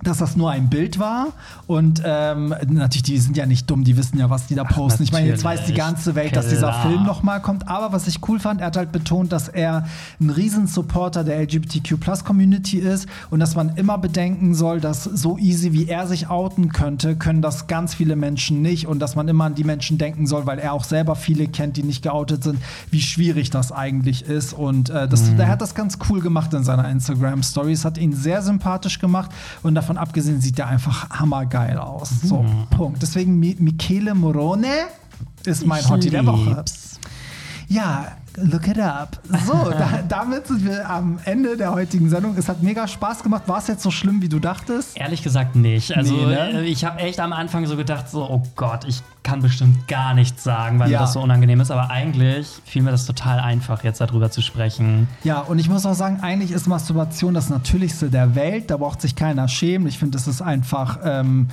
dass 0.02 0.18
das 0.18 0.36
nur 0.36 0.50
ein 0.50 0.68
Bild 0.68 0.98
war. 0.98 1.28
Und 1.66 2.02
ähm, 2.04 2.54
natürlich, 2.68 3.02
die 3.02 3.18
sind 3.18 3.36
ja 3.36 3.46
nicht 3.46 3.70
dumm, 3.70 3.82
die 3.82 3.96
wissen 3.96 4.18
ja, 4.18 4.28
was 4.28 4.46
die 4.46 4.54
da 4.54 4.64
posten. 4.64 5.02
Ich 5.02 5.12
meine, 5.12 5.26
jetzt 5.26 5.42
weiß 5.42 5.64
die 5.64 5.74
ganze 5.74 6.14
Welt, 6.14 6.36
dass 6.36 6.48
dieser 6.48 6.68
Klar. 6.68 6.82
Film 6.82 7.04
nochmal 7.04 7.40
kommt. 7.40 7.68
Aber 7.68 7.92
was 7.92 8.06
ich 8.06 8.20
cool 8.28 8.38
fand, 8.38 8.60
er 8.60 8.68
hat 8.68 8.76
halt 8.76 8.92
betont, 8.92 9.32
dass 9.32 9.48
er 9.48 9.86
ein 10.20 10.30
Riesensupporter 10.30 11.24
der 11.24 11.40
LGBTQ-Plus-Community 11.40 12.78
ist 12.78 13.08
und 13.30 13.40
dass 13.40 13.54
man 13.54 13.76
immer 13.76 13.96
bedenken 13.96 14.54
soll, 14.54 14.80
dass 14.80 15.04
so 15.04 15.38
easy 15.38 15.72
wie 15.72 15.88
er 15.88 16.06
sich 16.06 16.28
outen 16.28 16.72
könnte, 16.72 17.16
können 17.16 17.40
das 17.40 17.66
ganz 17.66 17.94
viele 17.94 18.16
Menschen 18.16 18.60
nicht 18.60 18.86
und 18.86 18.98
dass 18.98 19.16
man 19.16 19.28
immer 19.28 19.44
an 19.44 19.54
die 19.54 19.64
Menschen 19.64 19.96
denken 19.96 20.26
soll, 20.26 20.46
weil 20.46 20.58
er 20.58 20.74
auch 20.74 20.84
selber 20.84 21.16
viele 21.16 21.48
kennt, 21.48 21.76
die 21.78 21.82
nicht 21.82 22.02
geoutet 22.02 22.44
sind, 22.44 22.60
wie 22.90 23.00
schwierig 23.00 23.48
das 23.50 23.72
eigentlich 23.72 24.24
ist. 24.26 24.52
Und 24.52 24.90
äh, 24.90 25.08
das, 25.08 25.34
der 25.36 25.48
hat 25.48 25.62
das 25.62 25.74
ganz 25.74 25.98
cool 26.10 26.20
gemacht 26.20 26.52
in 26.52 26.64
seiner 26.64 26.88
Instagram-Story. 26.90 27.72
Es 27.72 27.84
hat 27.84 27.96
ihn 27.96 28.12
sehr 28.12 28.42
sympathisch 28.42 28.98
gemacht 28.98 29.30
und 29.62 29.74
davon 29.86 29.98
abgesehen 29.98 30.40
sieht 30.40 30.58
er 30.58 30.66
einfach 30.66 31.10
hammergeil 31.10 31.78
aus. 31.78 32.10
So, 32.22 32.44
Punkt. 32.70 33.00
Deswegen 33.00 33.38
Mi 33.38 33.56
Michele 33.58 34.16
Morone 34.16 34.66
ist 35.44 35.64
mein 35.64 35.80
Ich 35.80 35.88
Hottie 35.88 36.10
der 36.10 36.26
Woche. 36.26 36.64
Ja, 37.68 38.16
look 38.36 38.68
it 38.68 38.78
up. 38.78 39.18
So, 39.46 39.52
da, 39.70 40.02
damit 40.08 40.46
sind 40.46 40.64
wir 40.64 40.88
am 40.88 41.18
Ende 41.24 41.56
der 41.56 41.72
heutigen 41.72 42.08
Sendung. 42.08 42.36
Es 42.36 42.48
hat 42.48 42.62
mega 42.62 42.86
Spaß 42.86 43.22
gemacht. 43.22 43.42
War 43.46 43.58
es 43.58 43.66
jetzt 43.66 43.82
so 43.82 43.90
schlimm, 43.90 44.22
wie 44.22 44.28
du 44.28 44.38
dachtest? 44.38 44.96
Ehrlich 44.96 45.22
gesagt 45.22 45.56
nicht. 45.56 45.96
Also 45.96 46.14
Nee, 46.14 46.26
ne? 46.26 46.50
äh, 46.60 46.64
ich 46.64 46.84
habe 46.84 47.00
echt 47.00 47.20
am 47.20 47.32
Anfang 47.32 47.66
so 47.66 47.76
gedacht, 47.76 48.08
so, 48.08 48.28
oh 48.28 48.42
Gott, 48.56 48.84
ich 48.86 49.02
kann 49.22 49.42
bestimmt 49.42 49.88
gar 49.88 50.14
nichts 50.14 50.44
sagen, 50.44 50.78
weil 50.78 50.90
Ja. 50.90 50.98
mir 50.98 51.04
das 51.04 51.14
so 51.14 51.20
unangenehm 51.20 51.60
ist. 51.60 51.70
Aber 51.70 51.90
eigentlich 51.90 52.46
fiel 52.64 52.82
mir 52.82 52.90
das 52.92 53.06
total 53.06 53.40
einfach, 53.40 53.82
jetzt 53.84 54.00
darüber 54.00 54.30
zu 54.30 54.40
sprechen. 54.42 55.08
Ja, 55.24 55.40
und 55.40 55.58
ich 55.58 55.68
muss 55.68 55.84
auch 55.86 55.94
sagen, 55.94 56.20
eigentlich 56.22 56.52
ist 56.52 56.66
Masturbation 56.68 57.34
das 57.34 57.48
Natürlichste 57.50 58.08
der 58.10 58.34
Welt. 58.34 58.70
Da 58.70 58.76
braucht 58.76 59.00
sich 59.00 59.16
keiner 59.16 59.48
schämen. 59.48 59.86
Ich 59.88 59.98
finde, 59.98 60.16
das 60.16 60.26
ist 60.28 60.42
einfach. 60.42 60.98
Ähm, 61.04 61.48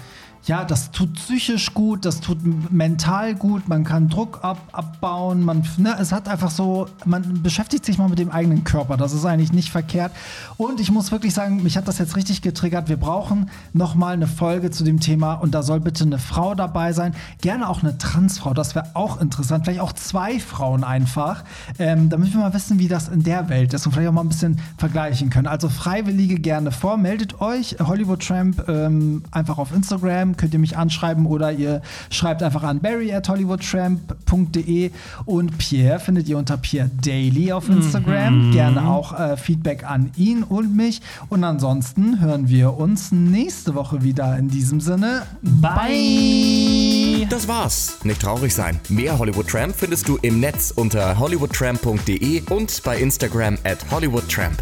ja, 0.46 0.66
das 0.66 0.91
tut 0.91 1.14
psychisch 1.14 1.74
gut, 1.74 2.06
das 2.06 2.20
tut 2.20 2.39
mental 2.72 3.34
gut, 3.34 3.70
man 3.70 3.86
kann 3.86 4.10
Druck 4.10 4.39
ab, 4.44 4.58
abbauen, 4.74 5.41
man, 5.41 5.64
ne, 5.78 5.96
es 6.00 6.12
hat 6.12 6.28
einfach 6.28 6.52
so, 6.52 6.88
man 7.06 7.41
beschäftigt 7.41 7.86
sich 7.86 7.98
mal 7.98 8.10
mit 8.10 8.20
dem 8.20 8.30
eigenen 8.30 8.66
Körper, 8.66 8.98
das 8.98 9.14
ist 9.14 9.26
eigentlich 9.26 9.54
nicht 9.54 9.72
verkehrt. 9.72 10.12
Und 10.58 10.82
ich 10.82 10.91
muss 10.91 11.12
wirklich 11.12 11.34
sagen, 11.34 11.64
mich 11.64 11.78
hat 11.78 11.88
das 11.88 11.98
jetzt 11.98 12.18
richtig 12.18 12.41
getriggert, 12.41 12.89
wir 12.89 12.98
brauchen 12.98 13.50
noch 13.72 13.96
mal 13.96 14.14
eine 14.14 14.28
Folge 14.28 14.70
zu 14.70 14.84
dem 14.84 15.00
Thema 15.00 15.36
und 15.36 15.56
da 15.56 15.64
soll 15.64 15.80
bitte 15.80 16.04
eine 16.04 16.20
Frau 16.20 16.56
dabei 16.56 16.91
sein, 16.91 17.14
gerne 17.39 17.70
auch 17.70 17.82
eine 17.82 17.98
Transfrau, 17.98 18.54
das 18.54 18.76
wäre 18.76 18.88
auch 18.96 19.22
interessant, 19.22 19.64
vielleicht 19.64 19.80
auch 19.80 19.94
zwei 19.94 20.39
Frauen 20.41 20.84
einfach, 20.84 21.46
ähm, 21.80 22.10
damit 22.10 22.34
wir 22.34 22.41
mal 22.41 22.54
wissen, 22.54 22.80
wie 22.80 22.89
das 22.89 23.08
in 23.08 23.24
der 23.24 23.48
Welt 23.48 23.74
ist 23.74 23.86
und 23.86 23.94
vielleicht 23.94 24.10
auch 24.10 24.14
mal 24.14 24.22
ein 24.22 24.30
bisschen 24.30 24.60
vergleichen 24.78 25.30
können. 25.30 25.48
Also 25.48 25.70
Freiwillige 25.70 26.36
gerne 26.36 26.72
vor, 26.72 26.98
meldet 26.98 27.39
euch, 27.39 27.78
Hollywood 27.80 28.28
Tramp 28.28 28.68
ähm, 28.68 29.24
einfach 29.32 29.58
auf 29.58 29.74
Instagram, 29.74 30.33
könnt 30.38 30.54
ihr 30.54 30.60
mich 30.60 30.78
anschreiben 30.78 31.26
oder 31.26 31.52
ihr 31.52 31.82
schreibt 32.10 32.44
einfach 32.44 32.64
an 32.64 32.80
barry 32.80 33.14
at 33.14 33.28
hollywoodtramp.de 33.30 34.92
und 35.26 35.58
Pierre 35.58 36.00
findet 36.00 36.28
ihr 36.28 36.38
unter 36.38 36.58
Pierre 36.58 36.90
Daily 37.02 37.52
auf 37.52 37.70
Instagram. 37.70 38.52
Gerne 38.52 38.88
auch 38.88 39.18
äh, 39.18 39.38
Feedback 39.38 39.84
an 39.84 40.12
ihn 40.16 40.44
und 40.44 40.76
mich. 40.76 41.02
Und 41.30 41.44
ansonsten 41.44 42.20
hören 42.22 42.50
wir 42.50 42.78
uns 42.78 43.12
nächste 43.12 43.76
Woche 43.76 44.04
wieder. 44.04 44.38
In 44.38 44.50
diesem 44.50 44.80
Sinne, 44.80 45.24
Bye! 45.42 47.28
Das 47.30 47.48
war's. 47.48 48.00
Nicht 48.04 48.22
traurig 48.22 48.54
sein. 48.54 48.80
Mehr 48.90 49.18
Hollywood 49.18 49.48
Tramp 49.48 49.76
findest 49.76 50.08
du 50.08 50.18
im 50.22 50.40
Netz 50.40 50.72
unter 50.76 51.18
hollywoodtramp.de 51.18 52.44
und 52.50 52.84
bei 52.84 52.98
Instagram 52.98 53.58
at 53.64 53.80
hollywoodtramp. 53.92 54.62